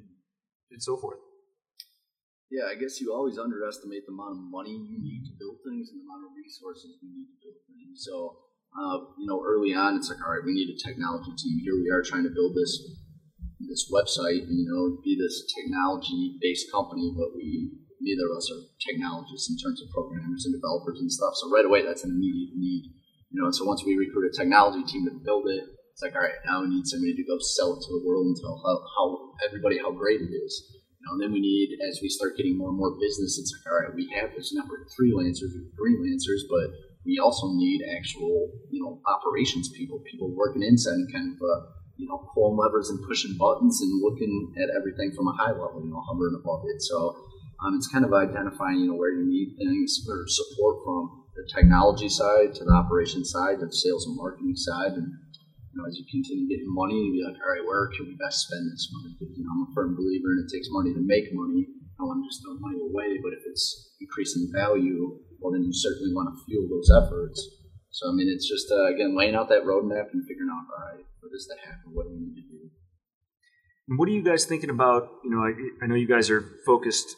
and 0.73 0.83
so 0.83 0.97
forth. 0.97 1.19
Yeah, 2.53 2.69
I 2.69 2.77
guess 2.77 3.01
you 3.01 3.17
always 3.17 3.41
underestimate 3.41 4.05
the 4.05 4.13
amount 4.13 4.37
of 4.37 4.45
money 4.53 4.77
you 4.77 5.01
need 5.01 5.25
to 5.25 5.33
build 5.41 5.65
things 5.65 5.89
and 5.89 5.97
the 5.97 6.05
amount 6.05 6.29
of 6.29 6.37
resources 6.37 7.01
you 7.01 7.09
need 7.09 7.33
to 7.33 7.39
build 7.41 7.57
things. 7.65 8.05
So, 8.05 8.45
uh, 8.77 9.09
you 9.17 9.25
know, 9.25 9.41
early 9.41 9.73
on, 9.73 9.97
it's 9.97 10.13
like, 10.13 10.21
all 10.21 10.37
right, 10.37 10.45
we 10.45 10.53
need 10.53 10.69
a 10.69 10.77
technology 10.77 11.33
team. 11.33 11.65
Here 11.65 11.81
we 11.81 11.89
are 11.89 12.05
trying 12.05 12.29
to 12.29 12.35
build 12.37 12.53
this 12.53 12.77
this 13.73 13.89
website, 13.89 14.45
and 14.45 14.53
you 14.53 14.69
know, 14.69 15.01
be 15.01 15.17
this 15.17 15.49
technology 15.49 16.37
based 16.45 16.69
company, 16.69 17.09
but 17.17 17.33
we 17.33 17.73
neither 18.05 18.29
of 18.29 18.37
us 18.37 18.53
are 18.53 18.69
technologists 18.85 19.49
in 19.49 19.57
terms 19.57 19.81
of 19.81 19.89
programmers 19.89 20.45
and 20.45 20.53
developers 20.53 21.01
and 21.01 21.09
stuff. 21.09 21.33
So 21.41 21.49
right 21.49 21.65
away, 21.65 21.81
that's 21.81 22.05
an 22.05 22.13
immediate 22.13 22.53
need. 22.53 22.93
You 23.33 23.41
know, 23.41 23.49
and 23.49 23.57
so 23.57 23.65
once 23.65 23.81
we 23.81 23.97
recruit 23.97 24.29
a 24.29 24.37
technology 24.37 24.85
team 24.85 25.09
to 25.09 25.17
build 25.25 25.49
it, 25.49 25.65
it's 25.97 26.05
like, 26.05 26.13
all 26.13 26.21
right, 26.21 26.37
now 26.45 26.61
we 26.61 26.69
need 26.69 26.85
somebody 26.85 27.17
to 27.17 27.25
go 27.25 27.41
sell 27.41 27.73
it 27.73 27.81
to 27.81 27.91
the 27.97 28.05
world 28.05 28.29
and 28.29 28.37
tell 28.37 28.61
how, 28.61 28.77
how 28.93 29.07
everybody 29.49 29.81
how 29.81 29.93
great 29.97 30.21
it 30.21 30.29
is. 30.37 30.82
You 31.03 31.11
know, 31.11 31.19
and 31.19 31.23
then 31.23 31.33
we 31.35 31.43
need, 31.43 31.83
as 31.83 31.99
we 31.99 32.09
start 32.09 32.37
getting 32.37 32.57
more 32.57 32.71
and 32.71 32.79
more 32.79 32.95
business, 32.95 33.35
it's 33.35 33.51
like, 33.51 33.67
all 33.67 33.75
right, 33.83 33.95
we 33.95 34.07
have 34.15 34.31
this 34.39 34.55
network 34.55 34.87
of 34.87 34.95
freelancers 34.95 35.51
or 35.51 35.67
freelancers, 35.75 36.47
but 36.47 36.71
we 37.05 37.19
also 37.19 37.51
need 37.59 37.83
actual, 37.91 38.47
you 38.71 38.79
know, 38.79 39.03
operations 39.11 39.69
people, 39.75 39.99
people 40.07 40.31
working 40.31 40.63
inside 40.63 41.03
and 41.03 41.13
kind 41.13 41.35
of, 41.35 41.43
uh, 41.43 41.67
you 41.99 42.07
know, 42.07 42.23
pulling 42.33 42.57
levers 42.57 42.89
and 42.91 43.03
pushing 43.03 43.35
buttons 43.37 43.83
and 43.83 43.91
looking 44.01 44.55
at 44.63 44.71
everything 44.79 45.11
from 45.11 45.27
a 45.27 45.33
high 45.33 45.51
level, 45.51 45.83
you 45.83 45.91
know, 45.91 46.01
hovering 46.07 46.39
above 46.39 46.63
it. 46.71 46.81
So 46.81 47.19
um, 47.67 47.75
it's 47.75 47.89
kind 47.89 48.05
of 48.05 48.15
identifying, 48.15 48.79
you 48.79 48.87
know, 48.87 48.95
where 48.95 49.11
you 49.11 49.27
need 49.27 49.57
things 49.59 50.07
or 50.09 50.23
support 50.29 50.87
from 50.87 51.27
the 51.35 51.43
technology 51.53 52.09
side 52.09 52.55
to 52.55 52.65
the 52.65 52.73
operations 52.73 53.31
side, 53.31 53.59
to 53.59 53.67
the 53.67 53.75
sales 53.75 54.07
and 54.07 54.17
marketing 54.17 54.55
side, 54.55 54.93
and 54.93 55.11
you 55.73 55.81
know, 55.81 55.89
as 55.89 55.97
you 55.97 56.05
continue 56.05 56.45
getting 56.53 56.69
money, 56.69 57.01
you 57.01 57.13
be 57.17 57.25
like, 57.25 57.41
all 57.41 57.49
right, 57.49 57.65
where 57.65 57.89
can 57.97 58.05
we 58.05 58.15
best 58.21 58.45
spend 58.45 58.69
this 58.69 58.93
money? 58.93 59.17
Because, 59.17 59.33
you 59.33 59.45
know, 59.45 59.57
I'm 59.57 59.65
a 59.65 59.71
firm 59.73 59.97
believer 59.97 60.37
and 60.37 60.45
it 60.45 60.53
takes 60.53 60.69
money 60.69 60.93
to 60.93 61.01
make 61.01 61.33
money. 61.33 61.65
I 61.65 62.05
don't 62.05 62.13
want 62.13 62.21
to 62.21 62.29
just 62.29 62.45
throw 62.45 62.61
money 62.61 62.77
away, 62.85 63.17
but 63.25 63.33
if 63.33 63.41
it's 63.49 63.97
increasing 63.97 64.53
value, 64.53 65.17
well, 65.41 65.57
then 65.57 65.65
you 65.65 65.73
certainly 65.73 66.13
want 66.13 66.29
to 66.29 66.37
fuel 66.45 66.69
those 66.69 66.93
efforts. 66.93 67.41
So, 67.89 68.09
I 68.09 68.13
mean, 68.13 68.29
it's 68.29 68.45
just, 68.45 68.69
uh, 68.69 68.93
again, 68.93 69.17
laying 69.17 69.35
out 69.35 69.49
that 69.49 69.65
roadmap 69.65 70.13
and 70.13 70.21
figuring 70.29 70.53
out, 70.53 70.69
all 70.69 70.93
right, 70.93 71.05
for 71.21 71.33
this 71.33 71.49
to 71.49 71.57
happen, 71.65 71.93
what 71.93 72.05
do 72.05 72.13
we 72.13 72.21
need 72.21 72.37
to 72.37 72.47
do? 72.53 72.69
And 73.89 73.99
what 73.99 74.09
are 74.09 74.13
you 74.13 74.23
guys 74.23 74.45
thinking 74.45 74.71
about? 74.71 75.09
You 75.25 75.31
know, 75.33 75.41
I, 75.41 75.53
I 75.85 75.89
know 75.89 75.97
you 75.97 76.09
guys 76.09 76.29
are 76.29 76.45
focused 76.65 77.17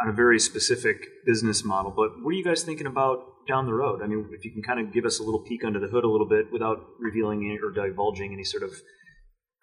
on 0.00 0.08
a 0.08 0.12
very 0.12 0.38
specific 0.38 1.02
business 1.26 1.64
model, 1.64 1.90
but 1.90 2.10
what 2.22 2.30
are 2.30 2.38
you 2.38 2.44
guys 2.44 2.62
thinking 2.62 2.86
about 2.86 3.26
down 3.46 3.66
the 3.66 3.74
road? 3.74 4.02
I 4.02 4.06
mean, 4.06 4.28
if 4.32 4.44
you 4.44 4.52
can 4.52 4.62
kind 4.62 4.80
of 4.80 4.92
give 4.92 5.04
us 5.04 5.18
a 5.18 5.22
little 5.22 5.40
peek 5.40 5.64
under 5.64 5.80
the 5.80 5.88
hood 5.88 6.04
a 6.04 6.08
little 6.08 6.28
bit 6.28 6.52
without 6.52 6.78
revealing 6.98 7.44
any, 7.44 7.58
or 7.58 7.70
divulging 7.70 8.32
any 8.32 8.44
sort 8.44 8.62
of 8.62 8.72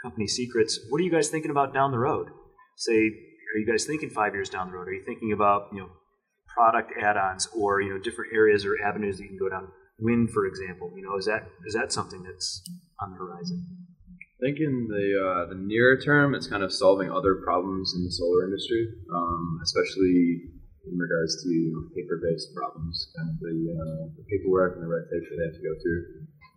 company 0.02 0.28
secrets, 0.28 0.80
what 0.90 1.00
are 1.00 1.04
you 1.04 1.12
guys 1.12 1.30
thinking 1.30 1.52
about 1.52 1.74
down 1.74 1.92
the 1.92 2.00
road? 2.00 2.28
Say, 2.78 2.94
are 2.94 3.58
you 3.58 3.68
guys 3.70 3.86
thinking 3.86 4.10
five 4.10 4.34
years 4.34 4.50
down 4.50 4.68
the 4.68 4.78
road? 4.78 4.88
Are 4.88 4.94
you 4.94 5.04
thinking 5.06 5.32
about 5.34 5.68
you 5.74 5.80
know 5.80 5.90
product 6.48 6.92
add-ons 7.02 7.48
or 7.56 7.82
you 7.82 7.90
know 7.90 8.00
different 8.00 8.34
areas 8.34 8.66
or 8.66 8.76
avenues 8.86 9.18
that 9.18 9.24
you 9.24 9.30
can 9.30 9.40
go 9.40 9.50
down? 9.50 9.68
Wind, 10.00 10.32
for 10.32 10.46
example, 10.46 10.92
you 10.96 11.04
know, 11.04 11.18
is 11.18 11.26
that 11.26 11.50
is 11.66 11.74
that 11.74 11.92
something 11.92 12.24
that's 12.24 12.64
on 13.02 13.12
the 13.12 13.18
horizon? 13.18 13.66
I 14.40 14.46
think 14.46 14.60
in 14.60 14.88
the 14.88 15.06
uh, 15.20 15.50
the 15.50 15.60
nearer 15.60 16.00
term, 16.00 16.34
it's 16.34 16.48
kind 16.48 16.64
of 16.64 16.72
solving 16.72 17.12
other 17.12 17.36
problems 17.44 17.94
in 17.96 18.06
the 18.06 18.12
solar 18.12 18.46
industry, 18.46 18.88
um, 19.14 19.60
especially 19.64 20.40
in 20.88 20.96
regards 20.98 21.42
to 21.44 21.50
you 21.50 21.72
know, 21.74 21.84
paper-based 21.96 22.54
problems, 22.56 23.12
of 23.20 23.36
the, 23.40 23.56
uh, 23.76 24.04
the 24.16 24.24
paperwork 24.32 24.76
and 24.76 24.84
the 24.84 24.92
red 24.92 25.04
tape 25.12 25.26
that 25.28 25.36
they 25.36 25.48
have 25.48 25.58
to 25.58 25.66
go 25.66 25.76
through, 25.84 26.04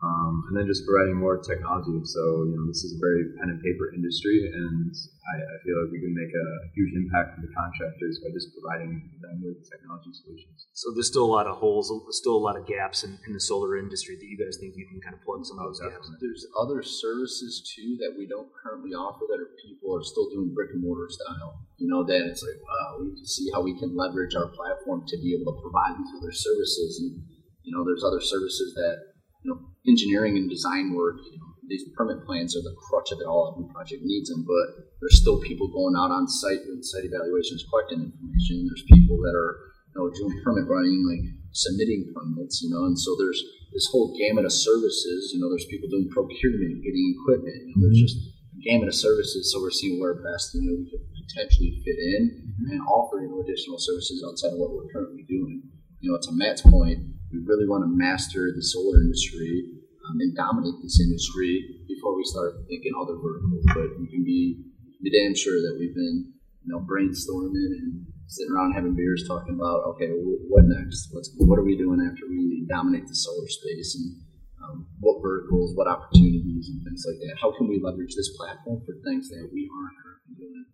um, 0.02 0.44
and 0.50 0.58
then 0.58 0.66
just 0.66 0.82
providing 0.82 1.14
more 1.14 1.38
technology. 1.38 1.94
So 2.04 2.22
you 2.50 2.58
know, 2.58 2.66
this 2.66 2.82
is 2.82 2.98
a 2.98 3.00
very 3.00 3.22
pen 3.38 3.54
and 3.54 3.62
paper 3.62 3.94
industry, 3.94 4.50
and 4.50 4.90
I, 4.90 5.34
I 5.38 5.56
feel 5.62 5.78
like 5.78 5.94
we 5.94 6.02
can 6.02 6.10
make 6.10 6.34
a 6.34 6.46
huge 6.74 6.90
impact 6.98 7.38
for 7.38 7.46
the 7.46 7.52
contractors 7.54 8.18
by 8.18 8.34
just 8.34 8.50
providing 8.50 8.98
them 9.22 9.38
with 9.46 9.62
technology 9.70 10.10
solutions. 10.10 10.66
So 10.74 10.90
there's 10.90 11.06
still 11.06 11.22
a 11.22 11.30
lot 11.30 11.46
of 11.46 11.62
holes, 11.62 11.86
there's 11.86 12.18
still 12.18 12.34
a 12.34 12.42
lot 12.42 12.58
of 12.58 12.66
gaps 12.66 13.06
in, 13.06 13.14
in 13.26 13.32
the 13.32 13.40
solar 13.40 13.78
industry 13.78 14.18
that 14.18 14.26
you 14.26 14.34
guys 14.34 14.58
think 14.58 14.74
you 14.74 14.90
can 14.90 14.98
kind 14.98 15.14
of 15.14 15.22
plug 15.22 15.46
some 15.46 15.62
of 15.62 15.70
those 15.70 15.78
gaps. 15.78 16.10
in. 16.10 16.18
There's 16.18 16.46
other 16.58 16.82
services 16.82 17.62
too 17.62 17.94
that 18.02 18.18
we 18.18 18.26
don't 18.26 18.50
currently 18.58 18.98
offer 18.98 19.22
that 19.30 19.38
are 19.38 19.54
people 19.62 19.94
are 19.94 20.02
still 20.02 20.26
doing 20.34 20.50
brick 20.50 20.74
and 20.74 20.82
mortar 20.82 21.06
style. 21.14 21.62
You 21.78 21.86
know, 21.86 22.02
that 22.02 22.26
it's 22.26 22.42
like, 22.42 22.58
wow, 22.58 23.06
we 23.06 23.14
can 23.14 23.26
see 23.26 23.50
how 23.54 23.62
we 23.62 23.78
can 23.78 23.94
leverage 23.94 24.34
our 24.34 24.50
platform 24.50 25.06
to 25.06 25.16
be 25.18 25.34
able 25.34 25.54
to 25.54 25.62
provide 25.62 25.94
these 25.98 26.10
other 26.18 26.34
services. 26.34 26.98
And, 26.98 27.22
you 27.62 27.70
know, 27.70 27.86
there's 27.86 28.02
other 28.02 28.20
services 28.20 28.74
that, 28.74 29.14
you 29.42 29.50
know, 29.50 29.58
engineering 29.86 30.36
and 30.36 30.48
design 30.48 30.94
work, 30.94 31.16
you 31.24 31.38
know, 31.38 31.52
these 31.68 31.88
permit 31.96 32.24
plans 32.26 32.56
are 32.56 32.62
the 32.62 32.74
crutch 32.76 33.12
of 33.12 33.20
it 33.20 33.26
all. 33.26 33.54
Every 33.54 33.70
project 33.72 34.02
needs 34.04 34.28
them, 34.28 34.44
but 34.44 34.92
there's 35.00 35.20
still 35.20 35.40
people 35.40 35.72
going 35.72 35.94
out 35.96 36.10
on 36.10 36.28
site 36.28 36.60
doing 36.66 36.82
site 36.82 37.08
evaluations, 37.08 37.64
collecting 37.70 38.12
information. 38.12 38.68
There's 38.68 38.84
people 38.90 39.16
that 39.22 39.32
are, 39.32 39.72
you 39.88 39.96
know, 39.96 40.10
doing 40.10 40.36
permit 40.44 40.68
running, 40.68 41.06
like 41.06 41.24
submitting 41.52 42.12
permits, 42.12 42.60
you 42.62 42.70
know, 42.70 42.84
and 42.84 42.98
so 42.98 43.16
there's 43.16 43.40
this 43.72 43.88
whole 43.90 44.12
gamut 44.18 44.44
of 44.44 44.52
services. 44.52 45.32
You 45.32 45.40
know, 45.40 45.48
there's 45.48 45.66
people 45.66 45.88
doing 45.88 46.10
procurement, 46.12 46.84
getting 46.84 47.16
equipment. 47.16 47.72
You 47.72 47.74
know, 47.80 47.88
there's 47.88 48.04
mm-hmm. 48.04 48.20
just 48.20 48.36
a 48.52 48.60
gamut 48.60 48.88
of 48.88 48.94
services. 48.94 49.48
So 49.48 49.60
we're 49.60 49.72
seeing 49.72 50.00
where 50.00 50.20
best, 50.20 50.52
you 50.54 50.62
know, 50.66 50.76
we 50.76 50.90
could 50.92 51.04
potentially 51.24 51.80
fit 51.84 51.96
in 51.96 52.22
mm-hmm. 52.36 52.70
and 52.72 52.80
offer 52.84 53.24
you 53.24 53.32
know, 53.32 53.40
additional 53.40 53.78
services 53.80 54.20
outside 54.26 54.52
of 54.52 54.60
what 54.60 54.76
we're 54.76 54.92
currently 54.92 55.24
doing. 55.24 55.62
You 56.00 56.12
know, 56.12 56.18
to 56.20 56.32
Matt's 56.32 56.62
point, 56.62 56.98
we 57.32 57.40
really 57.44 57.66
want 57.66 57.82
to 57.82 57.90
master 57.90 58.52
the 58.54 58.62
solar 58.62 59.00
industry 59.00 59.64
um, 60.04 60.20
and 60.20 60.36
dominate 60.36 60.76
this 60.82 61.00
industry 61.00 61.82
before 61.88 62.14
we 62.16 62.24
start 62.24 62.60
thinking 62.68 62.92
other 63.00 63.16
verticals. 63.16 63.64
But 63.72 63.88
you 63.98 64.08
can 64.12 64.22
be, 64.24 64.60
be 65.02 65.10
damn 65.10 65.34
sure 65.34 65.56
that 65.56 65.76
we've 65.80 65.94
been 65.94 66.32
you 66.64 66.70
know, 66.70 66.80
brainstorming 66.84 67.74
and 67.74 68.06
sitting 68.26 68.52
around 68.52 68.72
having 68.72 68.94
beers, 68.94 69.24
talking 69.26 69.54
about 69.54 69.82
okay, 69.94 70.08
what 70.48 70.64
next? 70.64 71.08
What's 71.12 71.34
what 71.36 71.58
are 71.58 71.66
we 71.66 71.76
doing 71.76 72.00
after 72.00 72.26
we 72.28 72.64
dominate 72.68 73.06
the 73.06 73.14
solar 73.14 73.48
space 73.48 73.96
and 73.98 74.16
um, 74.62 74.86
what 75.00 75.20
verticals, 75.20 75.74
what 75.74 75.88
opportunities, 75.88 76.70
and 76.70 76.84
things 76.84 77.04
like 77.06 77.18
that. 77.18 77.36
How 77.40 77.52
can 77.56 77.68
we 77.68 77.82
leverage 77.82 78.14
this 78.14 78.30
platform 78.36 78.80
for 78.86 78.94
things 79.04 79.28
that 79.28 79.50
we 79.52 79.68
aren't 79.68 79.98
currently 79.98 80.34
doing? 80.38 80.66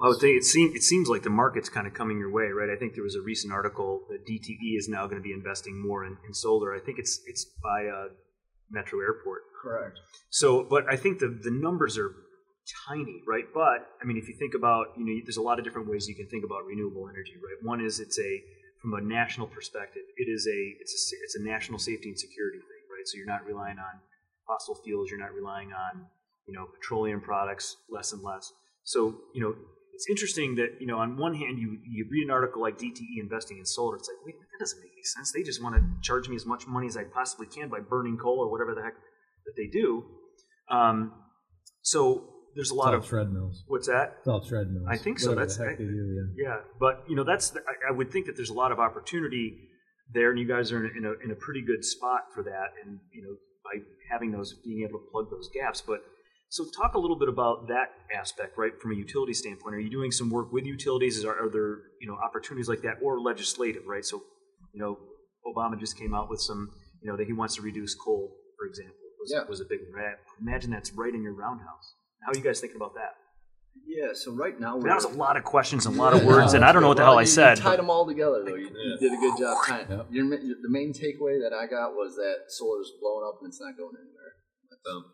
I 0.00 0.08
would 0.08 0.20
think 0.20 0.36
it 0.36 0.44
seems 0.44 0.74
it 0.76 0.82
seems 0.82 1.08
like 1.08 1.22
the 1.22 1.30
market's 1.30 1.68
kind 1.68 1.86
of 1.86 1.94
coming 1.94 2.18
your 2.18 2.30
way, 2.30 2.46
right? 2.46 2.70
I 2.70 2.76
think 2.76 2.94
there 2.94 3.02
was 3.02 3.16
a 3.16 3.20
recent 3.20 3.52
article 3.52 4.02
that 4.08 4.26
DTE 4.26 4.78
is 4.78 4.88
now 4.88 5.06
going 5.06 5.20
to 5.20 5.22
be 5.22 5.32
investing 5.32 5.80
more 5.80 6.04
in, 6.04 6.16
in 6.26 6.34
solar. 6.34 6.74
I 6.74 6.80
think 6.80 6.98
it's 6.98 7.20
it's 7.26 7.44
by 7.62 7.86
uh, 7.86 8.08
Metro 8.70 9.00
Airport. 9.00 9.42
Correct. 9.60 9.98
So, 10.30 10.64
but 10.68 10.84
I 10.88 10.96
think 10.96 11.18
the 11.18 11.28
the 11.28 11.50
numbers 11.50 11.98
are 11.98 12.14
tiny, 12.88 13.22
right? 13.26 13.44
But 13.52 13.88
I 14.00 14.04
mean, 14.04 14.16
if 14.16 14.28
you 14.28 14.34
think 14.38 14.54
about, 14.54 14.88
you 14.96 15.04
know, 15.04 15.20
there's 15.24 15.38
a 15.38 15.42
lot 15.42 15.58
of 15.58 15.64
different 15.64 15.88
ways 15.88 16.06
you 16.06 16.14
can 16.14 16.28
think 16.28 16.44
about 16.44 16.64
renewable 16.66 17.08
energy, 17.08 17.34
right? 17.42 17.56
One 17.62 17.80
is 17.80 17.98
it's 17.98 18.18
a 18.18 18.42
from 18.80 18.94
a 18.94 19.00
national 19.00 19.48
perspective, 19.48 20.02
it 20.16 20.30
is 20.30 20.46
a 20.46 20.60
it's 20.80 20.94
a 20.94 21.16
it's 21.24 21.34
a 21.34 21.42
national 21.42 21.78
safety 21.78 22.08
and 22.08 22.18
security 22.18 22.58
thing, 22.58 22.82
right? 22.94 23.06
So 23.06 23.16
you're 23.16 23.26
not 23.26 23.44
relying 23.46 23.78
on 23.78 24.00
fossil 24.46 24.76
fuels, 24.76 25.10
you're 25.10 25.18
not 25.18 25.34
relying 25.34 25.72
on 25.72 26.06
you 26.46 26.54
know 26.54 26.66
petroleum 26.66 27.20
products 27.20 27.76
less 27.90 28.12
and 28.12 28.22
less. 28.22 28.52
So 28.84 29.16
you 29.34 29.42
know 29.42 29.54
it's 29.98 30.08
interesting 30.08 30.54
that 30.54 30.80
you 30.80 30.86
know 30.86 30.98
on 30.98 31.16
one 31.16 31.34
hand 31.34 31.58
you 31.58 31.76
you 31.84 32.06
read 32.08 32.22
an 32.22 32.30
article 32.30 32.62
like 32.62 32.78
DTE 32.78 33.18
investing 33.18 33.58
in 33.58 33.66
solar, 33.66 33.96
it's 33.96 34.08
like 34.08 34.24
wait 34.24 34.36
that 34.38 34.58
doesn't 34.60 34.78
make 34.78 34.92
any 34.92 35.02
sense. 35.02 35.32
They 35.32 35.42
just 35.42 35.60
want 35.60 35.74
to 35.74 35.82
charge 36.02 36.28
me 36.28 36.36
as 36.36 36.46
much 36.46 36.68
money 36.68 36.86
as 36.86 36.96
I 36.96 37.02
possibly 37.02 37.48
can 37.48 37.68
by 37.68 37.80
burning 37.80 38.16
coal 38.16 38.38
or 38.38 38.48
whatever 38.48 38.76
the 38.76 38.82
heck 38.82 38.94
that 39.44 39.56
they 39.56 39.66
do. 39.66 40.04
Um, 40.70 41.14
so 41.82 42.28
there's 42.54 42.70
a 42.70 42.76
lot 42.76 42.94
of 42.94 43.08
treadmills. 43.08 43.64
What's 43.66 43.88
that? 43.88 44.18
It's 44.20 44.28
all 44.28 44.40
treadmills. 44.40 44.86
I 44.88 44.96
think 44.96 45.18
so. 45.18 45.30
Whatever 45.30 45.46
That's 45.46 45.58
I, 45.58 45.74
do, 45.74 46.32
yeah. 46.36 46.48
yeah, 46.48 46.56
but 46.78 47.02
you 47.08 47.16
know 47.16 47.24
that's 47.24 47.50
the, 47.50 47.60
I, 47.60 47.90
I 47.90 47.92
would 47.92 48.12
think 48.12 48.26
that 48.26 48.36
there's 48.36 48.50
a 48.50 48.54
lot 48.54 48.70
of 48.70 48.78
opportunity 48.78 49.58
there, 50.14 50.30
and 50.30 50.38
you 50.38 50.46
guys 50.46 50.70
are 50.70 50.86
in 50.86 50.92
a, 50.92 50.98
in 50.98 51.04
a, 51.06 51.24
in 51.24 51.30
a 51.32 51.34
pretty 51.34 51.62
good 51.62 51.84
spot 51.84 52.32
for 52.32 52.44
that, 52.44 52.68
and 52.84 53.00
you 53.12 53.22
know 53.22 53.34
by 53.64 53.82
having 54.12 54.30
those 54.30 54.54
being 54.64 54.86
able 54.88 55.00
to 55.00 55.06
plug 55.10 55.28
those 55.28 55.50
gaps. 55.52 55.80
But 55.80 56.04
so 56.50 56.64
talk 56.80 56.94
a 56.94 56.98
little 56.98 57.18
bit 57.18 57.28
about 57.28 57.68
that 57.68 57.88
aspect, 58.18 58.56
right, 58.56 58.72
from 58.80 58.92
a 58.92 58.94
utility 58.96 59.34
standpoint. 59.34 59.74
Are 59.74 59.80
you 59.80 59.90
doing 59.90 60.10
some 60.10 60.30
work 60.30 60.52
with 60.52 60.64
utilities? 60.64 61.24
Are, 61.24 61.32
are 61.46 61.50
there 61.50 61.78
you 62.00 62.06
know 62.08 62.16
opportunities 62.16 62.68
like 62.68 62.82
that, 62.82 62.94
or 63.02 63.20
legislative, 63.20 63.82
right? 63.86 64.04
So 64.04 64.22
you 64.72 64.80
know 64.80 64.98
Obama 65.46 65.78
just 65.78 65.98
came 65.98 66.14
out 66.14 66.28
with 66.30 66.40
some 66.40 66.70
you 67.02 67.10
know 67.10 67.16
that 67.16 67.26
he 67.26 67.32
wants 67.32 67.54
to 67.56 67.62
reduce 67.62 67.94
coal, 67.94 68.34
for 68.58 68.66
example, 68.66 68.94
was, 69.20 69.32
Yeah. 69.34 69.48
was 69.48 69.60
a 69.60 69.64
big 69.64 69.80
one. 69.92 70.02
Imagine 70.40 70.70
that's 70.70 70.92
right 70.92 71.14
in 71.14 71.22
your 71.22 71.34
roundhouse. 71.34 71.94
How 72.24 72.32
are 72.32 72.36
you 72.36 72.42
guys 72.42 72.60
thinking 72.60 72.76
about 72.76 72.94
that? 72.94 73.14
Yeah. 73.86 74.08
So 74.14 74.32
right 74.32 74.58
now 74.58 74.76
we're 74.76 74.88
That 74.88 74.96
was 74.96 75.04
a 75.04 75.08
lot 75.08 75.36
of 75.36 75.44
questions, 75.44 75.86
and 75.86 75.96
a 75.96 75.98
lot 75.98 76.12
of 76.14 76.24
words, 76.32 76.54
and 76.54 76.64
I 76.64 76.72
don't 76.72 76.82
know 76.82 76.88
what 76.88 76.96
the 76.96 77.04
hell 77.04 77.18
I 77.18 77.22
you- 77.22 77.26
said. 77.26 77.58
You 77.58 77.64
tied 77.64 77.78
them 77.78 77.90
all 77.90 78.06
together, 78.06 78.42
though. 78.44 78.54
You, 78.56 78.68
you 78.74 78.96
did 78.98 79.12
a 79.12 79.16
good 79.16 79.38
job 79.38 79.56
tying. 79.66 79.86
Yep. 79.90 80.06
Your, 80.10 80.24
your, 80.26 80.56
the 80.62 80.68
main 80.70 80.92
takeaway 80.92 81.40
that 81.44 81.52
I 81.54 81.66
got 81.66 81.92
was 81.92 82.16
that 82.16 82.48
solar's 82.48 82.90
blowing 83.00 83.24
up 83.28 83.38
and 83.40 83.48
it's 83.48 83.60
not 83.60 83.76
going 83.76 83.94
anywhere. 83.96 84.32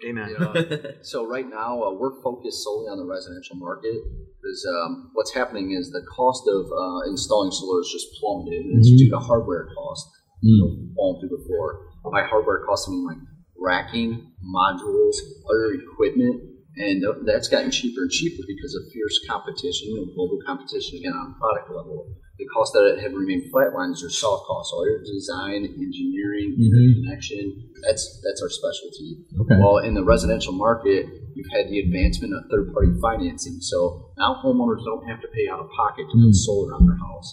Amen. 0.06 0.28
You 0.28 0.38
know, 0.38 0.54
so 1.02 1.26
right 1.26 1.48
now 1.48 1.82
uh, 1.82 1.92
we're 1.92 2.20
focused 2.22 2.62
solely 2.62 2.86
on 2.86 2.98
the 2.98 3.04
residential 3.04 3.56
market 3.56 3.96
because 4.40 4.66
um, 4.68 5.10
what's 5.14 5.34
happening 5.34 5.72
is 5.72 5.90
the 5.90 6.04
cost 6.14 6.44
of 6.46 6.66
uh, 6.70 7.10
installing 7.10 7.50
solar 7.50 7.80
is 7.80 7.90
just 7.90 8.06
plummeted. 8.20 8.66
and 8.66 8.78
It's 8.78 8.90
due 8.90 9.10
to 9.10 9.18
hardware 9.18 9.68
cost 9.74 10.06
Mm. 10.44 10.48
you 10.48 10.60
know, 10.60 10.94
falling 10.96 11.20
through 11.20 11.36
the 11.38 11.44
floor. 11.46 11.88
By 12.12 12.22
hardware 12.28 12.64
cost, 12.66 12.88
I 12.88 12.92
mean 12.92 13.06
like 13.06 13.16
racking, 13.56 14.32
modules, 14.44 15.16
other 15.48 15.72
equipment, 15.80 16.42
and 16.76 17.02
that's 17.24 17.48
gotten 17.48 17.70
cheaper 17.70 18.02
and 18.02 18.10
cheaper 18.10 18.42
because 18.46 18.74
of 18.74 18.82
fierce 18.92 19.24
competition, 19.26 19.88
you 19.88 19.96
know, 19.96 20.12
global 20.12 20.38
competition 20.44 20.98
again 20.98 21.12
on 21.16 21.32
a 21.32 21.38
product 21.40 21.70
level. 21.70 22.12
The 22.38 22.46
costs 22.50 22.74
that 22.74 22.98
have 23.00 23.14
remained 23.14 23.46
flatlined 23.54 23.92
is 23.94 24.00
your 24.02 24.10
soft 24.10 24.46
costs, 24.46 24.72
all 24.74 24.82
your 24.84 24.98
design, 25.06 25.62
engineering, 25.64 26.58
Mhm. 26.58 27.02
connection. 27.06 27.70
That's 27.86 28.02
that's 28.26 28.42
our 28.42 28.48
specialty. 28.50 29.22
Okay. 29.40 29.54
Well, 29.60 29.78
in 29.78 29.94
the 29.94 30.02
residential 30.02 30.52
market, 30.52 31.06
you've 31.34 31.52
had 31.54 31.70
the 31.70 31.78
advancement 31.78 32.34
of 32.34 32.50
third-party 32.50 32.98
financing. 33.00 33.60
So 33.60 34.10
now 34.18 34.40
homeowners 34.42 34.82
don't 34.84 35.06
have 35.06 35.20
to 35.22 35.28
pay 35.28 35.46
out 35.48 35.60
of 35.60 35.70
pocket 35.70 36.06
to 36.10 36.16
Mm. 36.16 36.26
put 36.26 36.34
solar 36.34 36.74
on 36.74 36.86
their 36.86 36.96
house. 36.96 37.28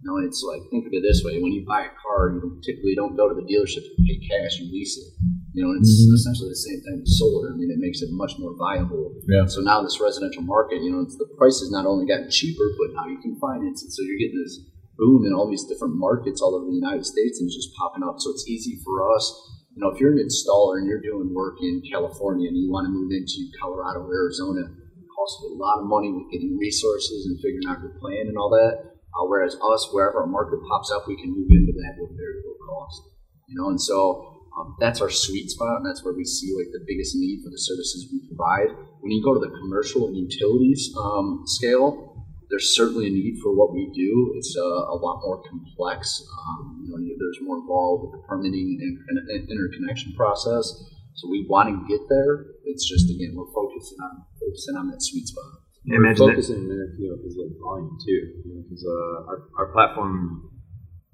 You 0.00 0.08
know, 0.08 0.16
it's 0.24 0.42
like 0.42 0.62
think 0.70 0.86
of 0.86 0.92
it 0.92 1.02
this 1.02 1.22
way: 1.24 1.42
when 1.42 1.52
you 1.52 1.64
buy 1.66 1.84
a 1.84 1.92
car, 2.00 2.32
you 2.32 2.60
typically 2.64 2.94
don't 2.94 3.16
go 3.16 3.28
to 3.28 3.34
the 3.34 3.42
dealership 3.42 3.84
to 3.84 3.94
pay 4.06 4.16
cash; 4.28 4.60
you 4.60 4.72
lease 4.72 4.96
it. 4.96 5.08
You 5.56 5.64
know, 5.64 5.72
it's 5.80 5.88
Mhm. 5.88 6.12
essentially 6.12 6.52
the 6.52 6.62
same 6.68 6.80
thing 6.84 7.00
with 7.00 7.08
solar. 7.08 7.48
I 7.48 7.56
mean, 7.56 7.72
it 7.72 7.80
makes 7.80 8.02
it 8.04 8.12
much 8.12 8.36
more 8.38 8.52
viable. 8.60 9.16
Yeah. 9.24 9.46
So 9.48 9.62
now 9.64 9.80
this 9.80 9.96
residential 9.98 10.42
market, 10.44 10.82
you 10.84 10.92
know, 10.92 11.00
it's, 11.00 11.16
the 11.16 11.24
price 11.40 11.60
has 11.64 11.70
not 11.72 11.86
only 11.88 12.04
gotten 12.04 12.28
cheaper, 12.28 12.68
but 12.76 12.92
now 12.92 13.08
you 13.08 13.16
can 13.24 13.40
finance 13.40 13.80
it. 13.82 13.90
So 13.96 14.02
you're 14.04 14.20
getting 14.20 14.36
this 14.36 14.60
boom 15.00 15.24
in 15.24 15.32
all 15.32 15.48
these 15.48 15.64
different 15.64 15.96
markets 15.96 16.42
all 16.44 16.54
over 16.54 16.66
the 16.68 16.76
United 16.76 17.06
States, 17.08 17.40
and 17.40 17.48
it's 17.48 17.56
just 17.56 17.72
popping 17.72 18.04
up. 18.04 18.20
So 18.20 18.30
it's 18.36 18.44
easy 18.46 18.76
for 18.84 19.08
us. 19.16 19.24
You 19.72 19.80
know, 19.80 19.88
if 19.88 20.00
you're 20.00 20.12
an 20.12 20.20
installer 20.20 20.76
and 20.76 20.86
you're 20.86 21.00
doing 21.00 21.32
work 21.32 21.56
in 21.62 21.80
California 21.88 22.48
and 22.48 22.56
you 22.56 22.70
want 22.70 22.84
to 22.84 22.92
move 22.92 23.10
into 23.12 23.48
Colorado 23.60 24.00
or 24.04 24.12
Arizona, 24.12 24.60
it 24.60 25.08
costs 25.08 25.40
you 25.40 25.56
a 25.56 25.56
lot 25.56 25.80
of 25.80 25.86
money 25.88 26.12
with 26.12 26.28
getting 26.32 26.56
resources 26.60 27.24
and 27.24 27.40
figuring 27.40 27.64
out 27.68 27.80
your 27.80 27.96
plan 27.96 28.28
and 28.28 28.36
all 28.36 28.50
that. 28.50 28.92
Uh, 29.16 29.24
whereas 29.24 29.56
us, 29.56 29.88
wherever 29.92 30.20
our 30.20 30.26
market 30.26 30.60
pops 30.68 30.92
up, 30.92 31.08
we 31.08 31.16
can 31.16 31.32
move 31.32 31.48
into 31.48 31.72
that 31.72 31.96
with 31.96 32.12
very 32.16 32.44
low 32.44 32.56
cost. 32.68 33.08
You 33.48 33.56
know, 33.56 33.68
and 33.68 33.80
so 33.80 34.35
um, 34.58 34.76
that's 34.80 35.00
our 35.00 35.10
sweet 35.10 35.50
spot, 35.50 35.78
and 35.78 35.86
that's 35.86 36.04
where 36.04 36.14
we 36.14 36.24
see 36.24 36.54
like 36.56 36.72
the 36.72 36.84
biggest 36.86 37.14
need 37.16 37.42
for 37.44 37.50
the 37.50 37.58
services 37.58 38.08
we 38.10 38.26
provide. 38.26 38.72
When 39.00 39.12
you 39.12 39.22
go 39.22 39.34
to 39.34 39.40
the 39.40 39.52
commercial 39.52 40.06
and 40.08 40.16
utilities 40.16 40.94
um, 40.96 41.42
scale, 41.44 42.24
there's 42.48 42.74
certainly 42.74 43.06
a 43.06 43.10
need 43.10 43.38
for 43.42 43.54
what 43.54 43.74
we 43.74 43.90
do. 43.94 44.32
It's 44.36 44.56
uh, 44.56 44.62
a 44.62 44.96
lot 44.96 45.20
more 45.22 45.42
complex. 45.42 46.22
Um, 46.48 46.84
you 46.86 46.90
know, 46.90 46.98
there's 47.18 47.38
more 47.42 47.58
involved 47.58 48.04
with 48.04 48.12
the 48.20 48.26
permitting 48.26 48.78
and, 48.80 48.98
and, 49.08 49.28
and 49.28 49.50
interconnection 49.50 50.14
process. 50.14 50.72
So 51.14 51.28
we 51.30 51.46
want 51.48 51.68
to 51.68 51.76
get 51.88 52.08
there. 52.08 52.46
It's 52.64 52.88
just 52.88 53.10
again 53.10 53.34
we're 53.34 53.52
focusing 53.52 53.98
on 54.00 54.24
focusing 54.40 54.76
on 54.76 54.90
that 54.90 55.02
sweet 55.02 55.26
spot. 55.26 55.44
I 55.44 55.96
We're 55.96 56.04
imagine 56.04 56.26
that, 56.26 56.32
focusing 56.32 56.68
there, 56.68 56.92
you 56.98 57.10
know, 57.10 57.16
because 57.16 57.36
of 57.38 57.52
volume 57.60 57.96
too. 58.04 58.20
You 58.44 58.54
know, 58.56 58.62
because 58.68 58.84
uh, 58.84 59.28
our 59.28 59.48
our 59.58 59.72
platform 59.72 60.50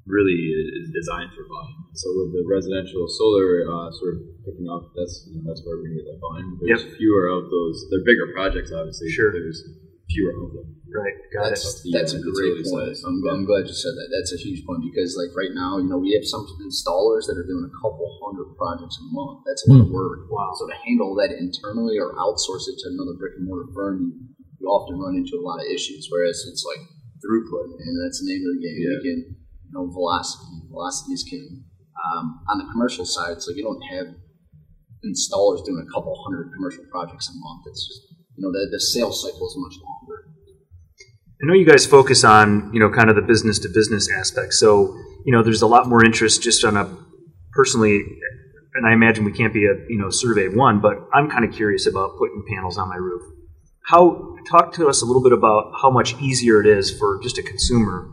really 0.06 0.34
is 0.34 0.90
designed 0.90 1.30
for 1.34 1.46
volume. 1.46 1.86
So 1.94 2.10
with 2.16 2.34
the 2.34 2.42
residential 2.48 3.06
solar 3.06 3.62
uh, 3.68 3.90
sort 3.92 4.18
of 4.18 4.20
picking 4.42 4.66
up, 4.66 4.90
that's 4.96 5.28
you 5.30 5.38
know, 5.38 5.46
that's 5.46 5.62
where 5.62 5.78
we 5.78 5.94
get 5.94 6.06
that 6.10 6.18
volume. 6.18 6.58
There's 6.58 6.82
fewer 6.96 7.28
of 7.30 7.50
those. 7.50 7.86
They're 7.90 8.04
bigger 8.04 8.34
projects, 8.34 8.72
obviously. 8.74 9.10
Sure. 9.12 9.30
There's 9.30 9.62
fewer 10.10 10.34
of 10.44 10.52
them. 10.52 10.68
right? 10.90 11.16
Got 11.32 11.54
it. 11.54 11.56
That's 11.56 11.82
the, 11.82 11.90
that's 11.92 12.14
uh, 12.14 12.20
a 12.20 12.22
great 12.22 12.64
point. 12.66 12.96
side. 12.96 13.06
I'm, 13.06 13.22
I'm 13.30 13.44
glad 13.46 13.64
you 13.68 13.76
said 13.76 13.94
that. 13.96 14.08
That's 14.12 14.32
a 14.34 14.40
huge 14.40 14.64
point 14.66 14.84
because 14.84 15.16
like 15.16 15.32
right 15.36 15.54
now, 15.54 15.78
you 15.78 15.88
know, 15.88 15.98
we 15.98 16.12
have 16.18 16.26
some 16.26 16.44
installers 16.60 17.30
that 17.30 17.38
are 17.38 17.46
doing 17.46 17.64
a 17.64 17.74
couple 17.80 18.04
hundred 18.26 18.52
projects 18.58 18.98
a 19.00 19.04
month. 19.12 19.46
That's 19.46 19.64
a 19.68 19.72
lot 19.72 19.86
of 19.86 19.90
work. 19.92 20.28
Wow. 20.28 20.52
So 20.58 20.66
to 20.68 20.76
handle 20.84 21.14
that 21.16 21.32
internally 21.32 21.96
or 21.96 22.12
outsource 22.18 22.68
it 22.68 22.76
to 22.84 22.92
another 22.92 23.16
brick 23.16 23.38
and 23.40 23.46
mortar 23.46 23.70
firm, 23.72 24.02
you, 24.02 24.12
you 24.60 24.66
often 24.68 24.98
run 25.00 25.16
into 25.16 25.38
a 25.38 25.44
lot 25.44 25.60
of 25.62 25.66
issues. 25.70 26.08
Whereas 26.10 26.44
it's 26.48 26.64
like 26.66 26.82
throughput, 27.22 27.78
and 27.78 27.92
that's 28.02 28.20
the 28.20 28.28
name 28.28 28.42
of 28.44 28.50
the 28.58 28.62
game. 28.66 28.78
Yeah. 28.82 28.96
You 28.96 29.00
can, 29.00 29.18
you 29.72 29.78
know, 29.78 29.90
velocity. 29.90 30.60
Velocity 30.68 31.12
is 31.12 31.22
king. 31.22 31.64
Um, 32.14 32.40
on 32.48 32.58
the 32.58 32.64
commercial 32.72 33.04
side, 33.04 33.36
like 33.36 33.56
you 33.56 33.62
don't 33.62 33.82
have 33.82 34.14
installers 35.04 35.64
doing 35.64 35.84
a 35.86 35.92
couple 35.92 36.14
hundred 36.24 36.52
commercial 36.54 36.84
projects 36.90 37.28
a 37.28 37.32
month. 37.34 37.62
It's 37.66 37.86
just 37.86 38.00
you 38.36 38.42
know 38.42 38.52
the, 38.52 38.68
the 38.70 38.80
sales 38.80 39.22
cycle 39.22 39.46
is 39.46 39.54
much 39.56 39.74
longer. 39.82 40.24
I 41.42 41.46
know 41.46 41.54
you 41.54 41.66
guys 41.66 41.86
focus 41.86 42.24
on 42.24 42.70
you 42.72 42.80
know 42.80 42.90
kind 42.90 43.10
of 43.10 43.16
the 43.16 43.22
business 43.22 43.58
to 43.60 43.68
business 43.68 44.10
aspect. 44.10 44.54
So 44.54 44.96
you 45.24 45.32
know 45.32 45.42
there's 45.42 45.62
a 45.62 45.66
lot 45.66 45.88
more 45.88 46.04
interest 46.04 46.42
just 46.42 46.64
on 46.64 46.76
a 46.76 46.88
personally, 47.52 48.00
and 48.74 48.86
I 48.86 48.92
imagine 48.92 49.24
we 49.24 49.32
can't 49.32 49.52
be 49.52 49.66
a 49.66 49.74
you 49.88 49.98
know 49.98 50.10
survey 50.10 50.48
one, 50.48 50.80
but 50.80 50.96
I'm 51.12 51.30
kind 51.30 51.44
of 51.44 51.54
curious 51.54 51.86
about 51.86 52.18
putting 52.18 52.44
panels 52.48 52.78
on 52.78 52.88
my 52.88 52.96
roof. 52.96 53.22
How 53.84 54.36
talk 54.48 54.72
to 54.74 54.88
us 54.88 55.02
a 55.02 55.04
little 55.04 55.22
bit 55.22 55.32
about 55.32 55.72
how 55.80 55.90
much 55.90 56.14
easier 56.20 56.60
it 56.60 56.66
is 56.66 56.90
for 56.96 57.20
just 57.22 57.38
a 57.38 57.42
consumer, 57.42 58.10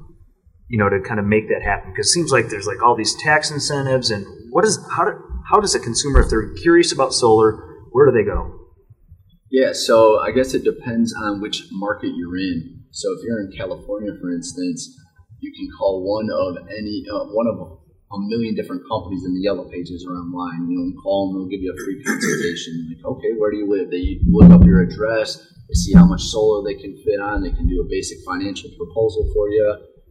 you 0.69 0.77
know, 0.77 0.87
to 0.87 1.01
kind 1.01 1.19
of 1.19 1.25
make 1.25 1.49
that 1.49 1.61
happen 1.63 1.91
because 1.91 2.07
it 2.07 2.11
seems 2.11 2.31
like 2.31 2.49
there's 2.49 2.67
like 2.67 2.81
all 2.81 2.95
these 2.95 3.15
tax 3.23 3.51
incentives 3.51 4.11
and 4.11 4.25
what 4.51 4.63
is 4.63 4.79
how 4.95 5.03
do, 5.03 5.11
how 5.49 5.59
does 5.59 5.75
a 5.75 5.79
consumer 5.79 6.21
if 6.21 6.29
they're 6.29 6.53
curious 6.53 6.91
about 6.91 7.13
solar 7.13 7.69
where 7.91 8.05
do 8.05 8.11
they 8.15 8.23
go? 8.23 8.55
Yeah, 9.51 9.73
so 9.73 10.19
I 10.19 10.31
guess 10.31 10.53
it 10.53 10.63
depends 10.63 11.13
on 11.13 11.41
which 11.41 11.65
market 11.71 12.13
you're 12.15 12.37
in. 12.37 12.85
So 12.91 13.13
if 13.13 13.19
you're 13.25 13.41
in 13.41 13.51
California, 13.57 14.13
for 14.21 14.31
instance, 14.31 14.95
you 15.39 15.51
can 15.51 15.67
call 15.77 16.05
one 16.05 16.29
of 16.29 16.69
any 16.69 17.05
uh, 17.09 17.25
one 17.33 17.47
of 17.47 17.57
a 17.57 18.17
million 18.29 18.53
different 18.55 18.83
companies 18.89 19.25
in 19.25 19.33
the 19.33 19.41
yellow 19.41 19.69
pages 19.69 20.05
or 20.05 20.13
online. 20.13 20.69
You 20.69 20.77
know, 20.77 20.83
and 20.85 20.95
call 21.01 21.33
them; 21.33 21.41
they'll 21.41 21.49
give 21.49 21.61
you 21.61 21.73
a 21.73 21.79
free 21.81 21.97
consultation. 22.03 22.93
Like, 22.93 23.05
okay, 23.17 23.33
where 23.37 23.49
do 23.49 23.57
you 23.57 23.67
live? 23.69 23.89
They 23.89 24.21
look 24.29 24.51
up 24.51 24.65
your 24.65 24.81
address. 24.81 25.37
They 25.67 25.73
see 25.73 25.93
how 25.93 26.05
much 26.05 26.21
solar 26.21 26.61
they 26.65 26.77
can 26.77 26.93
fit 27.01 27.19
on. 27.19 27.41
They 27.41 27.53
can 27.53 27.67
do 27.67 27.81
a 27.81 27.89
basic 27.89 28.19
financial 28.25 28.69
proposal 28.77 29.29
for 29.33 29.49
you. 29.49 29.65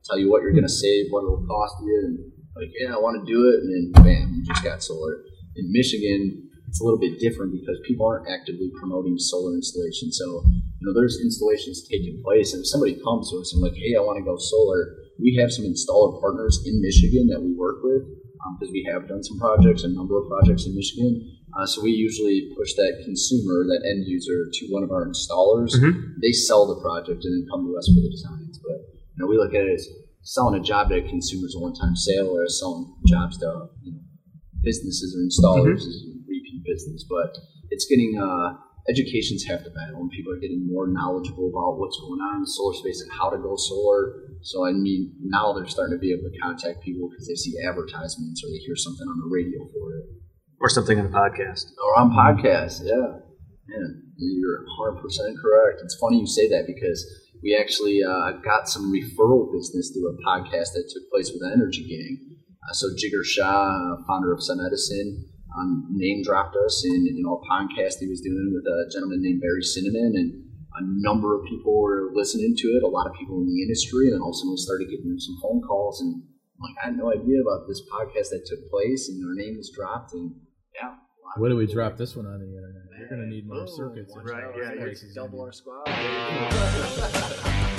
Tell 0.04 0.18
you 0.18 0.30
what 0.30 0.42
you're 0.42 0.52
going 0.52 0.66
to 0.66 0.72
save, 0.72 1.06
what 1.10 1.24
it'll 1.24 1.46
cost 1.46 1.74
you, 1.84 1.96
and 2.04 2.14
like, 2.56 2.70
yeah, 2.78 2.94
I 2.94 2.98
want 2.98 3.18
to 3.18 3.24
do 3.26 3.48
it. 3.50 3.62
And 3.62 3.68
then, 3.70 3.84
bam, 4.02 4.34
you 4.34 4.44
just 4.44 4.64
got 4.64 4.82
solar. 4.82 5.24
In 5.56 5.72
Michigan, 5.72 6.48
it's 6.68 6.80
a 6.80 6.84
little 6.84 7.00
bit 7.00 7.18
different 7.18 7.52
because 7.52 7.80
people 7.86 8.06
aren't 8.06 8.28
actively 8.28 8.70
promoting 8.78 9.18
solar 9.18 9.54
installation. 9.54 10.12
So 10.12 10.44
you 10.44 10.86
know, 10.86 10.94
there's 10.94 11.18
installations 11.20 11.88
taking 11.88 12.22
place, 12.22 12.54
and 12.54 12.62
if 12.62 12.68
somebody 12.68 12.94
comes 13.02 13.30
to 13.30 13.38
us 13.38 13.52
and 13.52 13.62
like, 13.62 13.74
hey, 13.74 13.98
I 13.98 14.00
want 14.00 14.18
to 14.18 14.24
go 14.24 14.38
solar, 14.38 14.94
we 15.18 15.34
have 15.42 15.50
some 15.50 15.66
installer 15.66 16.20
partners 16.20 16.62
in 16.64 16.80
Michigan 16.80 17.26
that 17.34 17.42
we 17.42 17.54
work 17.54 17.82
with 17.82 18.06
because 18.54 18.70
um, 18.70 18.72
we 18.72 18.86
have 18.86 19.08
done 19.08 19.22
some 19.22 19.38
projects, 19.38 19.82
a 19.82 19.90
number 19.90 20.14
of 20.14 20.30
projects 20.30 20.66
in 20.66 20.74
Michigan. 20.74 21.38
Uh, 21.58 21.66
so 21.66 21.82
we 21.82 21.90
usually 21.90 22.52
push 22.56 22.74
that 22.74 23.02
consumer, 23.04 23.66
that 23.66 23.82
end 23.82 24.06
user, 24.06 24.46
to 24.52 24.66
one 24.70 24.84
of 24.84 24.92
our 24.92 25.08
installers. 25.08 25.74
Mm-hmm. 25.74 26.22
They 26.22 26.30
sell 26.30 26.66
the 26.70 26.80
project 26.80 27.24
and 27.24 27.34
then 27.34 27.48
come 27.50 27.66
to 27.66 27.74
us 27.76 27.90
for 27.90 27.98
the 27.98 28.10
designs. 28.10 28.37
You 29.18 29.24
know, 29.24 29.26
we 29.26 29.36
look 29.36 29.50
at 29.50 29.66
it 29.66 29.74
as 29.74 29.88
selling 30.22 30.60
a 30.60 30.62
job 30.62 30.90
to 30.90 31.02
consumers 31.02 31.56
a 31.56 31.58
one-time 31.58 31.96
sale, 31.96 32.30
or 32.30 32.46
selling 32.46 32.94
jobs 33.06 33.38
to 33.38 33.66
you 33.82 33.92
know, 33.92 33.98
businesses 34.62 35.10
or 35.10 35.26
installers 35.26 35.82
mm-hmm. 35.82 35.90
is 35.90 36.06
repeat 36.28 36.62
business. 36.64 37.04
But 37.08 37.34
it's 37.70 37.86
getting 37.90 38.14
uh, 38.14 38.54
education's 38.88 39.42
half 39.42 39.64
the 39.64 39.74
battle, 39.74 40.06
and 40.06 40.10
people 40.10 40.32
are 40.32 40.38
getting 40.38 40.70
more 40.70 40.86
knowledgeable 40.86 41.50
about 41.50 41.82
what's 41.82 41.98
going 41.98 42.22
on 42.22 42.36
in 42.36 42.42
the 42.42 42.46
solar 42.46 42.74
space 42.74 43.02
and 43.02 43.10
how 43.10 43.28
to 43.30 43.38
go 43.38 43.56
solar. 43.56 44.30
So 44.42 44.64
I 44.64 44.70
mean, 44.70 45.12
now 45.18 45.52
they're 45.52 45.66
starting 45.66 45.98
to 45.98 46.00
be 46.00 46.14
able 46.14 46.30
to 46.30 46.38
contact 46.38 46.84
people 46.86 47.10
because 47.10 47.26
they 47.26 47.34
see 47.34 47.58
advertisements 47.66 48.44
or 48.46 48.54
they 48.54 48.62
hear 48.62 48.76
something 48.76 49.08
on 49.08 49.18
the 49.18 49.26
radio 49.26 49.66
for 49.74 49.98
it, 49.98 50.06
or 50.62 50.68
something 50.68 50.94
on 50.98 51.06
a 51.06 51.10
podcast, 51.10 51.74
or 51.82 51.98
on 51.98 52.14
podcasts. 52.14 52.86
Yeah, 52.86 53.18
man, 53.66 54.14
you're 54.16 54.62
100 54.78 55.02
percent 55.02 55.34
correct. 55.42 55.82
It's 55.82 55.98
funny 55.98 56.20
you 56.20 56.26
say 56.26 56.48
that 56.54 56.70
because 56.70 57.02
we 57.42 57.56
actually 57.58 58.00
uh, 58.02 58.32
got 58.42 58.68
some 58.68 58.92
referral 58.92 59.52
business 59.52 59.90
through 59.90 60.10
a 60.10 60.16
podcast 60.26 60.74
that 60.74 60.90
took 60.92 61.08
place 61.10 61.30
with 61.30 61.42
the 61.42 61.50
Energy 61.52 61.86
Gang. 61.86 62.36
Uh, 62.62 62.72
so 62.72 62.88
Jigar 62.98 63.24
Shah, 63.24 63.96
founder 64.06 64.32
of 64.32 64.40
SunEdison, 64.40 65.24
um, 65.56 65.86
name 65.90 66.22
dropped 66.22 66.56
us 66.56 66.84
in 66.84 67.06
know 67.22 67.40
a 67.40 67.42
podcast 67.50 67.98
he 67.98 68.08
was 68.08 68.20
doing 68.20 68.52
with 68.54 68.66
a 68.66 68.90
gentleman 68.92 69.22
named 69.22 69.40
Barry 69.40 69.62
Cinnamon, 69.62 70.12
and 70.14 70.44
a 70.78 70.82
number 71.02 71.34
of 71.34 71.44
people 71.46 71.80
were 71.80 72.10
listening 72.14 72.54
to 72.56 72.68
it. 72.76 72.82
A 72.82 72.88
lot 72.88 73.06
of 73.06 73.14
people 73.14 73.40
in 73.40 73.46
the 73.46 73.62
industry, 73.62 74.10
and 74.12 74.20
all 74.20 74.30
of 74.30 74.34
a 74.34 74.38
sudden 74.38 74.52
we 74.52 74.56
started 74.58 74.90
getting 74.90 75.18
some 75.18 75.38
phone 75.42 75.62
calls, 75.62 76.00
and 76.00 76.14
I'm 76.14 76.60
like 76.60 76.76
I 76.82 76.86
had 76.88 76.96
no 76.96 77.10
idea 77.10 77.40
about 77.40 77.66
this 77.66 77.82
podcast 77.90 78.30
that 78.30 78.44
took 78.46 78.70
place, 78.70 79.08
and 79.08 79.24
our 79.24 79.34
name 79.34 79.56
was 79.56 79.70
dropped, 79.74 80.12
and 80.12 80.34
yeah. 80.74 80.94
What 81.36 81.48
do 81.48 81.56
we 81.56 81.66
drop 81.66 81.96
this 81.96 82.16
one 82.16 82.26
on 82.26 82.40
the 82.40 82.46
internet? 82.46 82.87
We're 83.10 83.16
gonna 83.16 83.28
need 83.28 83.46
more 83.46 83.66
circuits. 83.66 84.12
Right? 84.16 84.44
Yeah 84.56 85.14
double 85.14 85.40
our 85.40 85.52
squad. 85.52 85.86